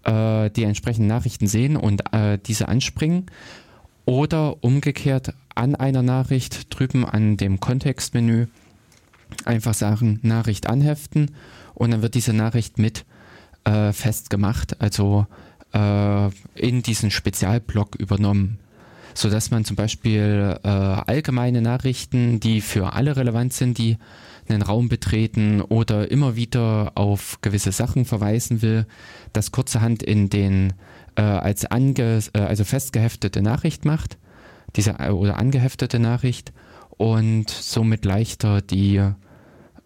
[0.04, 3.26] äh, die entsprechenden Nachrichten sehen und äh, diese anspringen.
[4.12, 8.47] Oder umgekehrt an einer Nachricht drüben an dem Kontextmenü
[9.45, 11.32] einfach sagen, Nachricht anheften
[11.76, 13.05] und dann wird diese Nachricht mit
[13.64, 15.28] äh, festgemacht, also
[15.74, 18.59] äh, in diesen Spezialblock übernommen.
[19.14, 23.95] So dass man zum Beispiel äh, allgemeine Nachrichten, die für alle relevant sind, die
[24.49, 28.86] einen Raum betreten oder immer wieder auf gewisse Sachen verweisen will,
[29.32, 30.74] das kurzerhand in den
[31.22, 34.18] äh, als ange, äh, also festgeheftete Nachricht macht,
[34.76, 36.52] diese äh, oder angeheftete Nachricht
[36.98, 39.02] und somit leichter die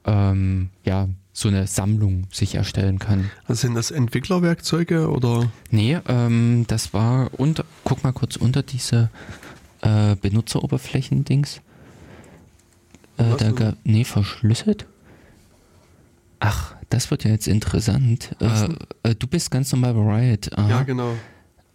[0.05, 3.29] ähm, ja so eine Sammlung sich erstellen kann.
[3.47, 5.51] Also sind das Entwicklerwerkzeuge oder?
[5.69, 9.09] Nee, ähm, das war unter, guck mal kurz unter diese
[9.81, 11.59] äh, Benutzeroberflächen-Dings.
[13.17, 14.85] Äh, da gab, nee, verschlüsselt.
[16.39, 18.35] Ach, das wird ja jetzt interessant.
[18.39, 20.57] Äh, äh, du bist ganz normal bei Riot.
[20.57, 20.69] Aha.
[20.69, 21.13] Ja, genau.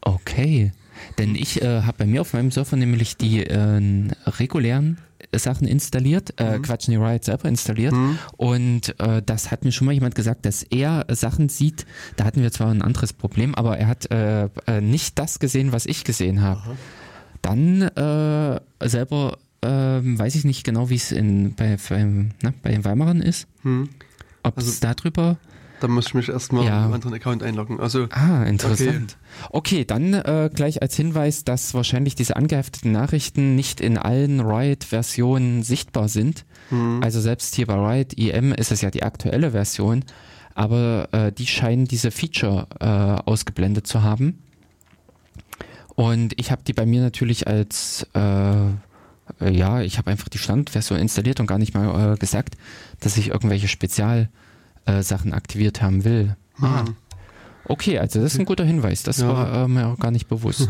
[0.01, 0.73] Okay.
[1.19, 3.81] Denn ich äh, habe bei mir auf meinem Surfer nämlich die äh,
[4.27, 4.99] regulären
[5.37, 6.63] Sachen installiert, äh, mhm.
[6.63, 7.93] Quatsch, nee, Riot selber installiert.
[7.93, 8.19] Mhm.
[8.39, 11.85] Und äh, das hat mir schon mal jemand gesagt, dass er Sachen sieht.
[12.17, 15.73] Da hatten wir zwar ein anderes Problem, aber er hat äh, äh nicht das gesehen,
[15.73, 16.77] was ich gesehen habe.
[17.43, 21.15] Dann äh, selber ähm, weiß ich nicht genau, wie es
[21.57, 23.47] bei, beim, ne, bei den Weimarern ist.
[23.63, 23.91] Mhm.
[24.43, 25.37] Ob es also, darüber
[25.81, 26.87] da muss ich mich erstmal ja.
[26.87, 27.81] im anderen Account einloggen.
[27.81, 29.17] Also, ah, interessant.
[29.49, 34.41] Okay, okay dann äh, gleich als Hinweis, dass wahrscheinlich diese angehefteten Nachrichten nicht in allen
[34.41, 36.45] Riot-Versionen sichtbar sind.
[36.71, 37.01] Mhm.
[37.03, 40.05] Also selbst hier bei Riot EM ist es ja die aktuelle Version,
[40.55, 44.43] aber äh, die scheinen diese Feature äh, ausgeblendet zu haben.
[45.95, 48.07] Und ich habe die bei mir natürlich als
[49.41, 52.57] äh, ja, ich habe einfach die Standardversion installiert und gar nicht mal äh, gesagt,
[53.01, 54.29] dass ich irgendwelche Spezial
[54.87, 55.03] äh,
[55.33, 56.37] aktiviert haben will.
[56.61, 56.85] Ah.
[57.65, 59.03] Okay, also das ist ein guter Hinweis.
[59.03, 59.29] Das ja.
[59.29, 60.69] war äh, mir auch gar nicht bewusst.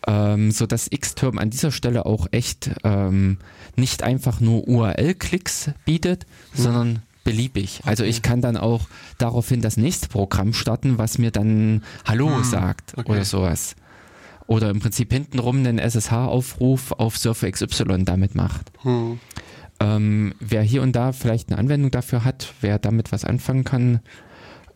[0.08, 3.38] ähm, so dass Xterm an dieser Stelle auch echt ähm,
[3.76, 6.62] nicht einfach nur URL-Klicks bietet, mhm.
[6.62, 7.82] sondern beliebig.
[7.86, 12.44] Also ich kann dann auch daraufhin das nächste Programm starten, was mir dann Hallo mhm.
[12.44, 13.12] sagt okay.
[13.12, 13.76] oder sowas.
[14.48, 18.72] Oder im Prinzip hintenrum einen SSH-Aufruf auf Surfer XY damit macht.
[18.84, 19.20] Mhm.
[19.80, 24.00] Ähm, wer hier und da vielleicht eine Anwendung dafür hat, wer damit was anfangen kann,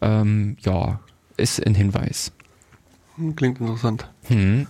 [0.02, 1.00] ähm, ja,
[1.38, 2.32] ist ein Hinweis.
[3.36, 4.10] Klingt interessant.
[4.28, 4.68] Hm.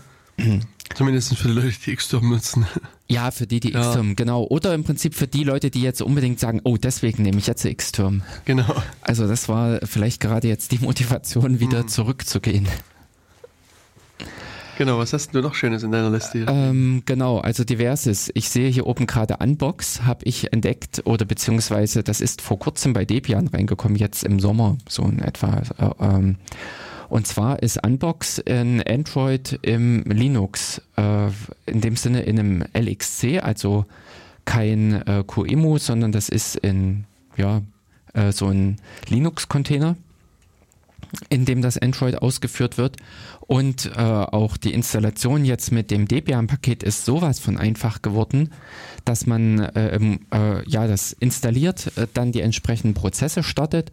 [0.93, 2.65] Zumindest für die Leute, die Xterm nutzen.
[3.07, 3.81] Ja, für die, die ja.
[3.81, 4.43] Xterm, genau.
[4.45, 7.65] Oder im Prinzip für die Leute, die jetzt unbedingt sagen, oh, deswegen nehme ich jetzt
[7.65, 8.23] Xterm.
[8.45, 8.65] Genau.
[9.01, 11.87] Also das war vielleicht gerade jetzt die Motivation, wieder hm.
[11.87, 12.67] zurückzugehen.
[14.77, 16.45] Genau, was hast du noch Schönes in deiner Liste?
[16.49, 18.31] Ähm, genau, also diverses.
[18.33, 22.93] Ich sehe hier oben gerade Unbox, habe ich entdeckt oder beziehungsweise das ist vor kurzem
[22.93, 25.61] bei Debian reingekommen, jetzt im Sommer so in etwa.
[25.77, 26.37] Äh, ähm,
[27.13, 31.27] und zwar ist Unbox in Android im Linux, äh,
[31.67, 33.85] in dem Sinne in einem LXC, also
[34.45, 37.03] kein äh, QEMU, sondern das ist in
[37.37, 37.61] ja,
[38.15, 38.77] äh, so ein
[39.09, 39.95] Linux-Container
[41.29, 42.97] in dem das Android ausgeführt wird.
[43.41, 48.49] Und äh, auch die Installation jetzt mit dem Debian-Paket ist sowas von einfach geworden,
[49.05, 53.91] dass man äh, äh, ja das installiert, äh, dann die entsprechenden Prozesse startet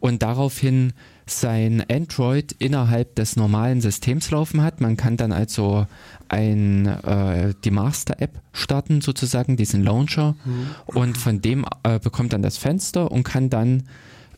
[0.00, 0.92] und daraufhin
[1.30, 4.80] sein Android innerhalb des normalen Systems laufen hat.
[4.80, 5.86] Man kann dann also
[6.28, 10.66] ein, äh, die Master-App starten, sozusagen, diesen Launcher, mhm.
[10.86, 13.84] und von dem äh, bekommt dann das Fenster und kann dann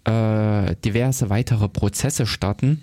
[0.04, 2.82] äh, diverse weitere Prozesse starten.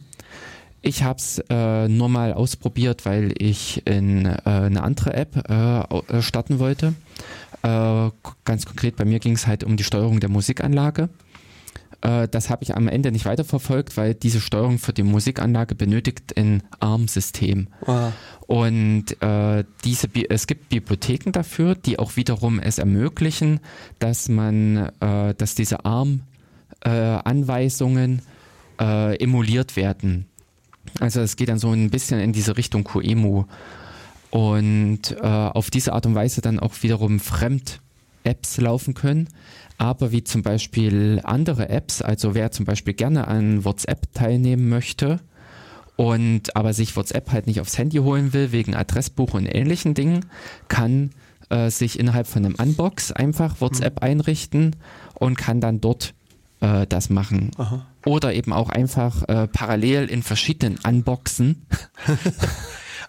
[0.81, 6.21] Ich habe es äh, nur mal ausprobiert, weil ich in äh, eine andere App äh,
[6.21, 6.93] starten wollte.
[7.63, 11.09] Ganz konkret, bei mir ging es halt um die Steuerung der Musikanlage.
[12.01, 16.37] Äh, das habe ich am Ende nicht weiterverfolgt, weil diese Steuerung für die Musikanlage benötigt
[16.37, 17.67] ein ARM-System.
[17.81, 18.13] Wow.
[18.45, 23.59] Und äh, diese, es gibt Bibliotheken dafür, die auch wiederum es ermöglichen,
[23.99, 28.21] dass man, äh, dass diese ARM-Anweisungen
[28.79, 30.27] äh, äh, emuliert werden.
[30.99, 33.45] Also es geht dann so ein bisschen in diese Richtung QEMU.
[34.29, 39.29] Und auf diese Art und Weise dann auch wiederum Fremd-Apps laufen können
[39.77, 45.19] aber wie zum Beispiel andere Apps, also wer zum Beispiel gerne an WhatsApp teilnehmen möchte
[45.95, 50.25] und aber sich WhatsApp halt nicht aufs Handy holen will wegen Adressbuch und ähnlichen Dingen,
[50.67, 51.11] kann
[51.49, 54.07] äh, sich innerhalb von einem Unbox einfach WhatsApp mhm.
[54.07, 54.75] einrichten
[55.13, 56.13] und kann dann dort
[56.59, 57.51] äh, das machen.
[57.57, 57.85] Aha.
[58.05, 61.65] Oder eben auch einfach äh, parallel in verschiedenen Unboxen.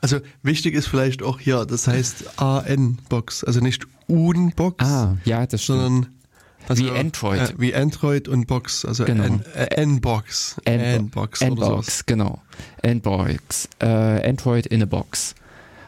[0.00, 5.64] Also wichtig ist vielleicht auch hier, das heißt AN-Box, also nicht Unbox, ah, ja, das
[5.64, 5.80] stimmt.
[5.80, 6.17] sondern
[6.66, 7.40] also, wie Android.
[7.40, 9.40] Äh, wie Android und Box, also genau.
[9.54, 10.56] N-Box.
[10.64, 11.40] N-Box.
[11.40, 12.42] N-Box, genau.
[12.82, 13.68] N-Box.
[13.78, 15.34] Äh, Android in a Box.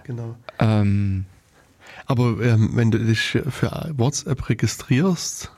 [0.05, 0.37] Genau.
[0.59, 1.27] Ähm,
[2.07, 5.51] Aber ähm, wenn du dich für WhatsApp registrierst,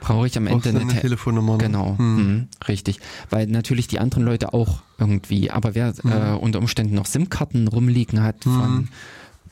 [0.00, 1.58] brauche ich am Ende eine, eine Telefonnummer.
[1.58, 2.16] Genau, hm.
[2.16, 3.00] Hm, richtig.
[3.30, 6.12] Weil natürlich die anderen Leute auch irgendwie, aber wer hm.
[6.12, 8.88] äh, unter Umständen noch SIM-Karten rumliegen hat von hm.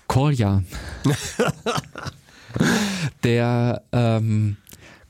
[0.07, 0.62] Kolja,
[3.24, 4.57] der ähm,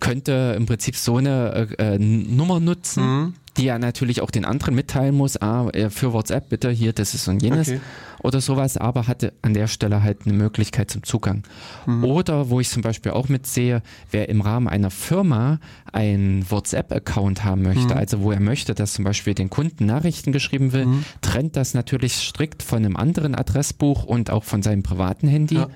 [0.01, 3.35] könnte im Prinzip so eine äh, äh, Nummer nutzen, mhm.
[3.57, 5.41] die er natürlich auch den anderen mitteilen muss.
[5.41, 7.81] Ah, äh, für WhatsApp bitte hier, das ist und jenes okay.
[8.23, 11.45] oder sowas, aber hatte an der Stelle halt eine Möglichkeit zum Zugang.
[11.87, 12.05] Mhm.
[12.05, 15.61] Oder wo ich zum Beispiel auch mitsehe, wer im Rahmen einer Firma
[15.93, 17.99] einen WhatsApp-Account haben möchte, mhm.
[17.99, 21.05] also wo er möchte, dass zum Beispiel den Kunden Nachrichten geschrieben will, mhm.
[21.23, 25.55] trennt das natürlich strikt von einem anderen Adressbuch und auch von seinem privaten Handy.
[25.55, 25.69] Ja.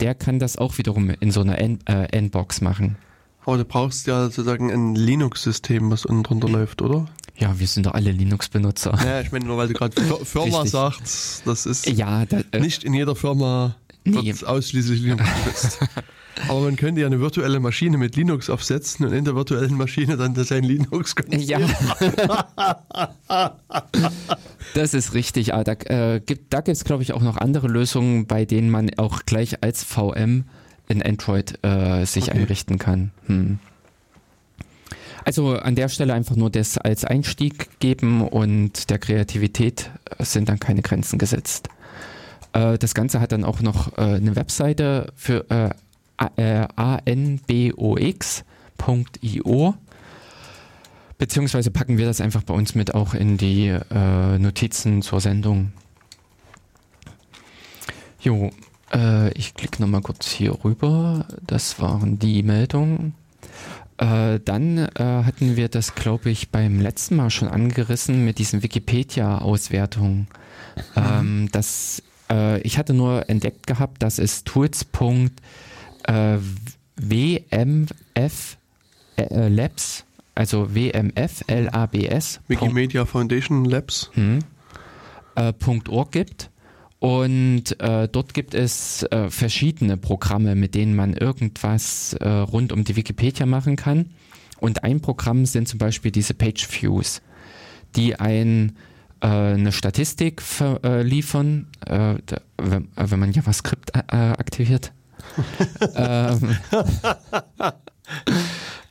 [0.00, 2.96] Der kann das auch wiederum in so einer N-Box äh, machen.
[3.46, 7.06] Aber du brauchst ja sozusagen ein Linux-System, was unten drunter läuft, oder?
[7.36, 8.98] Ja, wir sind doch alle Linux-Benutzer.
[9.04, 12.84] Ja, ich meine nur, weil du gerade Firma sagst, das ist ja, da, äh, nicht
[12.84, 14.34] in jeder Firma nee.
[14.44, 15.78] ausschließlich Linux benutzt.
[16.48, 20.16] Aber man könnte ja eine virtuelle Maschine mit Linux aufsetzen und in der virtuellen Maschine
[20.16, 21.58] dann sein Linux Ja.
[24.74, 25.52] das ist richtig.
[25.52, 29.24] Aber da äh, gibt es, glaube ich, auch noch andere Lösungen, bei denen man auch
[29.26, 30.44] gleich als VM
[30.90, 32.38] in Android äh, sich okay.
[32.38, 33.12] einrichten kann.
[33.26, 33.58] Hm.
[35.24, 40.58] Also an der Stelle einfach nur das als Einstieg geben und der Kreativität sind dann
[40.58, 41.68] keine Grenzen gesetzt.
[42.52, 45.70] Äh, das Ganze hat dann auch noch äh, eine Webseite für äh,
[46.76, 48.14] anbox.io.
[51.18, 55.72] Beziehungsweise packen wir das einfach bei uns mit auch in die äh, Notizen zur Sendung.
[58.22, 58.50] Jo,
[58.92, 61.26] äh, ich klicke nochmal kurz hier rüber.
[61.46, 63.14] Das waren die Meldungen.
[63.98, 68.62] Äh, dann äh, hatten wir das, glaube ich, beim letzten Mal schon angerissen mit diesen
[68.62, 70.28] Wikipedia-Auswertungen.
[70.94, 71.02] Mhm.
[71.02, 75.32] Ähm, das, äh, ich hatte nur entdeckt gehabt, dass es tools.wmf
[79.16, 80.04] äh, Labs,
[80.34, 82.40] also WMF LABS.
[82.48, 84.10] Wikimedia Foundation Labs.
[84.14, 84.38] Hm,
[85.34, 85.52] äh,
[85.88, 86.50] .org gibt
[87.00, 92.84] und äh, dort gibt es äh, verschiedene Programme, mit denen man irgendwas äh, rund um
[92.84, 94.10] die Wikipedia machen kann.
[94.60, 97.22] Und ein Programm sind zum Beispiel diese Page Views,
[97.96, 98.76] die ein
[99.22, 102.14] äh, eine Statistik äh, liefern, äh,
[102.56, 104.92] wenn, wenn, man JavaScript aktiviert.
[105.94, 106.56] ähm,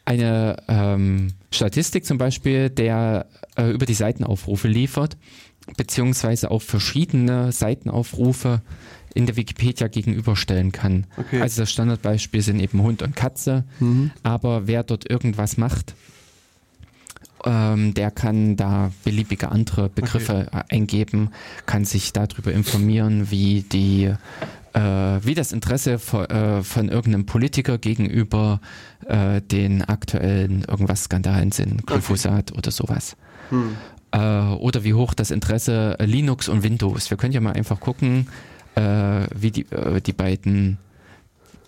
[0.06, 3.26] eine ähm, Statistik zum Beispiel, der
[3.58, 5.18] über die Seitenaufrufe liefert
[5.78, 8.62] beziehungsweise auch verschiedene Seitenaufrufe
[9.14, 11.06] in der Wikipedia gegenüberstellen kann.
[11.18, 11.42] Okay.
[11.42, 14.12] Also das Standardbeispiel sind eben Hund und Katze, mhm.
[14.24, 15.96] aber wer dort irgendwas macht,
[17.46, 20.64] ähm, der kann da beliebige andere Begriffe okay.
[20.70, 21.32] eingeben,
[21.66, 24.14] kann sich darüber informieren, wie die
[24.74, 28.62] äh, wie das Interesse von, äh, von irgendeinem Politiker gegenüber
[29.08, 32.58] äh, den aktuellen irgendwas Skandalen sind, Glyphosat okay.
[32.58, 33.16] oder sowas.
[33.50, 33.76] Hm.
[34.12, 37.10] Äh, oder wie hoch das Interesse Linux und Windows.
[37.10, 38.28] Wir können ja mal einfach gucken,
[38.76, 40.78] äh, wie die, äh, die beiden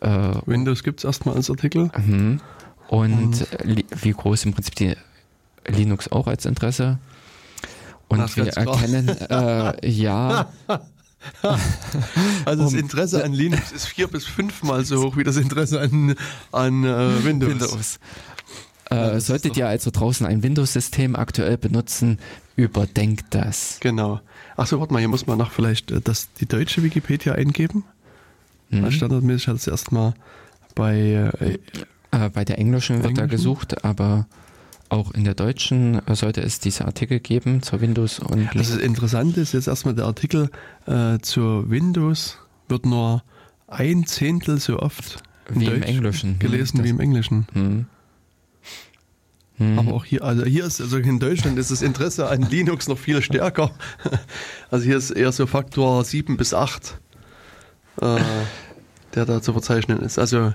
[0.03, 1.91] Windows gibt es erstmal als Artikel.
[1.95, 2.41] Mhm.
[2.87, 4.95] Und, und wie groß im Prinzip die
[5.67, 6.97] Linux auch als Interesse.
[8.07, 10.51] Und Ach, wir erkennen, äh, ja.
[12.45, 16.15] also das Interesse an Linux ist vier bis fünfmal so hoch wie das Interesse an,
[16.51, 17.49] an äh, Windows.
[17.51, 17.99] Windows.
[18.91, 22.19] Äh, solltet ihr also draußen ein Windows-System aktuell benutzen,
[22.55, 23.77] überdenkt das.
[23.79, 24.19] Genau.
[24.57, 27.85] Achso, warte mal, hier muss man noch vielleicht äh, das, die deutsche Wikipedia eingeben.
[28.69, 28.91] Mhm.
[28.91, 30.13] Standardmäßig hat es erstmal
[30.75, 31.31] bei.
[31.39, 31.57] Äh,
[32.11, 34.27] äh, bei der englischen wird da gesucht, aber
[34.89, 38.49] auch in der deutschen äh, sollte es diese Artikel geben zur Windows und.
[38.55, 40.49] Also das Interessante ist jetzt erstmal der Artikel
[40.85, 42.37] äh, zur Windows
[42.67, 43.23] wird nur
[43.67, 47.47] ein Zehntel so oft wie im Englischen gelesen hm, wie im Englischen.
[47.53, 47.85] Hm.
[49.61, 49.77] Hm.
[49.77, 52.97] Aber auch hier, also hier ist, also in Deutschland ist das Interesse an Linux noch
[52.97, 53.71] viel stärker.
[54.71, 56.97] Also hier ist eher so Faktor 7 bis 8,
[58.01, 58.19] äh,
[59.13, 60.17] der da zu verzeichnen ist.
[60.17, 60.53] Also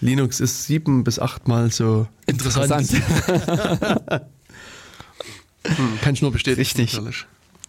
[0.00, 2.70] Linux ist sieben bis achtmal so interessant.
[2.70, 3.02] interessant.
[5.66, 6.60] hm, kann ich nur bestätigen.
[6.60, 6.94] Richtig.
[6.94, 7.26] Natürlich.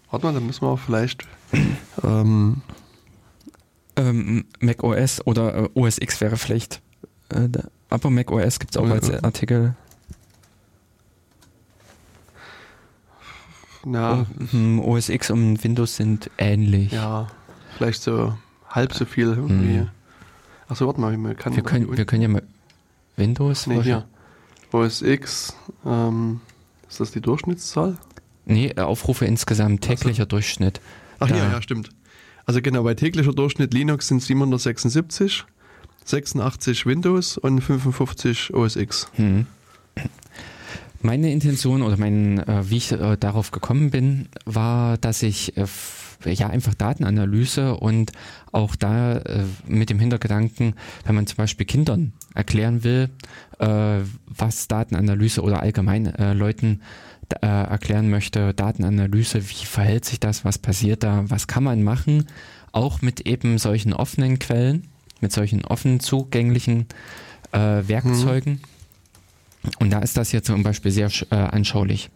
[0.09, 1.27] Warte mal, dann müssen wir auch vielleicht
[2.03, 2.61] ähm,
[3.97, 6.81] ähm, Mac OS oder äh, OS X wäre vielleicht.
[7.29, 7.49] Äh,
[7.89, 9.75] aber Mac OS gibt es auch als Artikel.
[13.85, 16.91] Na, oh, OS X und Windows sind ähnlich.
[16.91, 17.27] Ja,
[17.77, 18.37] vielleicht so
[18.69, 19.79] halb so viel irgendwie.
[19.79, 19.89] Hm.
[20.67, 22.43] Achso, warte mal, wir, kann wir, können, wir können ja mal
[23.17, 23.67] Windows.
[23.67, 24.05] Nee, hier.
[24.71, 25.53] OS X,
[25.85, 26.39] ähm,
[26.87, 27.97] ist das die Durchschnittszahl?
[28.45, 30.29] Nee, Aufrufe insgesamt, täglicher so.
[30.29, 30.79] Durchschnitt.
[31.19, 31.35] Ach da.
[31.35, 31.89] ja, ja, stimmt.
[32.45, 35.45] Also genau, bei täglicher Durchschnitt Linux sind 776,
[36.05, 39.09] 86 Windows und 55 OS X.
[39.13, 39.45] Hm.
[41.03, 45.65] Meine Intention oder mein, äh, wie ich äh, darauf gekommen bin, war, dass ich äh,
[46.25, 48.11] ja einfach Datenanalyse und
[48.51, 50.75] auch da äh, mit dem Hintergedanken,
[51.05, 53.09] wenn man zum Beispiel Kindern erklären will,
[53.59, 56.81] äh, was Datenanalyse oder allgemein äh, Leuten
[57.39, 62.25] erklären möchte, Datenanalyse, wie verhält sich das, was passiert da, was kann man machen,
[62.73, 64.89] auch mit eben solchen offenen Quellen,
[65.21, 66.87] mit solchen offen zugänglichen
[67.53, 68.53] äh, Werkzeugen.
[68.53, 68.70] Mhm.
[69.79, 72.09] Und da ist das hier zum Beispiel sehr äh, anschaulich.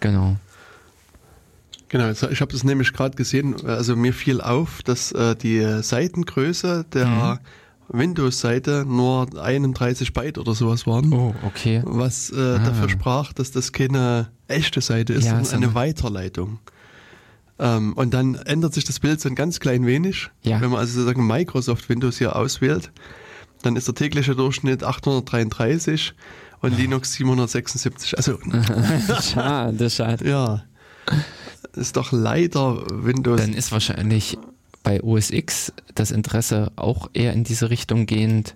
[0.00, 0.36] Genau.
[1.88, 6.86] Genau, ich habe das nämlich gerade gesehen, also mir fiel auf, dass äh, die Seitengröße
[6.92, 7.38] der mhm.
[7.88, 11.12] Windows-Seite nur 31 Byte oder sowas waren.
[11.12, 11.82] Oh, okay.
[11.84, 12.58] Was äh, ah.
[12.58, 16.60] dafür sprach, dass das keine echte Seite ist, ja, sondern eine Weiterleitung.
[17.58, 20.30] Ähm, und dann ändert sich das Bild so ein ganz klein wenig.
[20.42, 20.60] Ja.
[20.60, 22.92] Wenn man also sozusagen Microsoft Windows hier auswählt,
[23.62, 26.14] dann ist der tägliche Durchschnitt 833
[26.60, 28.16] und Linux 776.
[28.16, 28.38] Also
[29.22, 30.28] schade, schade.
[30.28, 30.62] Ja
[31.76, 33.40] ist doch leider Windows.
[33.40, 34.38] Dann ist wahrscheinlich
[34.82, 38.54] bei OS X das Interesse auch eher in diese Richtung gehend.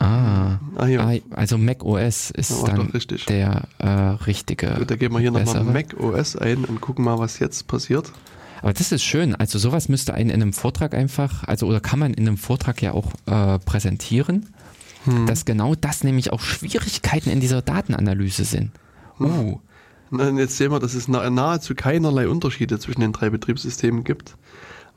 [0.00, 1.10] Ah, ah ja.
[1.30, 2.92] also Mac OS ist ja, dann
[3.28, 4.74] der äh, richtige.
[4.78, 8.12] Gut, da gehen wir hier nochmal Mac OS ein und gucken mal, was jetzt passiert.
[8.62, 9.34] Aber das ist schön.
[9.34, 12.82] Also sowas müsste einen in einem Vortrag einfach, also oder kann man in einem Vortrag
[12.82, 14.54] ja auch äh, präsentieren,
[15.04, 15.26] hm.
[15.26, 18.70] dass genau das nämlich auch Schwierigkeiten in dieser Datenanalyse sind.
[19.20, 19.58] Uh,
[20.10, 24.36] und jetzt sehen wir, dass es nahezu keinerlei Unterschiede zwischen den drei Betriebssystemen gibt,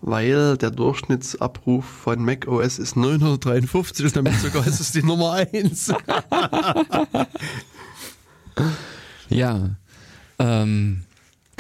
[0.02, 5.34] weil der Durchschnittsabruf von Mac OS ist 953 und damit sogar ist es die Nummer
[5.34, 5.94] 1.
[9.30, 9.76] ja,
[10.40, 11.04] ähm,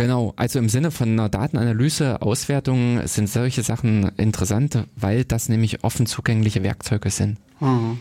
[0.01, 0.33] genau.
[0.35, 6.05] Also im Sinne von einer Datenanalyse, Auswertung sind solche Sachen interessant, weil das nämlich offen
[6.05, 7.37] zugängliche Werkzeuge sind.
[7.59, 7.99] Mhm.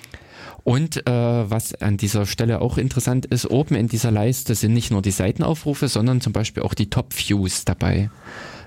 [0.63, 4.91] Und äh, was an dieser Stelle auch interessant ist, oben in dieser Leiste sind nicht
[4.91, 8.11] nur die Seitenaufrufe, sondern zum Beispiel auch die Top-Views dabei,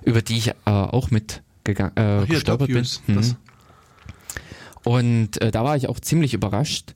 [0.04, 2.88] über die ich äh, auch mit äh, gestolpert bin.
[3.08, 3.36] Mhm.
[4.84, 6.96] Und äh, da war ich auch ziemlich überrascht.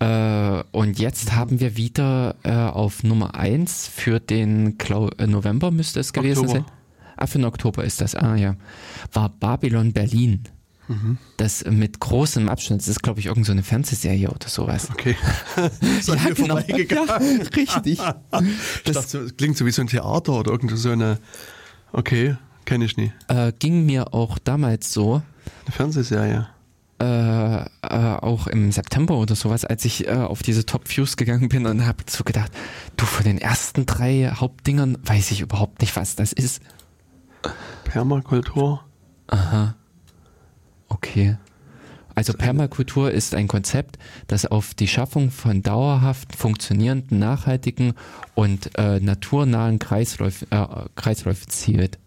[0.00, 5.70] Äh, und jetzt haben wir wieder äh, auf Nummer 1 für den Klau äh, November
[5.70, 6.60] müsste es gewesen Oktober.
[6.60, 6.64] sein.
[7.16, 8.14] Ah, für den Oktober ist das.
[8.14, 8.56] Ah ja.
[9.12, 10.44] War Babylon Berlin.
[10.88, 11.18] Mhm.
[11.36, 14.88] Das mit großem Abstand, das ist, glaube ich, irgendeine so Fernsehserie oder sowas.
[14.90, 15.16] Okay.
[16.06, 16.58] ja, genau.
[16.58, 17.16] ja,
[17.54, 18.00] richtig.
[18.84, 21.18] Das, dachte, das, klingt so wie so ein Theater oder irgendeine so eine.
[21.92, 23.12] Okay, kenne ich nie.
[23.28, 25.22] Äh, ging mir auch damals so.
[25.66, 26.48] Eine Fernsehserie.
[27.00, 31.48] Äh, äh, auch im September oder sowas, als ich äh, auf diese Top Views gegangen
[31.48, 32.52] bin und habe so gedacht,
[32.98, 36.60] du von den ersten drei Hauptdingern weiß ich überhaupt nicht, was das ist.
[37.84, 38.84] Permakultur.
[39.28, 39.76] Aha.
[40.88, 41.38] Okay.
[42.14, 43.96] Also Permakultur ist ein Konzept,
[44.26, 47.94] das auf die Schaffung von dauerhaft funktionierenden, nachhaltigen
[48.34, 50.66] und äh, naturnahen Kreisläufen, äh,
[50.96, 51.98] Kreisläufe zielt.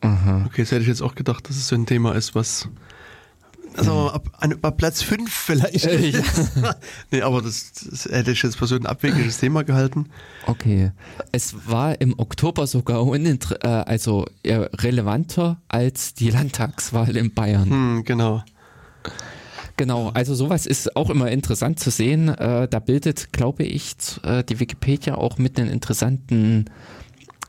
[0.00, 0.44] Aha.
[0.46, 2.70] Okay, das hätte ich jetzt auch gedacht, dass es so ein Thema ist, was
[3.76, 4.28] also ab,
[4.62, 5.86] ab Platz 5 vielleicht.
[5.86, 6.22] Äh, ja.
[7.10, 10.06] nee, aber das, das, hätte ich jetzt für so ein abwegiges Thema gehalten.
[10.46, 10.92] Okay.
[11.32, 17.70] Es war im Oktober sogar uninter äh, also relevanter als die Landtagswahl in Bayern.
[17.70, 18.42] Hm, genau.
[19.76, 22.28] Genau, also sowas ist auch immer interessant zu sehen.
[22.28, 26.70] Äh, da bildet, glaube ich, äh, die Wikipedia auch mit einem interessanten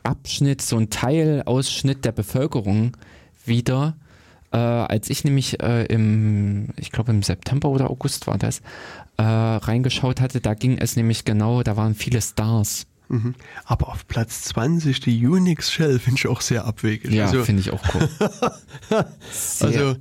[0.04, 2.98] Abschnitt, so ein Teilausschnitt der Bevölkerung
[3.46, 3.96] wieder
[4.52, 8.62] äh, als ich nämlich äh, im, ich glaube im September oder August war das,
[9.18, 12.86] äh, reingeschaut hatte, da ging es nämlich genau, da waren viele Stars.
[13.10, 13.36] Mhm.
[13.66, 17.12] Aber auf Platz 20 die Unix Shell finde ich auch sehr abwegig.
[17.12, 18.10] Ja, also, finde ich auch cool.
[19.60, 19.96] also äh,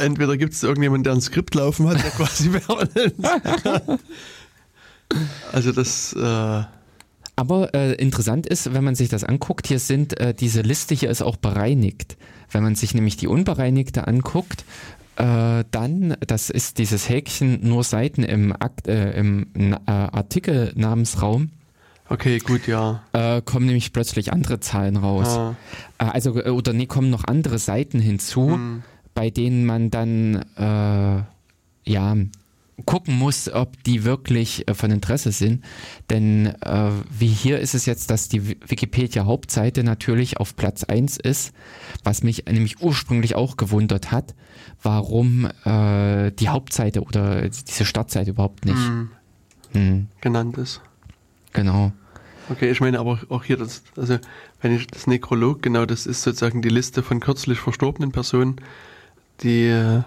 [0.00, 2.50] entweder gibt es irgendjemanden, der ein Skript laufen hat, der quasi
[5.52, 6.62] Also das äh,
[7.36, 11.22] aber äh, interessant ist, wenn man sich das anguckt, hier sind diese Liste hier ist
[11.22, 12.16] auch bereinigt.
[12.50, 14.64] Wenn man sich nämlich die unbereinigte anguckt,
[15.16, 21.50] äh, dann, das ist dieses Häkchen nur Seiten im, Akt, äh, im äh, Artikelnamensraum.
[22.08, 23.02] Okay, gut, ja.
[23.12, 25.26] Äh, kommen nämlich plötzlich andere Zahlen raus.
[25.28, 25.56] Ah.
[25.98, 28.82] also, oder nee, kommen noch andere Seiten hinzu, hm.
[29.12, 30.44] bei denen man dann
[31.84, 32.16] ja
[32.84, 35.64] gucken muss, ob die wirklich äh, von Interesse sind.
[36.10, 41.52] Denn äh, wie hier ist es jetzt, dass die Wikipedia-Hauptseite natürlich auf Platz 1 ist,
[42.04, 44.34] was mich nämlich ursprünglich auch gewundert hat,
[44.82, 49.10] warum äh, die Hauptseite oder diese Startseite überhaupt nicht hm.
[49.72, 50.08] Hm.
[50.20, 50.80] genannt ist.
[51.52, 51.92] Genau.
[52.50, 54.18] Okay, ich meine aber auch hier, das, also
[54.62, 58.56] wenn ich das Nekrolog, genau, das ist sozusagen die Liste von kürzlich verstorbenen Personen,
[59.42, 60.02] die äh,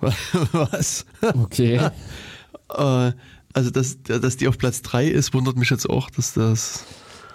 [0.52, 1.06] Was?
[1.20, 1.76] Okay.
[2.70, 3.12] äh,
[3.52, 6.84] also, dass, dass die auf Platz 3 ist, wundert mich jetzt auch, dass das.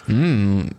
[0.06, 0.70] Hm.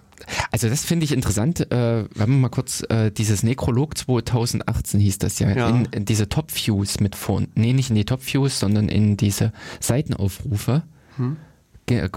[0.52, 5.18] Also das finde ich interessant, äh, wenn man mal kurz äh, dieses Nekrolog 2018 hieß
[5.18, 5.70] das ja, ja.
[5.70, 9.18] In, in, diese Top Views mit vor, nee, nicht in die Top Views, sondern in
[9.18, 10.84] diese Seitenaufrufe.
[11.18, 11.38] Hm.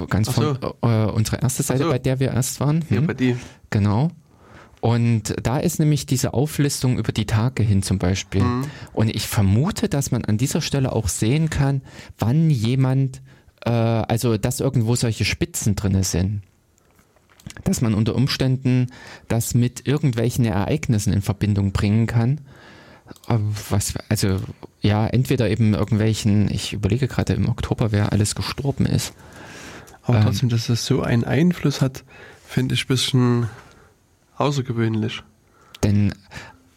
[0.09, 0.33] Ganz so.
[0.33, 1.91] von äh, unsere erste Seite, so.
[1.91, 2.85] bei der wir erst waren.
[2.89, 2.97] Hm.
[2.97, 3.37] Ja, bei die.
[3.71, 4.11] Genau.
[4.85, 8.43] Und da ist nämlich diese Auflistung über die Tage hin zum Beispiel.
[8.43, 8.67] Mhm.
[8.93, 11.81] Und ich vermute, dass man an dieser Stelle auch sehen kann,
[12.19, 13.23] wann jemand,
[13.65, 16.43] äh, also dass irgendwo solche Spitzen drinne sind.
[17.65, 18.89] Dass man unter Umständen
[19.27, 22.43] das mit irgendwelchen Ereignissen in Verbindung bringen kann.
[23.27, 23.39] Äh,
[23.71, 24.39] was, also,
[24.83, 29.15] ja, entweder eben irgendwelchen, ich überlege gerade im Oktober, wer alles gestorben ist.
[30.03, 32.05] Aber ähm, trotzdem, dass das so einen Einfluss hat,
[32.47, 33.49] finde ich ein bisschen
[34.37, 35.23] Außergewöhnlich.
[35.83, 36.13] Denn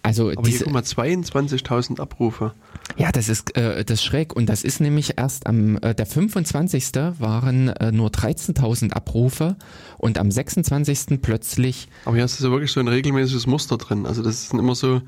[0.08, 2.54] also Aber diese, hier guck mal, 22.000 Abrufe.
[2.96, 6.06] Ja, das ist äh, das ist schräg und das ist nämlich erst am äh, der
[6.06, 6.94] 25.
[7.20, 9.58] waren äh, nur 13.000 Abrufe
[9.98, 11.22] und am 26.
[11.22, 11.90] plötzlich.
[12.06, 14.06] Aber hier ist ja wirklich so ein regelmäßiges Muster drin.
[14.06, 15.02] Also das sind immer so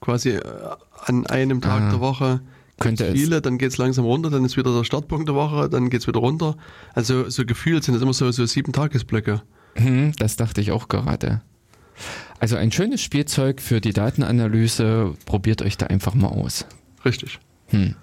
[0.00, 0.42] quasi äh,
[1.04, 2.40] an einem Tag ah, der Woche
[2.80, 3.42] könnte viele, es.
[3.42, 6.06] dann geht es langsam runter, dann ist wieder der Startpunkt der Woche, dann geht es
[6.06, 6.56] wieder runter.
[6.94, 9.42] Also so gefühlt sind es immer so, so sieben Tagesblöcke.
[9.74, 11.42] Hm, das dachte ich auch gerade.
[12.38, 15.14] Also ein schönes Spielzeug für die Datenanalyse.
[15.26, 16.66] Probiert euch da einfach mal aus.
[17.04, 17.38] Richtig.
[17.68, 17.94] Hm.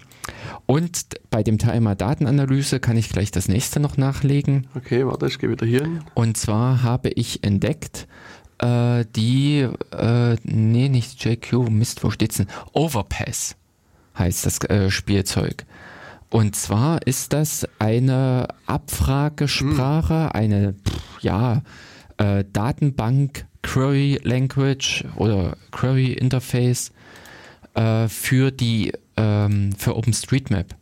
[0.65, 4.67] Und bei dem Thema Datenanalyse kann ich gleich das nächste noch nachlegen.
[4.75, 6.01] Okay, warte, ich gehe wieder hier hin.
[6.15, 8.07] Und zwar habe ich entdeckt,
[8.59, 12.47] äh, die, äh, nee, nicht JQ, Mist, wo steht's denn?
[12.73, 13.55] Overpass
[14.17, 15.65] heißt das äh, Spielzeug.
[16.29, 20.31] Und zwar ist das eine Abfragesprache, hm.
[20.33, 21.61] eine, pff, ja,
[22.17, 26.91] äh, Datenbank Query Language oder Query Interface
[27.73, 30.75] äh, für die ähm, für OpenStreetMap.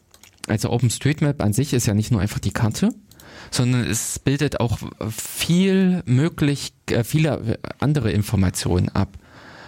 [0.47, 2.89] Also OpenStreetMap an sich ist ja nicht nur einfach die Karte,
[3.51, 4.79] sondern es bildet auch
[5.09, 9.17] viel möglich, äh, viele andere Informationen ab.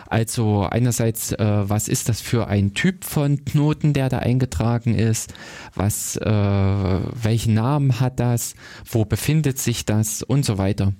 [0.08, 5.34] Also einerseits, äh, was ist das für ein Typ von Knoten, der da eingetragen ist?
[5.74, 8.56] Was, äh, welchen Namen hat das?
[8.84, 10.22] Wo befindet sich das?
[10.22, 10.94] Und so weiter.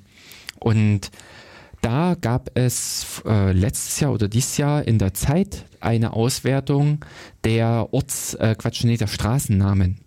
[0.60, 1.12] Und
[1.86, 7.06] da gab es äh, letztes Jahr oder dieses Jahr in der Zeit eine Auswertung
[7.44, 10.00] der Orts, äh, Quatsch, nee, der Straßennamen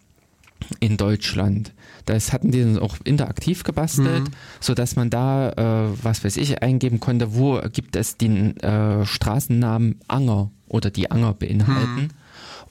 [0.81, 1.73] in Deutschland.
[2.05, 4.35] Das hatten die dann auch interaktiv gebastelt, mhm.
[4.59, 10.01] sodass man da, äh, was weiß ich, eingeben konnte, wo gibt es den äh, Straßennamen
[10.09, 12.03] Anger oder die Anger beinhalten.
[12.03, 12.09] Mhm.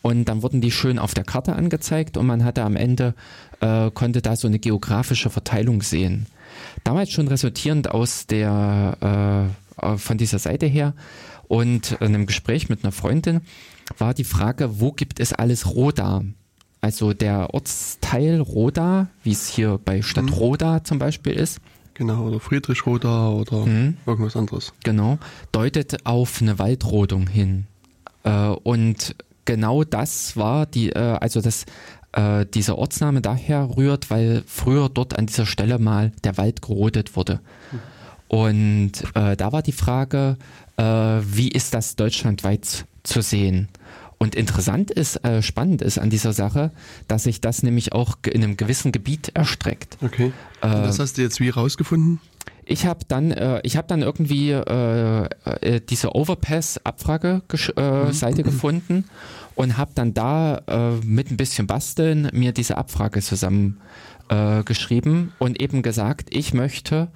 [0.01, 3.15] Und dann wurden die schön auf der Karte angezeigt und man hatte am Ende,
[3.61, 6.25] äh, konnte da so eine geografische Verteilung sehen.
[6.87, 9.51] Damals schon resultierend aus der,
[9.81, 10.93] äh, äh von dieser Seite her
[11.49, 13.41] und in einem Gespräch mit einer Freundin
[13.97, 16.23] war die Frage, wo gibt es alles Roda?
[16.79, 20.33] Also der Ortsteil Roda, wie es hier bei Stadt mhm.
[20.33, 21.59] Roda zum Beispiel ist.
[21.93, 23.97] Genau, oder Friedrich Roda oder mhm.
[24.05, 24.71] irgendwas anderes.
[24.85, 25.19] Genau,
[25.51, 27.67] deutet auf eine Waldrodung hin.
[28.23, 31.65] Äh, und genau das war die, äh, also das,
[32.17, 37.15] äh, dieser Ortsname daher rührt, weil früher dort an dieser Stelle mal der Wald gerodet
[37.15, 37.39] wurde.
[38.27, 40.35] Und da war die Frage,
[40.75, 43.69] wie ist das deutschlandweit zu sehen?
[44.17, 46.71] Und interessant ist, äh, spannend ist an dieser Sache,
[47.07, 49.97] dass sich das nämlich auch in einem gewissen Gebiet erstreckt.
[50.01, 50.31] Okay.
[50.61, 52.19] Äh, das hast du jetzt wie rausgefunden?
[52.69, 55.29] Ich habe dann, äh, ich habe dann irgendwie äh,
[55.61, 58.43] äh, diese Overpass-Abfrage-Seite äh, mhm.
[58.43, 59.05] gefunden
[59.55, 63.79] und habe dann da äh, mit ein bisschen Basteln mir diese Abfrage zusammen
[64.29, 64.63] äh,
[65.39, 67.07] und eben gesagt, ich möchte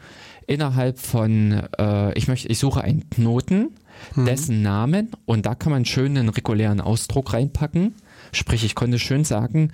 [0.47, 3.69] innerhalb von, äh, ich möchte, ich suche einen Knoten,
[4.15, 4.25] mhm.
[4.25, 7.95] dessen Namen und da kann man schön einen regulären Ausdruck reinpacken.
[8.33, 9.71] Sprich, ich konnte schön sagen,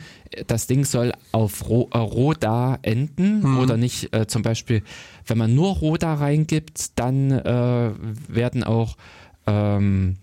[0.47, 3.59] das Ding soll auf Ro äh, Roda enden mhm.
[3.59, 4.81] oder nicht äh, zum Beispiel,
[5.27, 7.91] wenn man nur Roda reingibt, dann äh,
[8.27, 8.97] werden auch
[9.45, 10.17] ähm,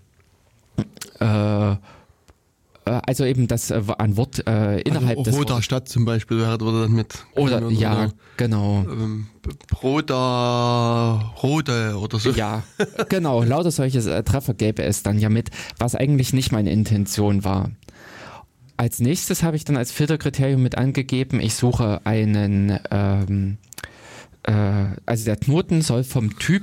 [1.20, 1.76] äh,
[2.84, 6.38] äh, also eben das äh, ein Wort äh, innerhalb also, des Roter Stadt zum Beispiel
[6.38, 8.84] wäre dann mit oder, oder ja genau.
[8.88, 9.26] ähm,
[9.82, 12.30] Roter Rode oder so.
[12.30, 12.62] Ja
[13.08, 13.42] genau.
[13.42, 17.70] Lauter solche äh, Treffer gäbe es dann ja mit was eigentlich nicht meine Intention war.
[18.76, 23.58] Als nächstes habe ich dann als Filterkriterium mit angegeben ich suche einen ähm,
[24.44, 26.62] äh, also der Knoten soll vom Typ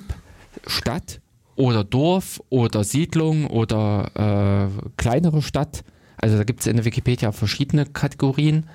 [0.66, 1.22] Stadt
[1.56, 5.84] oder Dorf oder Siedlung oder äh, kleinere Stadt
[6.22, 8.66] also da gibt es in der Wikipedia verschiedene Kategorien,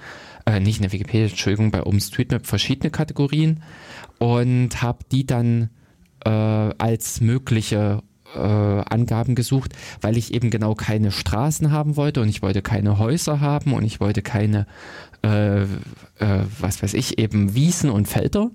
[0.47, 3.63] äh, nicht in der Wikipedia, Entschuldigung, bei OpenStreetMap verschiedene Kategorien
[4.19, 5.71] und habe die dann
[6.25, 8.03] äh, als mögliche
[8.35, 12.99] äh, Angaben gesucht, weil ich eben genau keine Straßen haben wollte und ich wollte keine
[12.99, 14.67] Häuser haben und ich wollte keine,
[15.23, 15.67] äh, äh,
[16.59, 18.51] was weiß ich, eben Wiesen und Felder,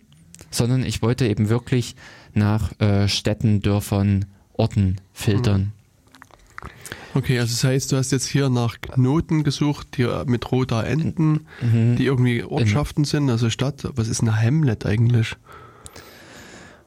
[0.51, 1.95] sondern ich wollte eben wirklich
[2.33, 5.61] nach äh, Städten, Dörfern, Orten filtern.
[5.61, 5.71] Mhm.
[7.13, 11.45] Okay, also das heißt, du hast jetzt hier nach Knoten gesucht, die mit roter enden,
[11.61, 11.95] mhm.
[11.97, 13.85] die irgendwie Ortschaften sind, also Stadt.
[13.95, 15.35] Was ist eine Hamlet eigentlich?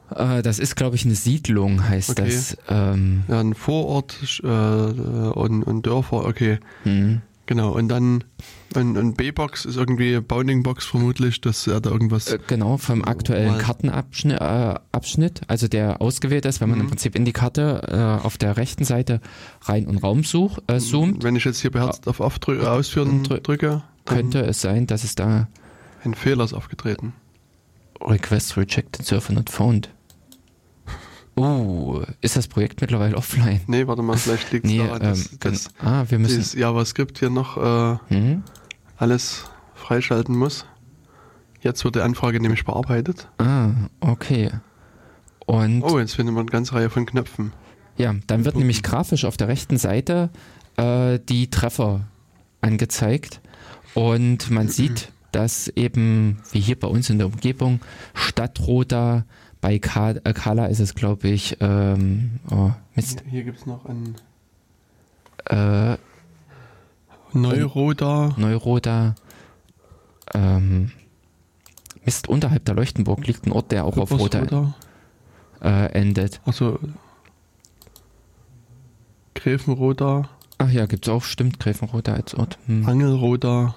[0.09, 2.23] Äh, das ist, glaube ich, eine Siedlung, heißt okay.
[2.25, 2.57] das.
[2.69, 6.59] Ähm ja, ein Vorort äh, und, und Dörfer, okay.
[6.85, 7.21] Mhm.
[7.45, 8.23] Genau, und dann
[8.77, 12.27] ein, ein B-Box ist irgendwie Bounding-Box vermutlich, dass er da irgendwas.
[12.27, 16.85] Äh, genau, vom aktuellen Kartenabschnitt, äh, Abschnitt, also der ausgewählt ist, wenn man mhm.
[16.85, 19.21] im Prinzip in die Karte äh, auf der rechten Seite
[19.61, 21.23] rein und Raum such, äh, zoomt.
[21.23, 25.47] Wenn ich jetzt hier beherzt auf Aufdrü Ausführen drücke, könnte es sein, dass es da.
[26.03, 27.13] Ein Fehler ist aufgetreten.
[28.01, 29.89] Request rejected, server not found.
[31.35, 33.61] Oh, ist das Projekt mittlerweile offline?
[33.67, 37.19] Nee, warte mal, vielleicht liegt es nee, daran, ähm, dass ah, wir müssen dieses JavaScript
[37.19, 38.43] hier noch äh, mhm.
[38.97, 40.65] Alles freischalten muss.
[41.61, 43.27] Jetzt wird die Anfrage nämlich bearbeitet.
[43.37, 44.51] Ah, okay.
[45.45, 47.53] Und oh, jetzt findet man eine ganze Reihe von Knöpfen.
[47.97, 50.29] Ja, dann wird nämlich grafisch auf der rechten Seite
[50.77, 52.01] äh, die Treffer
[52.61, 53.41] angezeigt
[53.93, 57.79] und man sieht, dass eben, wie hier bei uns in der Umgebung,
[58.13, 59.25] Stadtroter
[59.61, 63.21] bei Kala ist es, glaube ich, ähm, oh, Mist.
[63.21, 64.15] Hier, hier gibt es noch ein
[65.45, 65.97] äh,
[67.35, 68.33] Neuroda.
[68.37, 69.15] Neuroda.
[70.33, 70.91] Ähm,
[72.03, 74.73] Mist, unterhalb der Leuchtenburg liegt ein Ort, der auch auf Roda
[75.61, 76.41] äh, endet.
[76.45, 76.79] Achso.
[79.33, 80.29] Gräfenroda.
[80.57, 82.57] Ach ja, gibt es auch, stimmt, Gräfenroda als Ort.
[82.67, 82.87] Hm.
[82.87, 83.75] Angelroda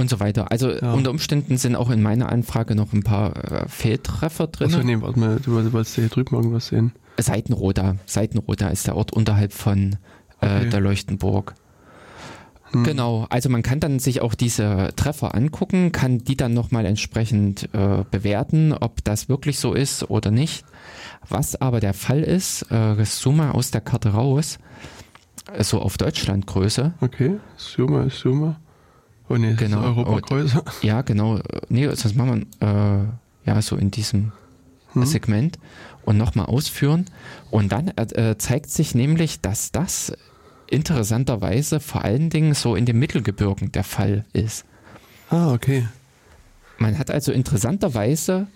[0.00, 0.50] und so weiter.
[0.50, 0.92] Also ja.
[0.92, 4.68] unter Umständen sind auch in meiner Anfrage noch ein paar äh, Fehltreffer drin.
[4.68, 6.92] Achso, nee, warte mal, du wolltest hier drüben irgendwas sehen.
[7.18, 7.96] Seitenroda.
[8.06, 9.96] Seitenroda ist der Ort unterhalb von
[10.40, 10.70] äh, okay.
[10.70, 11.54] der Leuchtenburg.
[12.72, 12.84] Hm.
[12.84, 17.68] Genau, also man kann dann sich auch diese Treffer angucken, kann die dann nochmal entsprechend
[17.74, 20.64] äh, bewerten, ob das wirklich so ist oder nicht.
[21.28, 24.58] Was aber der Fall ist, äh, zoome aus der Karte raus,
[25.58, 26.94] so auf Deutschlandgröße.
[27.00, 28.56] Okay, zoome, zoome.
[29.28, 29.82] Oh nee, genau.
[29.82, 30.64] Europa größer.
[30.82, 31.38] Ja, genau.
[31.68, 33.06] Nee, sonst machen wir
[33.46, 34.32] äh, ja so in diesem
[34.92, 35.04] hm.
[35.04, 35.58] Segment
[36.04, 37.06] und nochmal ausführen.
[37.50, 40.12] Und dann äh, zeigt sich nämlich, dass das
[40.70, 44.64] interessanterweise vor allen Dingen so in den Mittelgebirgen der Fall ist.
[45.28, 45.86] Ah, okay.
[46.78, 48.46] Man hat also interessanterweise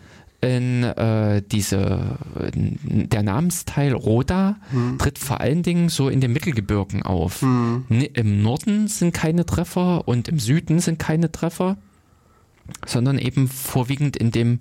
[0.41, 2.19] in äh, diese,
[2.53, 4.99] in der Namensteil Roda hm.
[4.99, 7.43] tritt vor allen Dingen so in den Mittelgebirgen auf.
[7.43, 7.85] Hm.
[7.89, 11.77] Im Norden sind keine Treffer und im Süden sind keine Treffer,
[12.87, 14.61] sondern eben vorwiegend in dem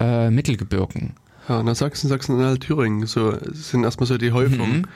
[0.00, 1.14] äh, Mittelgebirgen.
[1.48, 4.78] Ja, nach Sachsen, Sachsen-Anhalt, Thüringen, so sind erstmal so die Häufungen.
[4.78, 4.86] Mhm.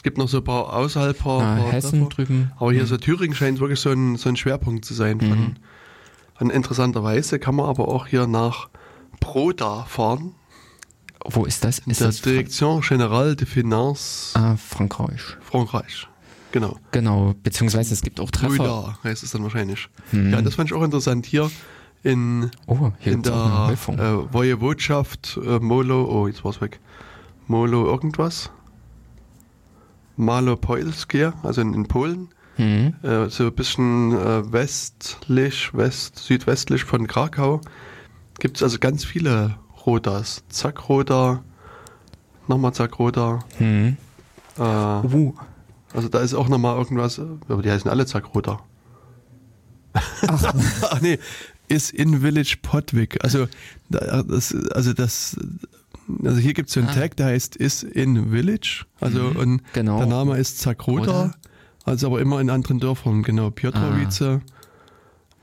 [0.00, 2.24] Es gibt noch so ein paar außerhalb, paar, ah, paar Hessen Treffer.
[2.24, 2.52] drüben.
[2.56, 2.86] Aber hier mhm.
[2.86, 5.20] so Thüringen scheint wirklich so ein, so ein Schwerpunkt zu sein.
[5.20, 5.54] Von, mhm.
[6.38, 8.70] von interessanterweise kann man aber auch hier nach
[9.20, 10.34] Proda fahren.
[11.26, 11.80] Wo ist das?
[11.80, 14.32] Ist der das Direction Générale de Finances.
[14.36, 15.20] Ah, Frankreich.
[15.42, 16.08] Frankreich.
[16.52, 16.78] Genau.
[16.92, 18.56] Genau, beziehungsweise es gibt auch Treffer.
[18.56, 19.86] Proda heißt es dann wahrscheinlich.
[20.12, 20.30] Hm.
[20.30, 21.26] Ja, das fand ich auch interessant.
[21.26, 21.50] Hier
[22.02, 26.80] in, oh, hier in der äh, Wojewodschaft äh, Molo, oh, jetzt war es weg.
[27.48, 28.50] Molo irgendwas.
[30.20, 32.28] Malopolskie, also in, in Polen.
[32.56, 32.94] Mhm.
[33.02, 37.60] Äh, so ein bisschen äh, westlich, west, südwestlich von Krakau.
[38.38, 39.56] Gibt es also ganz viele
[39.86, 40.44] Rodas.
[40.48, 41.42] Zackroda,
[42.48, 43.40] nochmal Zackroda.
[43.58, 43.96] Mhm.
[44.58, 45.34] Äh, uh.
[45.92, 48.60] Also da ist auch nochmal irgendwas, aber die heißen alle Zackroda.
[49.92, 50.54] Ach.
[50.82, 51.18] Ach nee,
[51.68, 53.22] ist in Village Potwick.
[53.24, 53.48] Also
[53.88, 55.36] das, also das,
[56.24, 56.94] also hier gibt es so einen ah.
[56.94, 58.84] Tag, der heißt is in Village.
[59.00, 59.98] Also mhm, und genau.
[59.98, 61.34] der Name ist Zakroda,
[61.84, 63.50] also aber immer in anderen Dörfern, genau.
[63.50, 64.40] Piotrowice ah.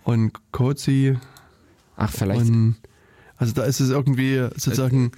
[0.03, 1.18] und Kozi.
[1.95, 2.41] Ach, vielleicht.
[2.41, 2.76] Und,
[3.38, 5.11] also da ist es irgendwie sozusagen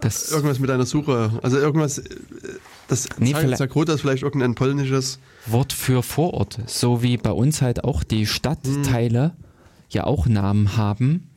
[0.00, 1.38] das irgendwas mit einer Suche.
[1.42, 2.02] Also irgendwas,
[2.88, 7.84] das nee, Zakroda ist vielleicht irgendein polnisches Wort für Vorort, so wie bei uns halt
[7.84, 9.34] auch die Stadtteile.
[9.36, 9.50] Hm
[9.92, 11.29] ja auch Namen haben.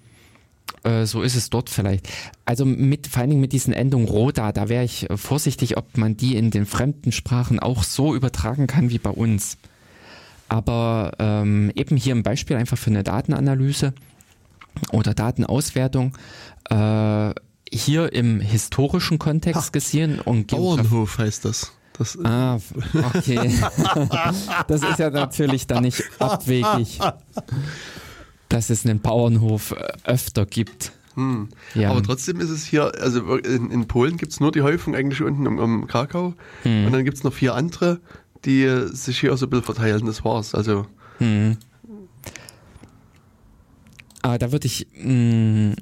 [0.83, 2.09] Äh, so ist es dort vielleicht.
[2.45, 6.17] Also mit, vor allen Dingen mit diesen Endungen Roda, da wäre ich vorsichtig, ob man
[6.17, 9.57] die in den fremden Sprachen auch so übertragen kann wie bei uns.
[10.49, 13.93] Aber ähm, eben hier ein Beispiel einfach für eine Datenanalyse
[14.91, 16.17] oder Datenauswertung.
[16.69, 17.33] Äh,
[17.71, 21.71] hier im historischen Kontext ha, gesehen und Bauernhof heißt das.
[21.97, 22.59] das ah,
[23.15, 23.39] okay.
[24.67, 26.99] das ist ja natürlich dann nicht abwegig
[28.53, 30.91] dass es einen Bauernhof äh, öfter gibt.
[31.15, 31.49] Hm.
[31.73, 31.89] Ja.
[31.89, 35.21] Aber trotzdem ist es hier, also in, in Polen gibt es nur die Häufung eigentlich
[35.21, 36.85] unten um, um Krakau hm.
[36.85, 37.99] und dann gibt es noch vier andere,
[38.45, 40.53] die sich hier auch so ein bisschen verteilen, das war's.
[40.53, 40.85] Also.
[41.17, 41.57] Hm.
[44.21, 45.75] Aber da würde ich, mh, hm,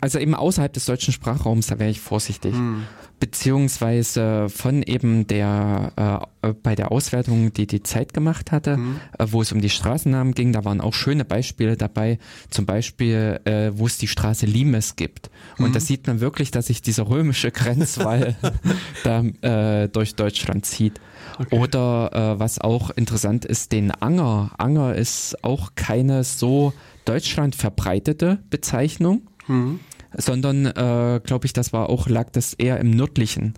[0.00, 2.54] also eben außerhalb des deutschen Sprachraums, da wäre ich vorsichtig.
[2.54, 2.82] Hm
[3.18, 9.00] beziehungsweise von eben der äh, bei der Auswertung, die die Zeit gemacht hatte, mhm.
[9.18, 12.18] äh, wo es um die Straßennamen ging, da waren auch schöne Beispiele dabei,
[12.50, 15.30] zum Beispiel, äh, wo es die Straße Limes gibt.
[15.58, 15.72] Und mhm.
[15.72, 18.36] da sieht man wirklich, dass sich dieser römische Grenzwall
[19.04, 21.00] da äh, durch Deutschland zieht.
[21.38, 21.58] Okay.
[21.58, 24.52] Oder äh, was auch interessant ist, den Anger.
[24.58, 26.72] Anger ist auch keine so
[27.04, 29.22] Deutschland verbreitete Bezeichnung.
[29.46, 29.80] Mhm
[30.16, 33.54] sondern äh, glaube ich, das war auch, lag das eher im nördlichen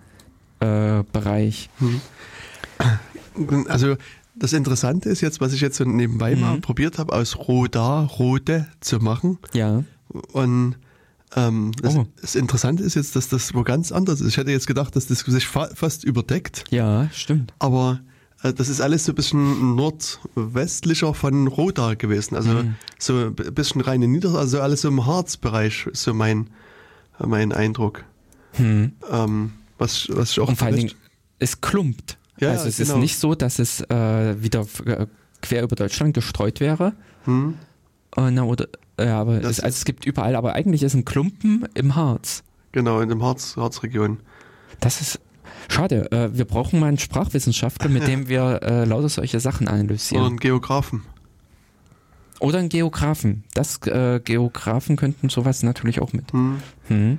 [0.60, 1.70] äh, Bereich.
[1.78, 2.00] Hm.
[3.68, 3.96] Also
[4.34, 6.40] das Interessante ist jetzt, was ich jetzt so nebenbei mhm.
[6.40, 9.38] mal probiert habe, aus Roda Rode zu machen.
[9.52, 9.84] Ja.
[10.32, 10.76] Und
[11.36, 12.06] ähm, das, oh.
[12.20, 14.28] das, Interessante ist jetzt, dass das wo ganz anders ist.
[14.28, 16.64] Ich hätte jetzt gedacht, dass das sich fa fast überdeckt.
[16.70, 17.52] Ja, stimmt.
[17.58, 18.00] Aber
[18.42, 22.36] das ist alles so ein bisschen nordwestlicher von Roda gewesen.
[22.36, 22.76] Also mhm.
[22.98, 26.48] so ein bisschen rein in Niedersachsen, also alles so im Harzbereich, so mein,
[27.18, 28.04] mein Eindruck.
[28.56, 28.92] Mhm.
[29.10, 30.94] Ähm, was, was ich auch Und vor allen Dingen,
[31.38, 32.18] es klumpt.
[32.38, 32.94] Ja, also es genau.
[32.94, 35.06] ist nicht so, dass es äh, wieder äh,
[35.42, 36.92] quer über Deutschland gestreut wäre.
[37.26, 37.54] Mhm.
[38.16, 41.66] Äh, na, oder, ja, aber es, also es gibt überall, aber eigentlich ist ein Klumpen
[41.74, 42.44] im Harz.
[42.70, 44.18] Genau, in dem Harz, Harzregion.
[44.80, 45.20] Das ist
[45.68, 50.22] Schade, äh, wir brauchen mal einen Sprachwissenschaftler, mit dem wir äh, lauter solche Sachen analysieren.
[50.22, 51.04] Oder einen Geografen.
[52.40, 53.44] Oder einen Geografen.
[53.54, 56.32] Das äh, Geografen könnten sowas natürlich auch mit.
[56.32, 56.58] Hm.
[56.88, 57.18] Hm.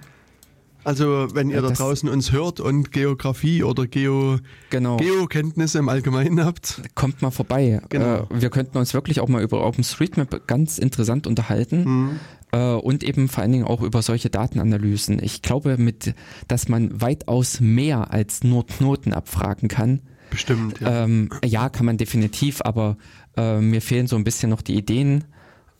[0.83, 4.37] Also wenn ihr ja, da draußen uns hört und Geografie oder Geo
[4.69, 4.97] genau.
[4.97, 7.81] Geokenntnisse im Allgemeinen habt, kommt mal vorbei.
[7.89, 8.27] Genau.
[8.29, 11.83] Äh, wir könnten uns wirklich auch mal über OpenStreetMap ganz interessant unterhalten.
[11.83, 12.19] Mhm.
[12.51, 15.21] Äh, und eben vor allen Dingen auch über solche Datenanalysen.
[15.21, 16.15] Ich glaube, mit,
[16.47, 20.01] dass man weitaus mehr als nur Knoten abfragen kann.
[20.29, 20.79] Bestimmt.
[20.79, 22.97] Ja, ähm, ja kann man definitiv, aber
[23.37, 25.25] äh, mir fehlen so ein bisschen noch die Ideen.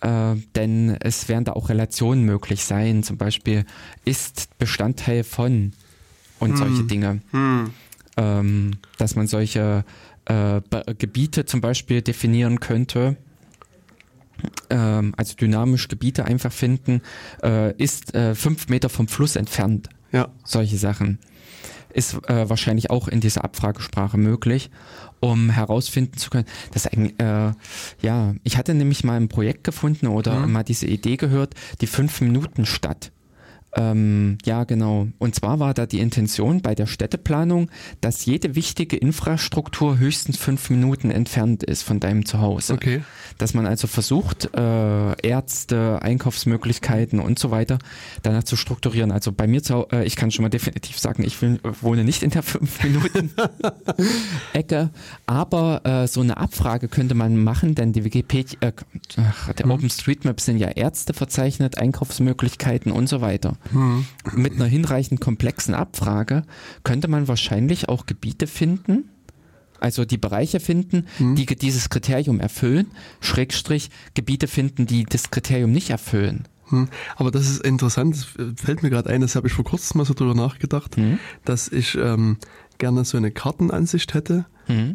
[0.02, 3.04] Äh, denn es werden da auch Relationen möglich sein.
[3.04, 3.66] Zum Beispiel
[4.06, 5.74] ist Bestandteil von
[6.40, 6.58] und hm.
[6.58, 7.22] solche Dinge.
[7.32, 7.72] Hm.
[8.16, 9.84] Ähm, dass man solche
[10.26, 10.62] äh,
[10.98, 13.18] Gebiete zum Beispiel definieren könnte
[14.70, 17.02] ähm, also dynamisch Gebiete einfach finden,
[17.44, 19.90] äh, ist äh, fünf Meter vom Fluss entfernt.
[20.12, 20.30] Ja.
[20.44, 21.20] Solche Sachen.
[21.92, 24.70] Ist äh, wahrscheinlich auch in dieser Abfragesprache möglich,
[25.22, 27.52] um herausfinden zu können, dass eigentlich, äh,
[28.02, 30.52] ja, ich hatte nämlich mal ein Projekt gefunden oder Mhm.
[30.52, 33.12] mal diese Idee gehört, die Fünf-Minuten-Stadt.
[33.76, 35.08] Ähm, ja, genau.
[35.20, 37.70] Und zwar war da die Intention bei der Städteplanung,
[38.02, 42.74] dass jede wichtige Infrastruktur höchstens fünf Minuten entfernt ist von deinem Zuhause.
[42.74, 43.04] Okay.
[43.38, 47.78] Dass man also versucht, äh, Ärzte, Einkaufsmöglichkeiten und so weiter
[48.24, 49.12] danach zu strukturieren.
[49.12, 52.24] Also bei mir, zu, äh, ich kann schon mal definitiv sagen, ich will, wohne nicht
[52.24, 53.32] in der fünf Minuten
[54.54, 54.90] Ecke,
[55.28, 58.72] aber äh, so eine Abfrage könnte man machen, denn die Wikipedia, äh,
[59.18, 63.59] ach, der OpenStreetMap sind ja Ärzte verzeichnet, Einkaufsmöglichkeiten und so weiter.
[64.36, 66.44] Mit einer hinreichend komplexen Abfrage
[66.84, 69.10] könnte man wahrscheinlich auch Gebiete finden,
[69.80, 72.88] also die Bereiche finden, die ge- dieses Kriterium erfüllen,
[73.22, 76.48] Schrägstrich Gebiete finden, die das Kriterium nicht erfüllen.
[76.70, 76.88] Hm.
[77.16, 78.28] Aber das ist interessant, das
[78.62, 80.96] fällt mir gerade ein, das habe ich vor kurzem mal so drüber nachgedacht,
[81.46, 82.38] dass ich ähm,
[82.78, 84.46] gerne so eine Kartenansicht hätte,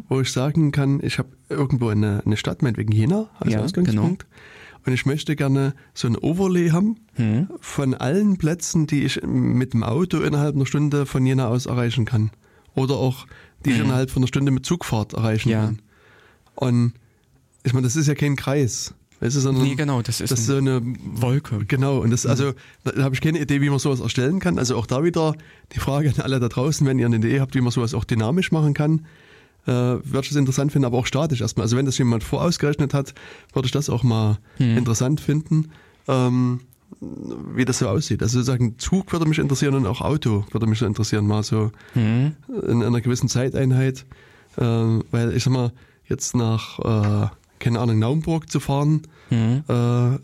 [0.07, 4.25] wo ich sagen kann, ich habe irgendwo eine, eine Stadt, meinetwegen Jena als Ja, Ausgangspunkt.
[4.85, 6.97] Und ich möchte gerne so ein Overlay haben
[7.59, 12.05] von allen Plätzen, die ich mit dem Auto innerhalb einer Stunde von Jena aus erreichen
[12.05, 12.31] kann.
[12.75, 13.25] Oder auch,
[13.65, 15.65] die ich innerhalb von einer Stunde mit Zugfahrt erreichen Ja.
[15.65, 15.81] kann.
[16.55, 16.93] Und
[17.63, 18.93] ich meine, das ist ja kein Kreis.
[19.21, 21.65] Weißt du, sondern Nee, genau, das ist das ist so eine Wolke.
[21.65, 22.51] Genau, und das, also,
[22.83, 24.59] da, da habe ich keine Idee, wie man sowas erstellen kann.
[24.59, 25.35] Also auch da wieder
[25.73, 28.03] die Frage an alle da draußen, wenn ihr eine Idee habt, wie man sowas auch
[28.03, 29.05] dynamisch machen kann,
[29.67, 31.63] äh, würde ich das interessant finden, aber auch statisch erstmal.
[31.63, 33.13] Also wenn das jemand vorausgerechnet hat,
[33.53, 35.69] würde ich das auch mal interessant finden,
[36.07, 36.61] ähm,
[37.53, 38.21] wie das so aussieht.
[38.21, 41.71] Also sozusagen Zug würde mich interessieren und auch Auto würde mich so interessieren, mal so
[41.95, 44.05] in einer gewissen Zeiteinheit.
[44.57, 45.71] Äh, weil ich sag mal,
[46.07, 47.27] jetzt nach, äh,
[47.59, 49.01] keine Ahnung, Naumburg zu fahren,
[49.31, 49.63] Mhm.
[49.67, 50.17] äh,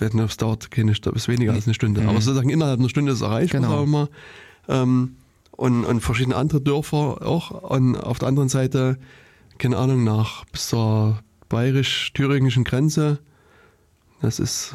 [0.00, 2.00] wenn das dauert keine ist weniger als eine Stunde.
[2.08, 3.72] Aber sozusagen innerhalb einer Stunde ist es erreichbar, Genau.
[3.78, 4.08] sagen wir mal.
[4.68, 5.16] Ähm,
[5.52, 7.50] und, und verschiedene andere Dörfer auch.
[7.50, 8.98] Und auf der anderen Seite,
[9.58, 13.18] keine Ahnung, nach bis zur bayerisch-thüringischen Grenze.
[14.20, 14.74] Das ist,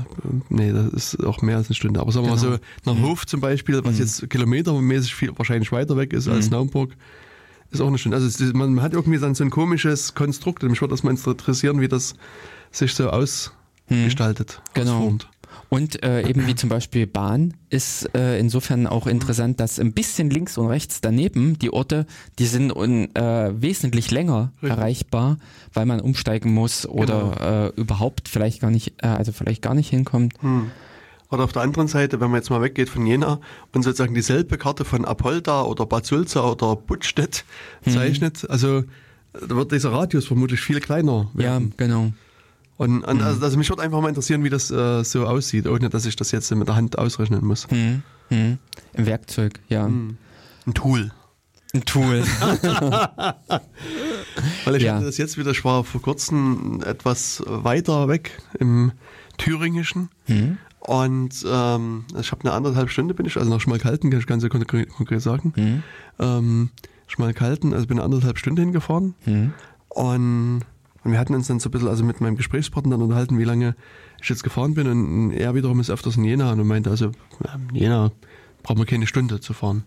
[0.50, 2.02] nee, das ist auch mehr als eine Stunde.
[2.02, 2.58] Aber sagen wir mal Genau.
[2.84, 6.96] so, nach Hof zum Beispiel, was jetzt kilometermäßig viel, wahrscheinlich weiter weg ist als Naumburg,
[7.72, 8.18] ist auch eine Stunde.
[8.18, 10.64] Also es man hat irgendwie dann so ein komisches Konstrukt.
[10.64, 12.16] Und mich würde das mal interessieren, wie das
[12.72, 14.98] sich so ausgestaltet, Genau.
[14.98, 15.30] ausformt.
[15.70, 20.30] Und äh, eben wie zum Beispiel Bahn ist äh, insofern auch interessant, dass ein bisschen
[20.30, 22.06] links und rechts daneben die Orte,
[22.40, 24.70] die sind un, äh, wesentlich länger Richtig.
[24.78, 25.38] erreichbar,
[25.74, 29.90] weil man umsteigen muss oder äh, überhaupt vielleicht gar nicht, äh, also vielleicht gar nicht
[29.90, 30.36] hinkommt.
[31.30, 33.42] Oder auf der anderen Seite, wenn man jetzt mal weggeht von Jena
[33.74, 37.44] und sozusagen dieselbe Karte von Apolda oder Bad Sulza oder Buttstedt
[37.86, 37.92] Mhm.
[37.92, 38.86] zeichnet, also
[39.34, 41.30] da wird dieser Radius vermutlich viel kleiner.
[41.36, 41.74] Ja, werden.
[41.76, 42.14] genau.
[42.78, 45.90] Und, und also, also mich würde einfach mal interessieren, wie das äh, so aussieht, ohne
[45.90, 47.68] dass ich das jetzt mit der Hand ausrechnen muss.
[47.70, 48.58] Hm, hm.
[48.94, 49.86] Im Werkzeug, ja.
[49.86, 50.18] Ein
[50.74, 51.12] Tool.
[51.74, 52.24] Ein Tool.
[54.66, 54.96] Weil ich Ja.
[54.96, 58.92] hatte das jetzt wieder, ich war vor kurzem etwas weiter weg im
[59.38, 60.10] Thüringischen.
[60.26, 60.58] Hm.
[60.80, 64.48] Und ähm, ich habe eine anderthalb Stunde bin ich, also nach Schmalkalden, kann ich ganz
[64.48, 65.54] konkret, konkret sagen.
[65.56, 65.84] Hm.
[66.20, 66.70] Ähm,
[67.08, 69.16] Schmalkalden, also bin eine anderthalb Stunde hingefahren.
[69.90, 70.62] Und,
[71.08, 73.46] und wir hatten uns dann so ein bisschen, also mit meinem Gesprächspartner dann unterhalten, wie
[73.46, 73.78] lange
[74.22, 74.88] ich jetzt gefahren bin.
[74.88, 77.12] Und er wiederum ist öfters in Jena und meinte, also
[77.70, 78.12] in Jena
[78.62, 79.86] brauchen wir keine Stunde zu fahren.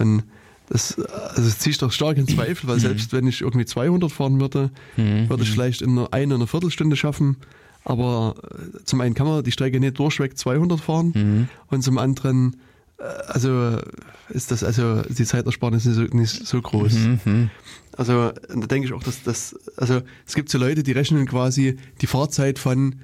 [0.00, 0.24] Und
[0.68, 4.10] das, also das ziehe ich doch stark in Zweifel, weil selbst wenn ich irgendwie 200
[4.10, 7.36] fahren würde, würde ich vielleicht in einer eine, eine Viertelstunde schaffen.
[7.84, 12.56] Aber äh, zum einen kann man die Strecke nicht durchweg 200 fahren und zum anderen,
[13.28, 13.78] also
[14.28, 16.94] ist das, also die Zeitersparnis nicht so, nicht so groß.
[17.96, 21.76] Also da denke ich auch, dass das, also es gibt so Leute, die rechnen quasi
[22.00, 22.96] die Fahrzeit von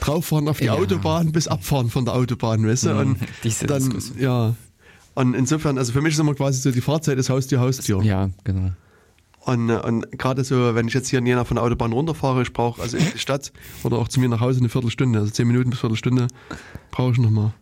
[0.00, 0.74] drauffahren auf die Ja.
[0.74, 2.98] Autobahn bis abfahren von der Autobahn, weißt du?
[2.98, 4.18] Und diese dann, Diskussion.
[4.18, 4.54] ja.
[5.14, 8.02] Und insofern, also für mich ist immer quasi so die Fahrzeit ist Haustür, Haustür.
[8.02, 8.70] Ja, genau.
[9.40, 12.52] Und, und gerade so, wenn ich jetzt hier in Jena von der Autobahn runterfahre, ich
[12.54, 13.52] brauche also in die Stadt
[13.82, 16.28] oder auch zu mir nach Hause eine Viertelstunde, also zehn Minuten bis Viertelstunde
[16.90, 17.52] brauche ich nochmal.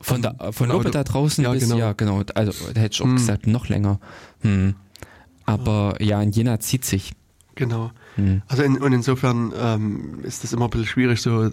[0.00, 1.78] Von, der, von Von oben Auto- da draußen Ja, bis, genau.
[1.78, 3.98] ja genau, also da hätte ich auch gesagt, noch länger.
[4.42, 4.74] Hm.
[5.44, 7.12] Aber ja, in Jena zieht sich.
[7.54, 7.90] Genau.
[8.16, 8.42] Hm.
[8.48, 11.50] Also in, und insofern ähm, ist das immer ein bisschen schwierig so, äh,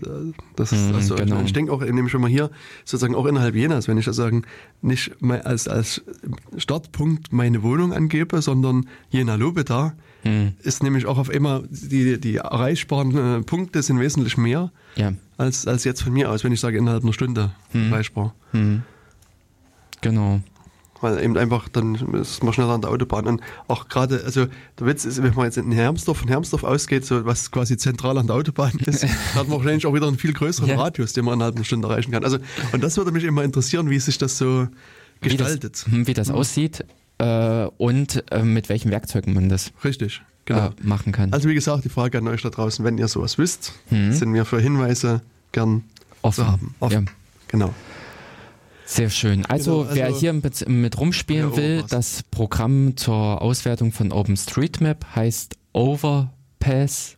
[0.57, 1.38] das Mhm, also genau.
[1.40, 2.49] ich, ich denke auch, indem ich schon mal hier
[2.84, 4.44] sozusagen auch innerhalb Jenas, wenn ich das sagen,
[4.82, 6.02] nicht mal als, als
[6.57, 9.94] Startpunkt meine Wohnung angebe, sondern Jena Lobeda,
[10.24, 10.53] Hm.
[10.61, 15.14] ist nämlich auch auf einmal die, die erreichbaren äh, Punkte sind wesentlich mehr Ja.
[15.38, 17.91] als, als jetzt von mir aus, wenn ich sage innerhalb einer Stunde Mhm.
[17.91, 18.34] erreichbar.
[18.52, 18.84] Hm.
[20.02, 20.41] Genau.
[21.02, 23.28] weil eben einfach dann ist man schneller an der Autobahn.
[23.28, 24.45] Und auch gerade, also
[24.80, 28.18] der Witz ist, wenn man jetzt in Hermsdorf von Hermsdorf ausgeht, so was quasi zentral
[28.18, 29.03] an der Autobahn ist,
[29.36, 30.78] hat man wahrscheinlich auch wieder einen viel größeren ja.
[30.82, 32.24] Radius, den man innerhalb einer Stunde erreichen kann.
[32.24, 32.38] Also,
[32.72, 34.70] und das würde mich immer interessieren, wie sich das so
[35.20, 35.84] gestaltet.
[35.88, 36.36] Wie das, wie das mhm.
[36.36, 36.86] aussieht
[37.18, 40.68] äh, und äh, mit welchen Werkzeugen man das Richtig, genau.
[40.68, 41.34] äh, machen kann.
[41.34, 44.11] Also wie gesagt, die Frage an euch da draußen, wenn ihr sowas wisst, mhm.
[44.14, 45.22] sind wir für Hinweise
[45.52, 45.84] gern
[46.22, 46.44] offen.
[46.44, 46.76] zu haben.
[46.80, 47.06] Offen.
[47.06, 47.11] Ja.
[47.48, 47.74] Genau.
[48.86, 49.45] Sehr schön.
[49.45, 55.15] Also, genau, also wer hier mit, mit rumspielen will, das Programm zur Auswertung von OpenStreetMap
[55.15, 57.15] heißt Overpass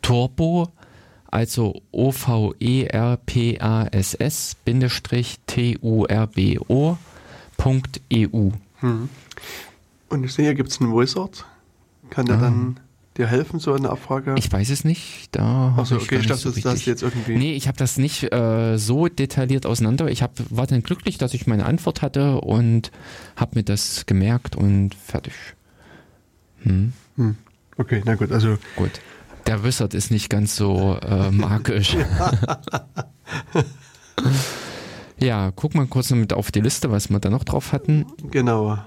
[0.00, 0.68] Turbo,
[1.30, 2.56] also O-V-E-R-P-A-S-S
[5.46, 6.90] T-U-R-B-O.eu.
[8.80, 9.08] Hm.
[10.08, 11.44] Und ich sehe, hier gibt es einen Wizard.
[12.12, 12.40] Kann der ah.
[12.40, 12.78] dann
[13.16, 14.34] dir helfen, so eine Abfrage?
[14.36, 15.28] Ich weiß es nicht.
[15.32, 17.36] Da Achso, okay, ich, ich dachte, so das hast jetzt irgendwie.
[17.36, 20.08] Nee, ich habe das nicht äh, so detailliert auseinander.
[20.08, 22.92] Ich hab, war dann glücklich, dass ich meine Antwort hatte und
[23.34, 25.32] habe mir das gemerkt und fertig.
[26.64, 26.92] Hm.
[27.16, 27.36] Hm.
[27.78, 28.58] Okay, na gut, also.
[28.76, 29.00] Gut.
[29.46, 31.96] Der Wizard ist nicht ganz so äh, magisch.
[35.18, 38.04] ja, guck mal kurz mit auf die Liste, was wir da noch drauf hatten.
[38.30, 38.78] Genau.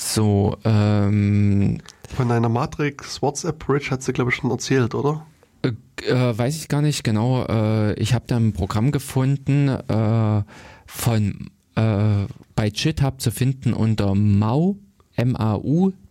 [0.00, 1.78] So, ähm,
[2.16, 5.26] Von einer Matrix WhatsApp Bridge hat sie, glaube ich, schon erzählt, oder?
[5.60, 5.72] Äh,
[6.06, 7.44] äh, weiß ich gar nicht genau.
[7.44, 10.42] Äh, ich habe da ein Programm gefunden äh,
[10.86, 12.24] von äh,
[12.56, 14.78] bei GitHub zu finden unter Mau,
[15.16, 16.06] M-A-U-T-R-I-X.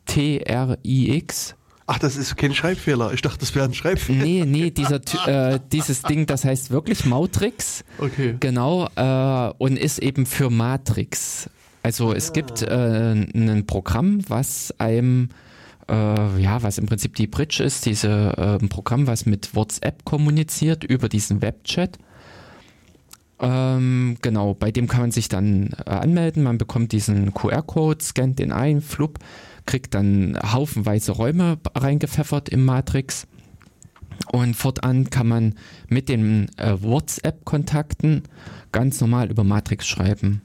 [1.88, 3.12] Ach, das ist kein Schreibfehler.
[3.14, 4.24] Ich dachte, das wäre ein Schreibfehler.
[4.24, 7.84] Nee, nee, dieser, äh, dieses Ding, das heißt wirklich Mautrix.
[7.98, 8.36] Okay.
[8.40, 11.50] Genau, äh, und ist eben für Matrix.
[11.84, 15.30] Also es gibt äh, ein Programm, was einem
[15.90, 20.84] äh, ja, was im Prinzip die Bridge ist, dieses äh, Programm, was mit WhatsApp kommuniziert
[20.84, 21.98] über diesen Webchat.
[23.42, 28.40] Ähm, genau, bei dem kann man sich dann äh, anmelden, man bekommt diesen QR-Code, scannt
[28.40, 29.20] den ein, flupp,
[29.66, 33.28] kriegt dann haufenweise Räume reingepfeffert im Matrix.
[34.32, 35.56] Und fortan kann man
[35.88, 38.24] mit den äh, WhatsApp-Kontakten
[38.74, 40.42] ganz normal über Matrix schreiben.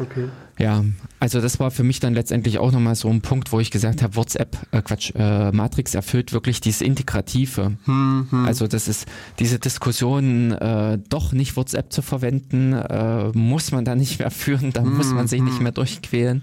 [0.00, 0.28] Okay.
[0.58, 0.84] Ja,
[1.20, 4.02] also das war für mich dann letztendlich auch nochmal so ein Punkt, wo ich gesagt
[4.02, 7.76] habe, WhatsApp, äh Quatsch, äh, Matrix erfüllt wirklich dieses Integrative.
[7.84, 8.44] Hm, hm.
[8.44, 9.06] Also das ist
[9.38, 14.72] diese Diskussion, äh, doch nicht WhatsApp zu verwenden, äh, muss man da nicht mehr führen,
[14.72, 15.62] da hm, muss man sich nicht hm.
[15.64, 16.42] mehr durchquälen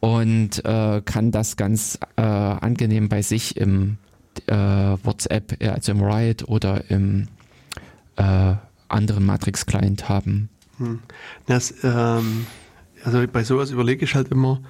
[0.00, 3.98] und äh, kann das ganz äh, angenehm bei sich im
[4.48, 7.28] WhatsApp, also im Riot oder im
[8.88, 10.48] anderen Matrix-Client haben.
[10.78, 11.00] Hm.
[11.46, 12.46] Das, ähm
[13.04, 14.60] also bei sowas überlege ich halt immer,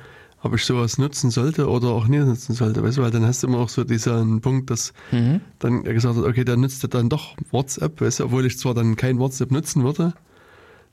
[0.42, 2.82] ob ich sowas nutzen sollte oder auch nicht nutzen sollte.
[2.82, 5.40] Weißt du, weil dann hast du immer auch so diesen Punkt, dass mhm.
[5.60, 8.96] dann gesagt hat, okay, der nützt dann doch WhatsApp, weißt du, obwohl ich zwar dann
[8.96, 10.12] kein WhatsApp nutzen würde.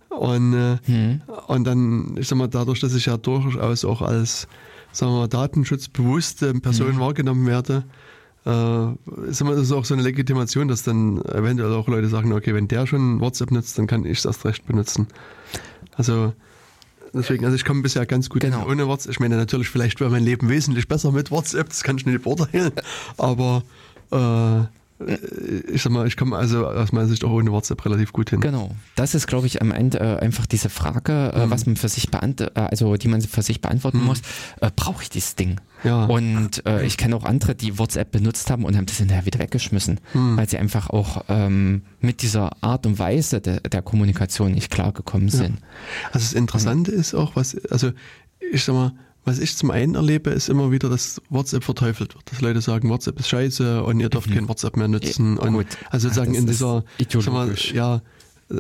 [0.10, 1.22] Und, äh, mhm.
[1.48, 4.48] und dann, ich sag mal, dadurch, dass ich ja durchaus auch als,
[4.92, 7.00] sagen wir mal, datenschutzbewusste Person mhm.
[7.00, 7.84] wahrgenommen werde,
[8.46, 12.34] äh, ist immer das ist auch so eine Legitimation, dass dann eventuell auch Leute sagen,
[12.34, 15.08] okay, wenn der schon WhatsApp nutzt, dann kann ich es erst recht benutzen.
[15.96, 16.34] Also
[17.14, 18.66] Deswegen, also ich komme bisher ganz gut genau.
[18.68, 19.12] ohne WhatsApp.
[19.12, 22.24] Ich meine, natürlich, vielleicht wäre mein Leben wesentlich besser mit WhatsApp, das kann ich nicht
[22.24, 22.72] beurteilen.
[23.18, 23.64] Aber
[24.12, 24.64] äh,
[25.74, 28.42] ich sag mal, ich komme also aus meiner Sicht auch ohne WhatsApp relativ gut hin.
[28.42, 28.76] Genau.
[28.96, 31.52] Das ist, glaube ich, am Ende äh, einfach diese Frage, äh, mhm.
[31.52, 34.06] was man für sich äh, also die man für sich beantworten mhm.
[34.06, 34.22] muss.
[34.60, 35.60] Äh, Brauche ich dieses Ding?
[35.84, 36.06] Ja.
[36.06, 39.40] Und äh, ich kenne auch andere, die WhatsApp benutzt haben und haben das hinterher wieder
[39.40, 40.38] weggeschmissen, mhm.
[40.38, 45.30] weil sie einfach auch ähm, mit dieser Art und Weise de, der Kommunikation nicht klargekommen
[45.30, 45.60] sind.
[45.60, 46.08] Ja.
[46.14, 47.92] Also das Interessante ist auch, was, also
[48.52, 52.32] ich sag mal, was ich zum einen erlebe, ist immer wieder, dass WhatsApp verteufelt wird.
[52.32, 54.34] Dass Leute sagen, WhatsApp ist scheiße und ihr dürft mhm.
[54.34, 55.38] kein WhatsApp mehr nutzen.
[55.38, 58.02] Ja, und also sozusagen in dieser, sag mal, ja,
[58.50, 58.56] äh,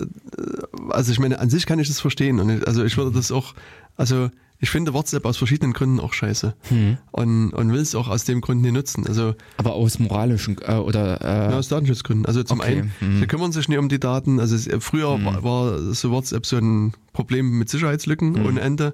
[0.90, 2.40] also ich meine, an sich kann ich das verstehen.
[2.40, 3.56] Und ich, also ich würde das auch,
[3.98, 4.30] also
[4.60, 6.54] ich finde WhatsApp aus verschiedenen Gründen auch scheiße.
[6.70, 6.98] Hm.
[7.10, 9.08] Und, und will es auch aus dem Grund nicht nutzen.
[9.08, 12.28] Also, Aber aus moralischen äh, oder äh, ja, aus Datenschutzgründen.
[12.28, 12.74] Also zum okay.
[12.74, 13.20] einen, hm.
[13.20, 14.40] sie kümmern sich nicht um die Daten.
[14.40, 15.26] Also es, früher hm.
[15.26, 18.46] war, war so WhatsApp so ein Problem mit Sicherheitslücken hm.
[18.46, 18.94] ohne Ende.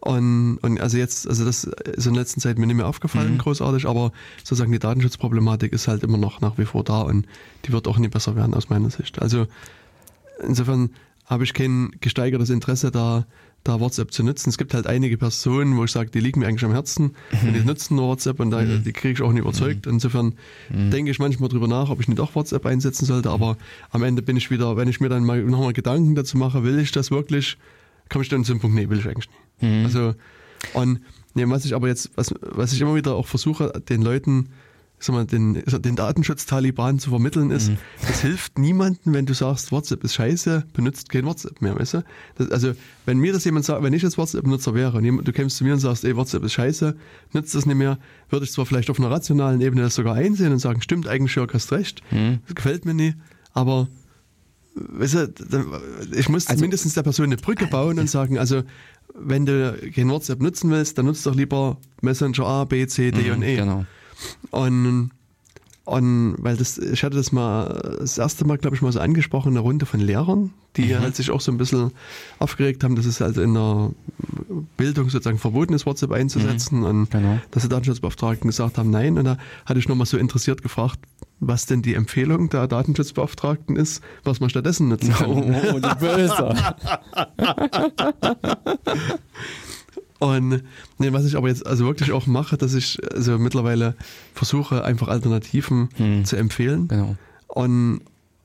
[0.00, 3.38] Und, und also jetzt, also das ist in letzter Zeit mir nicht mehr aufgefallen, mhm.
[3.38, 7.26] großartig, aber sozusagen die Datenschutzproblematik ist halt immer noch nach wie vor da und
[7.66, 9.20] die wird auch nie besser werden aus meiner Sicht.
[9.20, 9.46] Also
[10.42, 10.90] insofern
[11.26, 13.26] habe ich kein gesteigertes Interesse da,
[13.62, 14.48] da WhatsApp zu nutzen.
[14.48, 17.48] Es gibt halt einige Personen, wo ich sage, die liegen mir eigentlich am Herzen mhm.
[17.48, 18.82] und die nutzen nur WhatsApp und da, mhm.
[18.82, 19.84] die kriege ich auch nicht überzeugt.
[19.84, 19.92] Mhm.
[19.92, 20.34] Insofern
[20.70, 20.90] mhm.
[20.90, 23.58] denke ich manchmal drüber nach, ob ich nicht auch WhatsApp einsetzen sollte, aber
[23.90, 26.78] am Ende bin ich wieder, wenn ich mir dann mal nochmal Gedanken dazu mache, will
[26.78, 27.58] ich das wirklich,
[28.08, 29.49] komme ich dann zum Punkt, nee, will ich eigentlich nicht.
[29.60, 29.84] Mhm.
[29.84, 30.14] Also,
[30.74, 31.00] und
[31.34, 34.50] nee, was ich aber jetzt, was, was ich immer wieder auch versuche, den Leuten
[35.00, 37.78] sag mal, den, den Datenschutz-Taliban zu vermitteln ist, mhm.
[38.06, 42.04] das hilft niemandem, wenn du sagst, WhatsApp ist scheiße, benutzt kein WhatsApp mehr, weißt du?
[42.36, 42.72] Das, also,
[43.06, 45.64] wenn mir das jemand sagt, wenn ich jetzt WhatsApp-Nutzer wäre und jemand, du kämst zu
[45.64, 46.96] mir und sagst, ey, WhatsApp ist scheiße,
[47.32, 50.52] nutzt das nicht mehr, würde ich zwar vielleicht auf einer rationalen Ebene das sogar einsehen
[50.52, 52.40] und sagen, stimmt, eigentlich Jörg hast recht, mhm.
[52.46, 53.14] das gefällt mir nie,
[53.54, 53.88] aber
[54.74, 55.34] weißt du,
[56.14, 58.62] ich muss also, mindestens der Person eine Brücke bauen und sagen, also
[59.14, 63.22] wenn du kein WhatsApp nutzen willst, dann nutzt doch lieber Messenger A, B, C, D
[63.22, 63.56] mhm, und E.
[63.56, 63.84] Genau.
[64.50, 65.10] Und,
[65.84, 69.48] und weil das, ich hatte das mal das erste Mal, glaube ich, mal so angesprochen,
[69.48, 71.00] eine Runde von Lehrern, die mhm.
[71.00, 71.90] halt sich auch so ein bisschen
[72.38, 73.90] aufgeregt haben, dass es also in der
[74.76, 76.84] Bildung sozusagen verboten ist, WhatsApp einzusetzen mhm.
[76.84, 77.38] und genau.
[77.50, 79.18] dass die Datenschutzbeauftragten gesagt haben, nein.
[79.18, 81.00] Und da hatte ich nochmal so interessiert gefragt,
[81.40, 85.30] was denn die Empfehlung der Datenschutzbeauftragten ist, was man stattdessen nutzen kann.
[85.30, 86.54] Oh, oh, oh die Böse.
[90.20, 90.62] Und
[90.98, 93.94] nee, was ich aber jetzt also wirklich auch mache, dass ich also mittlerweile
[94.34, 96.24] versuche, einfach Alternativen hm.
[96.26, 96.88] zu empfehlen.
[96.88, 97.16] Genau.
[97.48, 98.02] Und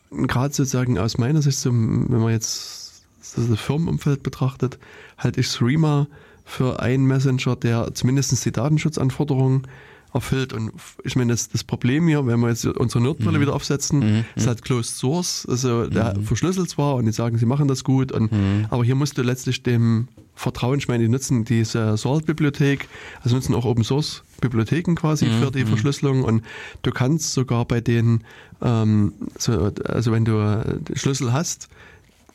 [0.09, 3.03] gerade sozusagen aus meiner Sicht, so, wenn man jetzt
[3.35, 4.79] das Firmenumfeld betrachtet,
[5.17, 6.07] halte ich Streamer
[6.45, 9.67] für einen Messenger, der zumindest die Datenschutzanforderungen
[10.15, 10.53] erfüllt.
[10.53, 10.71] Und
[11.03, 13.41] ich meine, das, das Problem hier, wenn wir jetzt unsere Nerdbrille mhm.
[13.41, 14.25] wieder aufsetzen, mhm.
[14.35, 15.45] ist halt Closed Source.
[15.47, 16.23] Also der mhm.
[16.23, 18.65] verschlüsselt zwar und die sagen, sie machen das gut, und, mhm.
[18.69, 20.79] aber hier musst du letztlich dem vertrauen.
[20.79, 22.87] Ich meine, die nutzen diese Salt-Bibliothek,
[23.21, 25.67] also nutzen auch Open Source Bibliotheken quasi für die mhm.
[25.67, 26.43] Verschlüsselung und
[26.81, 28.23] du kannst sogar bei denen,
[28.61, 31.69] ähm, so, also wenn du Schlüssel hast,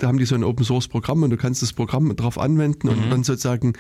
[0.01, 2.89] da haben die so ein Open Source Programm und du kannst das Programm darauf anwenden
[2.89, 3.11] und mhm.
[3.11, 3.75] dann sozusagen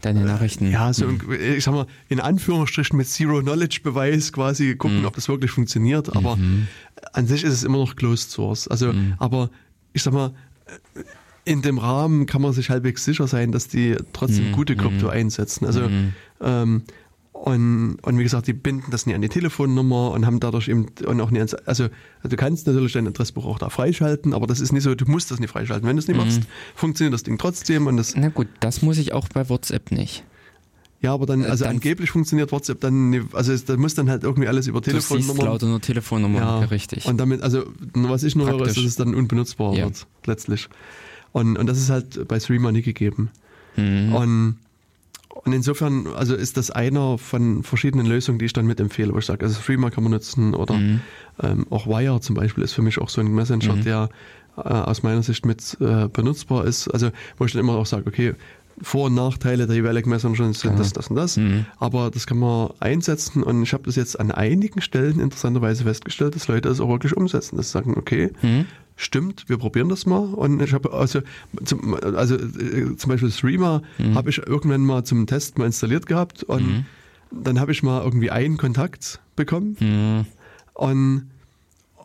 [0.00, 0.70] deine Nachrichten.
[0.70, 1.20] Ja, so mhm.
[1.56, 5.04] ich sag mal, in Anführungsstrichen mit Zero Knowledge Beweis quasi gucken, mhm.
[5.04, 6.16] ob das wirklich funktioniert.
[6.16, 6.66] Aber mhm.
[7.12, 8.68] an sich ist es immer noch Closed Source.
[8.68, 9.14] Also, mhm.
[9.18, 9.50] aber
[9.92, 10.32] ich sag mal,
[11.44, 14.52] in dem Rahmen kann man sich halbwegs sicher sein, dass die trotzdem mhm.
[14.52, 15.66] gute Krypto einsetzen.
[15.66, 15.88] Also
[16.40, 16.82] ähm,
[17.44, 20.86] und, und wie gesagt, die binden das nie an die Telefonnummer und haben dadurch eben
[21.04, 21.88] und auch nie ans, also
[22.22, 25.30] du kannst natürlich dein Adressbuch auch da freischalten, aber das ist nicht so, du musst
[25.30, 25.88] das nicht freischalten.
[25.88, 26.24] Wenn du es nicht mhm.
[26.24, 26.42] machst,
[26.74, 28.16] funktioniert das Ding trotzdem und das.
[28.16, 30.24] Na gut, das muss ich auch bei WhatsApp nicht.
[31.02, 34.24] Ja, aber dann, äh, also dann angeblich funktioniert WhatsApp dann, also da muss dann halt
[34.24, 35.34] irgendwie alles über Telefonnummer.
[35.34, 37.06] Du lauter nur Telefonnummer, ja, richtig.
[37.06, 37.64] Und damit, also
[37.94, 39.84] was ich nur höre, ist, dass es dann unbenutzbar ja.
[39.84, 40.68] wird, letztlich.
[41.32, 43.30] Und, und das ist halt bei Streamer nie gegeben.
[43.76, 44.14] Mhm.
[44.14, 44.56] Und
[45.46, 49.26] und insofern, also ist das einer von verschiedenen Lösungen, die ich dann mitempfehle, wo ich
[49.26, 51.00] sage, also Streamer kann man nutzen oder mhm.
[51.40, 53.84] ähm, auch Wire zum Beispiel ist für mich auch so ein Messenger, mhm.
[53.84, 54.08] der
[54.56, 56.88] äh, aus meiner Sicht mit äh, benutzbar ist.
[56.88, 58.34] Also wo ich dann immer auch sage, okay,
[58.82, 60.78] vor- und Nachteile der jeweiligen Messenger sind ja.
[60.78, 61.36] das, das und das.
[61.36, 61.66] Mhm.
[61.78, 66.34] Aber das kann man einsetzen und ich habe das jetzt an einigen Stellen interessanterweise festgestellt,
[66.34, 67.56] dass Leute das auch wirklich umsetzen.
[67.56, 68.66] Dass sie sagen, okay, mhm
[68.96, 70.24] stimmt, wir probieren das mal.
[70.24, 71.20] Und ich habe also,
[71.64, 74.14] zum, also äh, zum Beispiel Streamer mhm.
[74.14, 76.84] habe ich irgendwann mal zum Test mal installiert gehabt und mhm.
[77.30, 79.76] dann habe ich mal irgendwie einen Kontakt bekommen.
[79.78, 80.26] Mhm.
[80.72, 81.30] Und,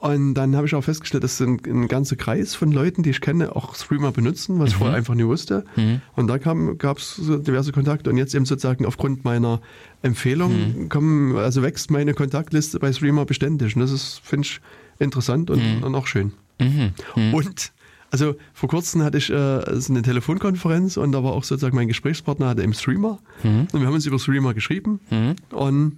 [0.02, 3.22] und dann habe ich auch festgestellt, dass ein, ein ganzer Kreis von Leuten, die ich
[3.22, 4.80] kenne, auch Streamer benutzen, was ich mhm.
[4.80, 5.64] vorher einfach nie wusste.
[5.78, 6.02] Mhm.
[6.16, 9.62] Und da gab es so diverse Kontakte und jetzt eben sozusagen aufgrund meiner
[10.02, 10.90] Empfehlung mhm.
[10.90, 13.76] kommen, also wächst meine Kontaktliste bei Streamer beständig.
[13.76, 14.60] Und das ist, finde ich,
[15.00, 16.34] interessant und, und auch schön.
[16.62, 16.94] Mhm.
[17.16, 17.34] Mhm.
[17.34, 17.72] Und
[18.12, 22.50] also vor kurzem hatte ich äh, eine Telefonkonferenz und da war auch sozusagen mein Gesprächspartner
[22.50, 23.68] hatte im Streamer mhm.
[23.72, 25.36] und wir haben uns über Streamer geschrieben mhm.
[25.52, 25.98] und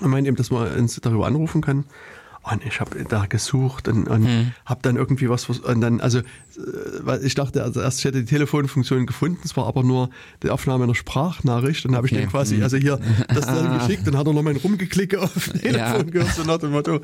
[0.00, 1.84] er meinte eben, dass man uns darüber anrufen kann.
[2.42, 4.52] Und ich habe da gesucht und, und hm.
[4.64, 8.24] habe dann irgendwie was und dann also äh, ich dachte also erst ich hätte die
[8.24, 10.08] Telefonfunktion gefunden, es war aber nur
[10.42, 12.14] die Aufnahme einer Sprachnachricht und habe okay.
[12.14, 12.62] ich dann quasi hm.
[12.62, 12.98] also hier
[13.28, 16.02] das dann geschickt und hat er nochmal rumgeklickt auf Telefon ja.
[16.02, 17.00] gehört so nach dem Motto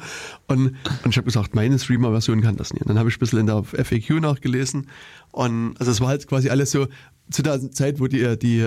[0.47, 2.83] und, und ich habe gesagt, meine Streamer-Version kann das nicht.
[2.83, 4.89] Und dann habe ich ein bisschen in der FAQ nachgelesen
[5.33, 6.87] und also es war halt quasi alles so
[7.31, 8.65] zu der Zeit, wo die, äh, die äh,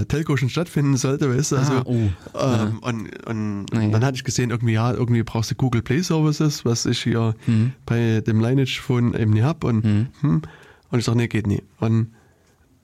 [0.00, 1.92] äh, Telco schon stattfinden sollte, weißt du, also, ah, oh.
[1.92, 2.72] ähm, ja.
[2.80, 3.90] und, und naja.
[3.90, 7.34] dann hatte ich gesehen, irgendwie, ja, irgendwie brauchst du Google Play Services, was ich hier
[7.46, 7.72] mhm.
[7.86, 10.06] bei dem Lineage Phone eben nicht hab und, mhm.
[10.20, 10.42] hm,
[10.90, 11.62] und ich sage, nee, geht nie.
[11.78, 12.08] Und,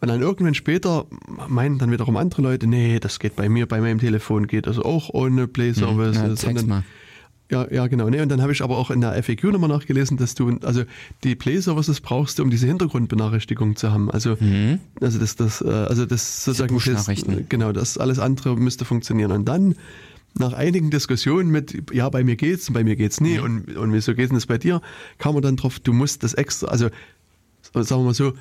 [0.01, 1.07] und dann irgendwann später
[1.49, 4.79] meinen dann wiederum andere Leute, nee, das geht bei mir, bei meinem Telefon geht das
[4.79, 6.23] auch ohne Play Services.
[6.23, 6.29] Mhm.
[6.29, 6.85] Ja, zeig's mal.
[7.51, 8.11] Ja, ja, genau.
[8.11, 10.83] Nee, und dann habe ich aber auch in der FAQ nochmal nachgelesen, dass du, also
[11.25, 14.11] die Play-Services brauchst um diese Hintergrundbenachrichtigung zu haben.
[14.11, 14.81] Also, mhm.
[15.01, 17.09] also das, das, äh, also das sozusagen, das,
[17.49, 19.33] genau, das alles andere müsste funktionieren.
[19.33, 19.77] Und dann,
[20.35, 23.45] nach einigen Diskussionen mit, ja, bei mir geht's und bei mir geht's nie mhm.
[23.45, 24.83] und, und wieso geht denn das bei dir,
[25.17, 26.91] kam man dann drauf, du musst das extra, also
[27.73, 28.35] sagen wir mal so,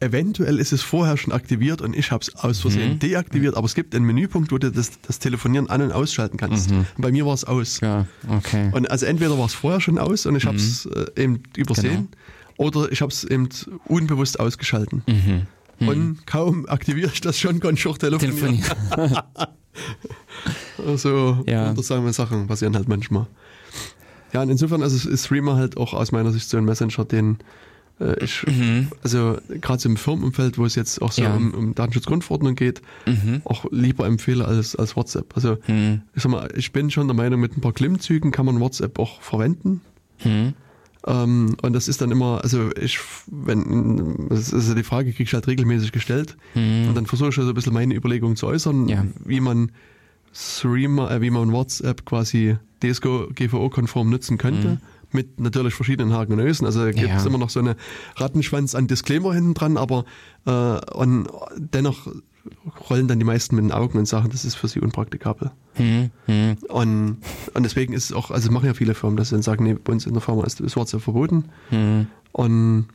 [0.00, 2.98] eventuell ist es vorher schon aktiviert und ich habe es aus Versehen mhm.
[2.98, 6.70] deaktiviert, aber es gibt einen Menüpunkt, wo du das, das Telefonieren an- und ausschalten kannst.
[6.70, 6.86] Mhm.
[6.96, 7.80] Und bei mir war es aus.
[7.80, 8.70] Ja, okay.
[8.72, 10.48] Und also entweder war es vorher schon aus und ich mhm.
[10.48, 12.08] habe es äh, eben übersehen
[12.56, 12.70] genau.
[12.70, 13.48] oder ich habe es eben
[13.86, 15.02] unbewusst ausgeschalten.
[15.06, 15.46] Mhm.
[15.78, 15.88] Mhm.
[15.88, 18.62] Und kaum aktiviere ich das schon, kann ich auch telefonieren.
[18.90, 19.22] telefonieren.
[20.96, 21.68] so ja.
[21.68, 23.26] wundersame Sachen passieren halt manchmal.
[24.32, 27.38] Ja, und insofern also ist Streamer halt auch aus meiner Sicht so ein Messenger, den
[28.00, 28.88] äh, ich, mhm.
[29.02, 31.34] also gerade so im Firmenumfeld, wo es jetzt auch so ja.
[31.34, 33.42] um, um Datenschutzgrundverordnung geht, mhm.
[33.44, 35.34] auch lieber empfehle als, als WhatsApp.
[35.34, 36.02] Also mhm.
[36.14, 38.98] ich sag mal, ich bin schon der Meinung, mit ein paar Klimmzügen kann man WhatsApp
[38.98, 39.80] auch verwenden.
[40.24, 40.54] Mhm.
[41.06, 45.24] Ähm, und das ist dann immer, also ich, wenn, das ist ja die Frage, kriege
[45.24, 46.36] ich halt regelmäßig gestellt.
[46.54, 46.88] Mhm.
[46.88, 49.06] Und dann versuche ich so also ein bisschen meine Überlegungen zu äußern, ja.
[49.24, 49.72] wie man
[50.34, 54.78] Streamer, äh, wie man WhatsApp quasi DSGVO-konform nutzen könnte.
[55.12, 56.66] Mit natürlich verschiedenen Haken und Ösen.
[56.66, 57.28] Also da gibt es ja.
[57.28, 57.76] immer noch so eine
[58.16, 60.04] Rattenschwanz an Disclaimer hinten dran, aber
[60.46, 60.50] äh,
[60.94, 62.08] und dennoch
[62.90, 65.50] rollen dann die meisten mit den Augen und sagen, das ist für sie unpraktikabel.
[65.74, 66.56] Hm, hm.
[66.68, 67.18] Und,
[67.54, 69.74] und deswegen ist es auch, also machen ja viele Firmen, dass sie dann sagen, nee,
[69.74, 71.46] bei uns in der Firma ist das WhatsApp verboten.
[71.70, 72.06] Hm.
[72.32, 72.86] Und,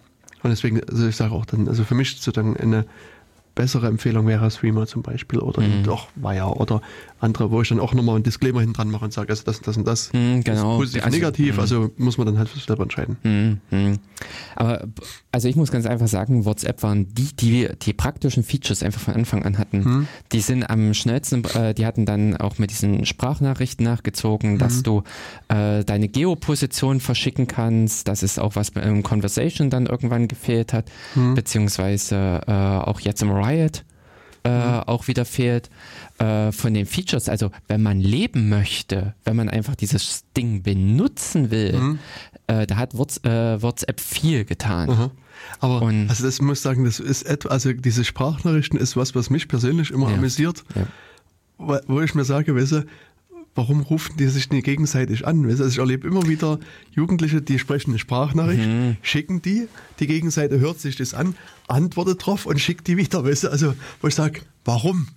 [0.44, 2.86] und deswegen, also ich sage auch dann, also für mich sozusagen eine
[3.62, 5.88] bessere Empfehlung wäre Streamer zum Beispiel oder mhm.
[5.88, 6.82] auch Wire oder
[7.20, 9.62] andere, wo ich dann auch nochmal ein Disclaimer hinten dran mache und sage, also das,
[9.62, 10.74] das und das mhm, genau.
[10.74, 11.62] ist positiv, also, negativ, mh.
[11.62, 13.18] also muss man dann halt selber entscheiden.
[13.22, 14.00] Mhm, mhm.
[14.56, 14.88] Aber
[15.32, 19.14] also ich muss ganz einfach sagen, WhatsApp waren die, die die praktischen Features einfach von
[19.14, 19.78] Anfang an hatten.
[19.78, 20.08] Mhm.
[20.32, 24.84] Die sind am schnellsten, äh, die hatten dann auch mit diesen Sprachnachrichten nachgezogen, dass mhm.
[24.84, 25.04] du
[25.50, 28.08] äh, deine Geoposition verschicken kannst.
[28.08, 30.86] Das ist auch was im Conversation dann irgendwann gefehlt hat,
[31.36, 33.84] beziehungsweise äh, auch jetzt im Riot
[34.44, 34.84] äh, mhm.
[34.88, 35.70] auch wieder fehlt.
[36.18, 41.52] Äh, von den Features, also wenn man leben möchte, wenn man einfach dieses Ding benutzen
[41.52, 42.00] will, mhm.
[42.48, 44.90] äh, da hat äh, WhatsApp viel getan.
[44.90, 45.12] Mhm.
[45.60, 49.16] Aber Und, also das muss ich sagen, das ist etwa, also diese Sprachnachrichten ist was,
[49.16, 50.16] was mich persönlich immer ja.
[50.16, 51.80] amüsiert, ja.
[51.88, 52.86] wo ich mir sage, weißt du,
[53.56, 55.46] warum rufen die sich nicht gegenseitig an?
[55.46, 56.60] Also ich erlebe immer wieder
[56.92, 58.98] Jugendliche, die sprechen eine Sprachnachricht, mhm.
[59.02, 59.68] schicken die,
[60.00, 61.36] die Gegenseite hört sich das an,
[61.72, 63.24] antwortet drauf und schickt die wieder.
[63.24, 63.50] Weißt du?
[63.50, 65.08] Also, wo ich sage, warum?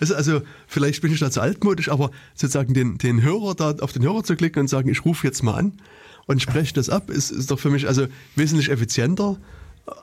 [0.00, 4.02] Also, vielleicht bin ich da zu altmodisch, aber sozusagen den, den Hörer da auf den
[4.02, 5.80] Hörer zu klicken und sagen, ich rufe jetzt mal an
[6.26, 9.38] und spreche das ab, ist, ist doch für mich also wesentlich effizienter,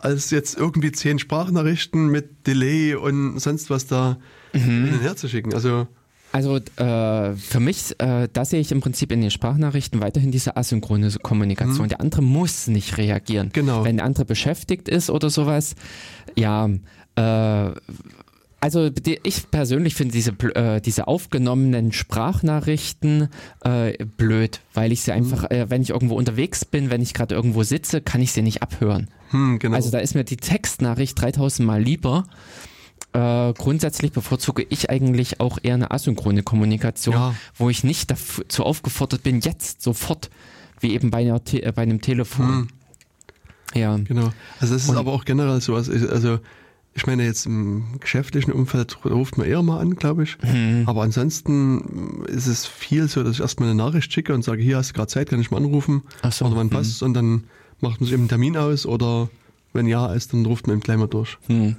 [0.02, 4.18] als jetzt irgendwie zehn Sprachnachrichten mit Delay und sonst was da
[4.54, 4.60] mhm.
[4.60, 5.54] hin und her zu schicken.
[5.54, 5.88] Also
[6.32, 10.56] also äh, für mich, äh, da sehe ich im Prinzip in den Sprachnachrichten weiterhin diese
[10.56, 11.86] asynchrone Kommunikation.
[11.86, 11.90] Mhm.
[11.90, 13.50] Der andere muss nicht reagieren.
[13.54, 13.84] Genau.
[13.84, 15.76] Wenn der andere beschäftigt ist oder sowas,
[16.36, 16.70] ja,
[17.16, 17.72] äh,
[18.64, 23.30] also die, ich persönlich finde diese, äh, diese aufgenommenen Sprachnachrichten
[23.64, 25.56] äh, blöd, weil ich sie einfach, mhm.
[25.56, 28.62] äh, wenn ich irgendwo unterwegs bin, wenn ich gerade irgendwo sitze, kann ich sie nicht
[28.62, 29.10] abhören.
[29.32, 29.76] Hm, genau.
[29.76, 32.26] Also da ist mir die Textnachricht 3000 Mal lieber.
[33.14, 37.36] Äh, grundsätzlich bevorzuge ich eigentlich auch eher eine asynchrone Kommunikation, ja.
[37.56, 40.30] wo ich nicht dazu aufgefordert bin, jetzt sofort,
[40.80, 42.48] wie eben bei, einer Te äh, bei einem Telefon.
[42.48, 42.68] Hm.
[43.74, 43.98] Ja.
[43.98, 44.32] Genau.
[44.60, 46.40] Also das ist Und, aber auch generell so, also
[46.94, 50.38] ich meine jetzt im geschäftlichen Umfeld ruft man eher mal an, glaube ich.
[50.42, 50.84] Mhm.
[50.88, 54.78] Aber ansonsten ist es viel so, dass ich erstmal eine Nachricht schicke und sage, hier
[54.78, 56.04] hast du gerade Zeit, kann ich mal anrufen.
[56.22, 56.46] Ach so.
[56.46, 56.72] Oder wann mhm.
[56.72, 57.46] passt und dann
[57.80, 59.30] macht man sich eben einen Termin aus oder
[59.74, 61.38] wenn ja ist, dann ruft man eben gleich mal durch.
[61.48, 61.78] Mhm.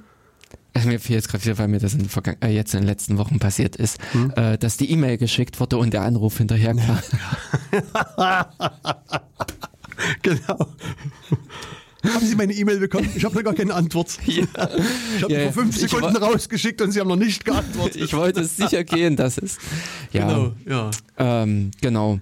[0.74, 2.09] Also mir fiel jetzt gerade wieder, weil mir das in
[2.40, 4.32] äh, jetzt in den letzten Wochen passiert ist, hm?
[4.36, 6.99] äh, dass die E-Mail geschickt wurde und der Anruf hinterher kam.
[10.23, 10.66] genau.
[12.05, 13.09] Haben Sie meine E-Mail bekommen?
[13.15, 14.19] Ich habe noch gar keine Antwort.
[14.27, 14.44] Ja.
[15.16, 18.01] Ich habe ja, vor fünf Sekunden rausgeschickt und Sie haben noch nicht geantwortet.
[18.03, 19.59] Ich wollte es sicher gehen, dass es.
[20.12, 20.90] Ja, genau, ja.
[21.19, 22.19] Ähm, genau.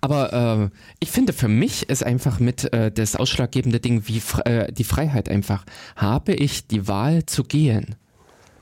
[0.00, 4.72] Aber äh, ich finde, für mich ist einfach mit äh, das ausschlaggebende Ding wie äh,
[4.72, 5.64] die Freiheit einfach.
[5.96, 7.96] Habe ich die Wahl zu gehen?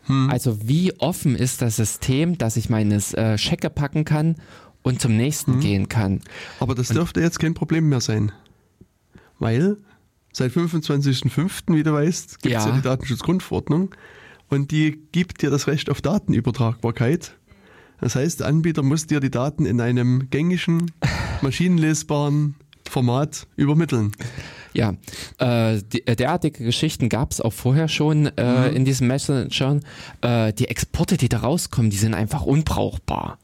[0.04, 0.30] Hm.
[0.30, 4.36] Also wie offen ist das System, dass ich meines äh, Schecke packen kann
[4.82, 5.60] und zum nächsten hm.
[5.60, 6.20] gehen kann?
[6.60, 8.32] Aber das dürfte und, jetzt kein Problem mehr sein.
[9.38, 9.76] Weil
[10.32, 12.70] seit 25.05., wie du weißt, gibt es ja.
[12.70, 13.94] ja die Datenschutzgrundverordnung
[14.48, 17.36] und die gibt dir das Recht auf Datenübertragbarkeit
[18.00, 20.90] das heißt, der Anbieter muss dir die Daten in einem gängigen,
[21.42, 22.54] maschinenlesbaren
[22.88, 24.12] Format übermitteln.
[24.72, 24.94] Ja,
[25.38, 28.76] äh, die, äh, derartige Geschichten gab es auch vorher schon äh, mhm.
[28.76, 29.82] in diesen Messengern.
[30.20, 33.38] Äh, die Exporte, die da rauskommen, die sind einfach unbrauchbar.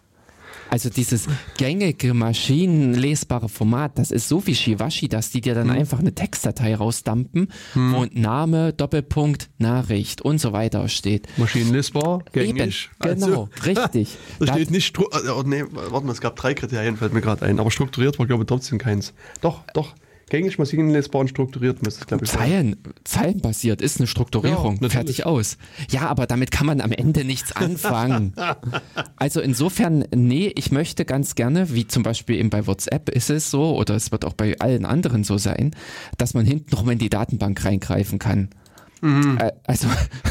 [0.74, 5.78] Also dieses gängige maschinenlesbare Format, das ist so wie Shiwashi, dass die dir dann hm.
[5.78, 7.92] einfach eine Textdatei rausdampen, hm.
[7.92, 11.28] wo Name, Doppelpunkt, Nachricht und so weiter steht.
[11.36, 12.90] Maschinenlesbar, gängig.
[13.00, 14.18] Eben, genau, also, richtig.
[14.40, 15.02] Da steht nicht, äh,
[15.44, 18.42] nee, warte mal, es gab drei Kriterien, fällt mir gerade ein, aber strukturiert war glaube
[18.42, 19.14] ich trotzdem keins.
[19.42, 19.94] Doch, doch,
[20.30, 24.78] gängig maschinenlesbar und strukturiert müsste es, glaube ich, Zeilen, Zeilenbasiert ist eine Strukturierung.
[24.80, 25.58] Ja, fertig aus.
[25.90, 28.34] Ja, aber damit kann man am Ende nichts anfangen.
[29.16, 33.50] also insofern, nee, ich möchte ganz gerne, wie zum Beispiel eben bei WhatsApp ist es
[33.50, 35.74] so, oder es wird auch bei allen anderen so sein,
[36.18, 38.48] dass man hinten noch mal in die Datenbank reingreifen kann.
[39.04, 39.36] Mhm.
[39.38, 39.86] Äh, also,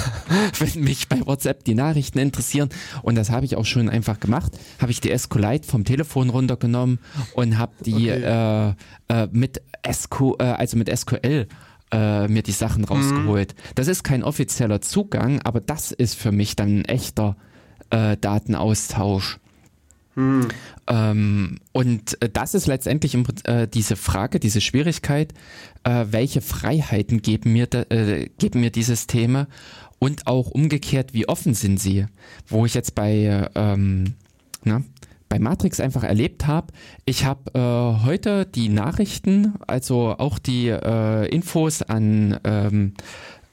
[0.60, 2.70] wenn mich bei WhatsApp die Nachrichten interessieren,
[3.04, 7.00] und das habe ich auch schon einfach gemacht, habe ich die SQLite vom Telefon runtergenommen
[7.36, 8.74] und habe die okay.
[9.10, 11.48] äh, äh, mit SQ, äh, also mit SQL
[11.92, 13.54] äh, mir die Sachen rausgeholt.
[13.54, 13.72] Mhm.
[13.76, 17.38] Das ist kein offizieller Zugang, aber das ist für mich dann ein echter
[17.92, 19.40] äh, Datenaustausch.
[20.16, 20.48] Hm.
[20.88, 25.34] Ähm, und äh, das ist letztendlich äh, diese Frage, diese Schwierigkeit,
[25.84, 29.48] äh, welche Freiheiten geben mir, äh, geben mir die Systeme
[30.00, 32.06] und auch umgekehrt, wie offen sind sie?
[32.48, 34.14] Wo ich jetzt bei, ähm,
[34.64, 34.84] na,
[35.30, 36.68] bei Matrix einfach erlebt habe,
[37.06, 42.94] ich habe äh, heute die Nachrichten, also auch die äh, Infos an, ähm,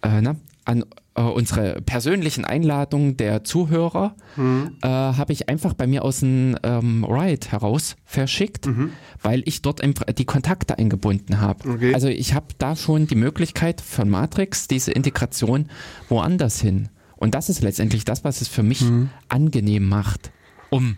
[0.02, 0.84] na, an
[1.20, 4.78] äh, unsere persönlichen Einladungen der Zuhörer mhm.
[4.82, 8.92] äh, habe ich einfach bei mir aus dem ähm, Riot heraus verschickt, mhm.
[9.20, 9.82] weil ich dort
[10.18, 11.68] die Kontakte eingebunden habe.
[11.68, 11.94] Okay.
[11.94, 15.68] Also ich habe da schon die Möglichkeit von Matrix, diese Integration
[16.08, 16.88] woanders hin.
[17.16, 19.10] Und das ist letztendlich das, was es für mich mhm.
[19.28, 20.30] angenehm macht,
[20.70, 20.96] um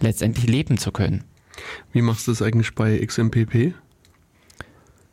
[0.00, 1.24] letztendlich leben zu können.
[1.92, 3.74] Wie machst du das eigentlich bei XMPP?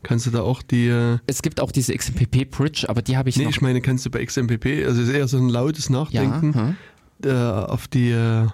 [0.08, 0.88] Kannst du da auch die.
[0.88, 3.52] Äh, es gibt auch diese XMPP-Bridge, aber die habe ich nee, noch.
[3.52, 7.30] ich meine, kannst du bei XMPP, also ist eher so ein lautes Nachdenken ja, hm.
[7.30, 8.12] äh, auf die.
[8.12, 8.48] Äh,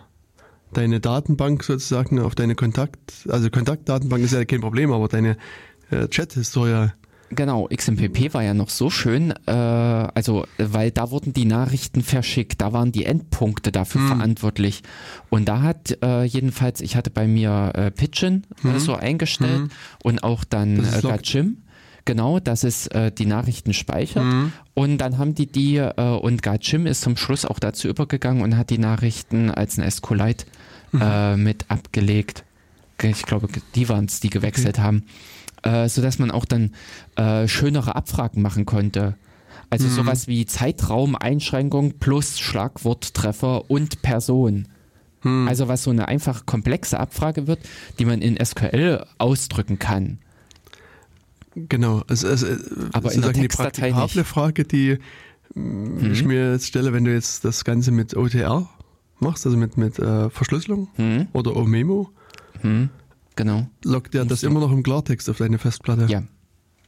[0.74, 5.38] deine Datenbank sozusagen, auf deine Kontakt, also Kontaktdatenbank ist ja kein Problem, aber deine
[5.92, 6.88] äh, Chat-Historie
[7.35, 12.61] Genau, XMPP war ja noch so schön, äh, also weil da wurden die Nachrichten verschickt,
[12.61, 14.07] da waren die Endpunkte dafür mhm.
[14.07, 14.84] verantwortlich.
[15.30, 18.80] Und da hat äh, jedenfalls, ich hatte bei mir äh, Pitchin mhm.
[18.80, 19.69] so eingestellt mhm.
[20.03, 21.57] und auch dann äh, Gajim.
[22.05, 24.26] Genau, dass es äh, die Nachrichten speichert.
[24.26, 24.51] Mhm.
[24.73, 28.57] Und dann haben die die, äh, und Gajim ist zum Schluss auch dazu übergegangen und
[28.57, 30.45] hat die Nachrichten als ein SQLite
[30.91, 31.01] mhm.
[31.01, 32.43] äh, mit abgelegt.
[33.01, 35.03] Ich glaube, die waren es, die gewechselt haben
[35.64, 36.72] äh, sodass man auch dann
[37.15, 39.15] äh, schönere Abfragen machen konnte.
[39.69, 39.91] Also mhm.
[39.91, 44.68] sowas wie Zeitraumeinschränkung plus Schlagworttreffer und Person.
[45.23, 45.48] Mhm.
[45.48, 47.60] Also was so eine einfach komplexe Abfrage wird,
[47.98, 50.19] die man in SQL ausdrücken kann.
[51.56, 52.48] Genau, also, also
[52.94, 54.27] aber in der die praktikable nicht.
[54.27, 54.98] Frage, die
[55.53, 56.11] mhm.
[56.11, 58.69] ich mir jetzt stelle, wenn du jetzt das Ganze mit OTR
[59.19, 61.27] machst, also mit, mit äh, Verschlüsselung mhm.
[61.34, 62.10] oder OMEMO,
[62.64, 62.90] mhm.
[63.35, 63.68] Genau.
[63.84, 66.05] Lockt der das immer noch im Klartext auf deine Festplatte?
[66.10, 66.23] Ja.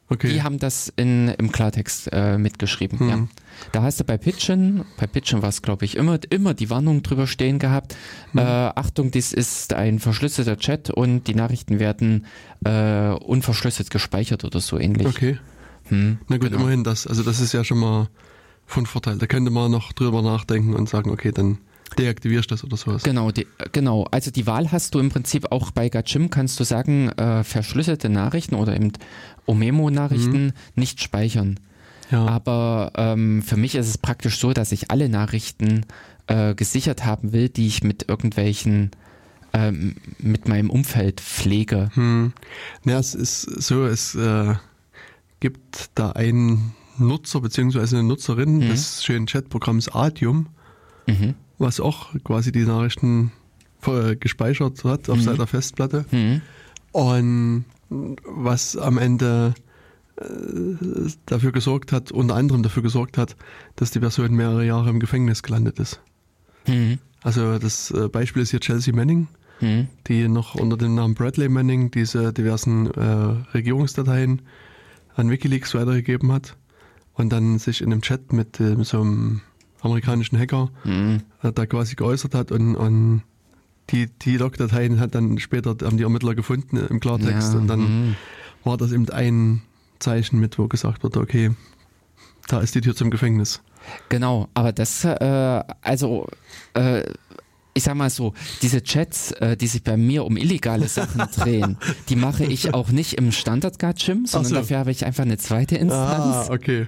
[0.07, 0.31] Okay.
[0.31, 2.99] Die haben das in, im Klartext äh, mitgeschrieben.
[2.99, 3.09] Hm.
[3.09, 3.27] Ja.
[3.71, 7.01] Da hast du bei Pitchen, bei Pitchen war es glaube ich immer, immer die Warnung
[7.01, 7.95] drüber stehen gehabt.
[8.33, 8.39] Hm.
[8.39, 12.27] Äh, Achtung, dies ist ein verschlüsselter Chat und die Nachrichten werden
[12.63, 15.07] äh, unverschlüsselt gespeichert oder so ähnlich.
[15.07, 15.39] Okay.
[15.85, 16.61] Hm, Na gut, genau.
[16.61, 17.07] immerhin das.
[17.07, 18.07] Also das ist ja schon mal
[18.65, 19.17] von Vorteil.
[19.17, 21.59] Da könnte man noch drüber nachdenken und sagen, okay, dann
[21.97, 23.03] deaktivierst das oder sowas.
[23.03, 24.05] Genau, die, genau.
[24.11, 28.09] Also die Wahl hast du im Prinzip auch bei Gachim, kannst du sagen, äh, verschlüsselte
[28.09, 28.91] Nachrichten oder eben
[29.45, 30.53] Omemo-Nachrichten mhm.
[30.75, 31.59] nicht speichern.
[32.11, 32.25] Ja.
[32.27, 35.85] Aber ähm, für mich ist es praktisch so, dass ich alle Nachrichten
[36.27, 38.91] äh, gesichert haben will, die ich mit irgendwelchen
[39.53, 41.89] ähm, mit meinem Umfeld pflege.
[41.93, 42.33] Hm.
[42.83, 44.55] Ja, es ist so, es äh,
[45.39, 47.79] gibt da einen Nutzer bzw.
[47.79, 48.69] eine Nutzerin mhm.
[48.69, 50.47] des schönen Chatprogramms Adium.
[51.07, 53.31] Mhm was auch quasi die Nachrichten
[54.19, 55.21] gespeichert hat auf mhm.
[55.21, 56.05] seiner Festplatte.
[56.11, 56.41] Mhm.
[56.91, 59.53] Und was am Ende
[60.17, 60.23] äh,
[61.25, 63.35] dafür gesorgt hat, unter anderem dafür gesorgt hat,
[63.75, 66.01] dass die Person mehrere Jahre im Gefängnis gelandet ist.
[66.67, 66.99] Mhm.
[67.21, 69.27] Also das äh, Beispiel ist hier Chelsea Manning,
[69.61, 69.87] mhm.
[70.07, 73.01] die noch unter dem Namen Bradley Manning diese diversen äh,
[73.53, 74.41] Regierungsdateien
[75.15, 76.55] an Wikileaks weitergegeben hat
[77.13, 79.41] und dann sich in einem Chat mit äh, so einem
[79.85, 81.21] amerikanischen Hacker mhm.
[81.41, 83.23] da quasi geäußert hat und, und
[83.91, 87.79] die, die Logdateien hat dann später haben die Ermittler gefunden im Klartext ja, und dann
[87.79, 88.15] mhm.
[88.63, 89.61] war das eben ein
[89.99, 91.51] Zeichen mit, wo gesagt wird, okay,
[92.47, 93.61] da ist die Tür zum Gefängnis.
[94.09, 96.27] Genau, aber das, äh, also
[96.73, 97.03] äh,
[97.73, 101.77] ich sag mal so, diese Chats, äh, die sich bei mir um illegale Sachen drehen,
[102.09, 104.55] die mache ich auch nicht im Standard-Guard-Gym, sondern so.
[104.55, 106.49] dafür habe ich einfach eine zweite Instanz.
[106.49, 106.87] Ah, okay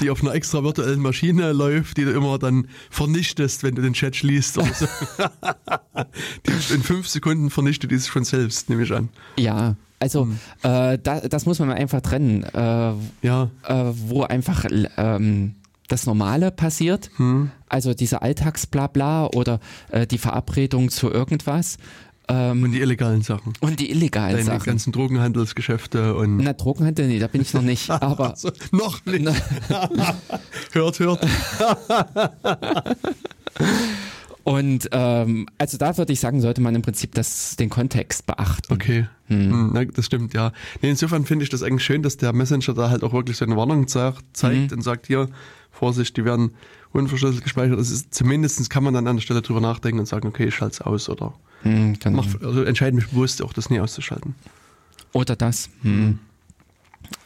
[0.00, 3.92] die auf einer extra virtuellen Maschine läuft, die du immer dann vernichtest, wenn du den
[3.92, 4.58] Chat schließt.
[4.58, 4.86] Oder so.
[6.46, 9.08] die in fünf Sekunden vernichtet die sich von selbst, nehme ich an.
[9.36, 10.38] Ja, also hm.
[10.62, 12.42] äh, da, das muss man einfach trennen.
[12.42, 12.92] Äh,
[13.22, 13.50] ja.
[13.64, 14.64] Äh, wo einfach
[14.96, 15.54] ähm,
[15.88, 17.50] das Normale passiert, hm.
[17.68, 19.60] also diese Alltagsblabla oder
[19.90, 21.78] äh, die Verabredung zu irgendwas
[22.30, 23.52] ähm, und die illegalen Sachen.
[23.60, 24.60] Und die illegalen Deine Sachen.
[24.60, 26.38] Die ganzen Drogenhandelsgeschäfte und.
[26.38, 27.90] Na, Drogenhandel, nee, da bin ich noch nicht.
[27.90, 28.30] Aber.
[28.30, 29.26] also, noch nicht.
[30.72, 31.26] hört, hört.
[34.42, 38.72] Und ähm, also da würde ich sagen, sollte man im Prinzip das, den Kontext beachten.
[38.72, 39.74] Okay, hm.
[39.74, 40.52] Hm, das stimmt, ja.
[40.80, 43.44] Nee, insofern finde ich das eigentlich schön, dass der Messenger da halt auch wirklich so
[43.44, 44.68] eine Warnung zeigt mhm.
[44.72, 45.28] und sagt, hier,
[45.70, 46.54] Vorsicht, die werden
[46.92, 47.78] unverschlüsselt gespeichert.
[47.78, 50.54] Das ist, zumindest kann man dann an der Stelle drüber nachdenken und sagen, okay, ich
[50.54, 52.22] schalte es aus oder hm, genau.
[52.22, 54.34] mach, also entscheide mich bewusst, auch das nie auszuschalten.
[55.12, 55.70] Oder das.
[55.82, 56.18] Hm.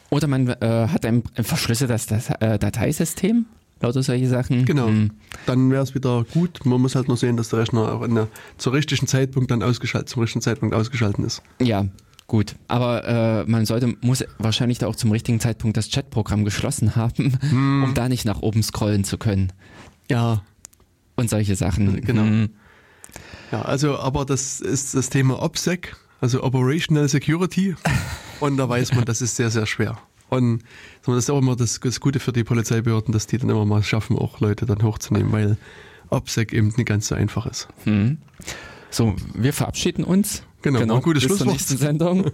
[0.09, 3.45] Oder man äh, hat ein, ein verschlüsseltes äh, Dateisystem,
[3.81, 4.65] lauter solche Sachen.
[4.65, 4.87] Genau.
[4.87, 5.11] Hm.
[5.45, 6.65] Dann wäre es wieder gut.
[6.65, 8.27] Man muss halt nur sehen, dass der Rechner auch der,
[8.57, 11.41] zur richtigen Zeitpunkt dann ausgeschaltet, zum richtigen Zeitpunkt ausgeschaltet ist.
[11.59, 11.85] Ja,
[12.27, 16.95] Gut, aber äh, man sollte, muss wahrscheinlich da auch zum richtigen Zeitpunkt das Chatprogramm geschlossen
[16.95, 17.83] haben, hm.
[17.83, 19.53] um da nicht nach oben scrollen zu können.
[20.09, 20.43] Ja.
[21.15, 22.01] Und solche Sachen.
[22.01, 22.23] Genau.
[22.23, 22.49] Hm.
[23.51, 27.75] Ja, also, aber das ist das Thema OPSEC, also Operational Security.
[28.39, 29.97] Und da weiß man, das ist sehr, sehr schwer.
[30.29, 30.63] Und
[31.05, 33.83] das ist auch immer das, das Gute für die Polizeibehörden, dass die dann immer mal
[33.83, 35.57] schaffen, auch Leute dann hochzunehmen, weil
[36.09, 37.67] OPSEC eben nicht ganz so einfach ist.
[37.83, 38.17] Hm.
[38.89, 40.43] So, wir verabschieden uns.
[40.65, 40.99] Genau, genau.
[40.99, 41.37] gutes Bis Schlusswort.
[41.37, 42.25] zur nächsten Sendung.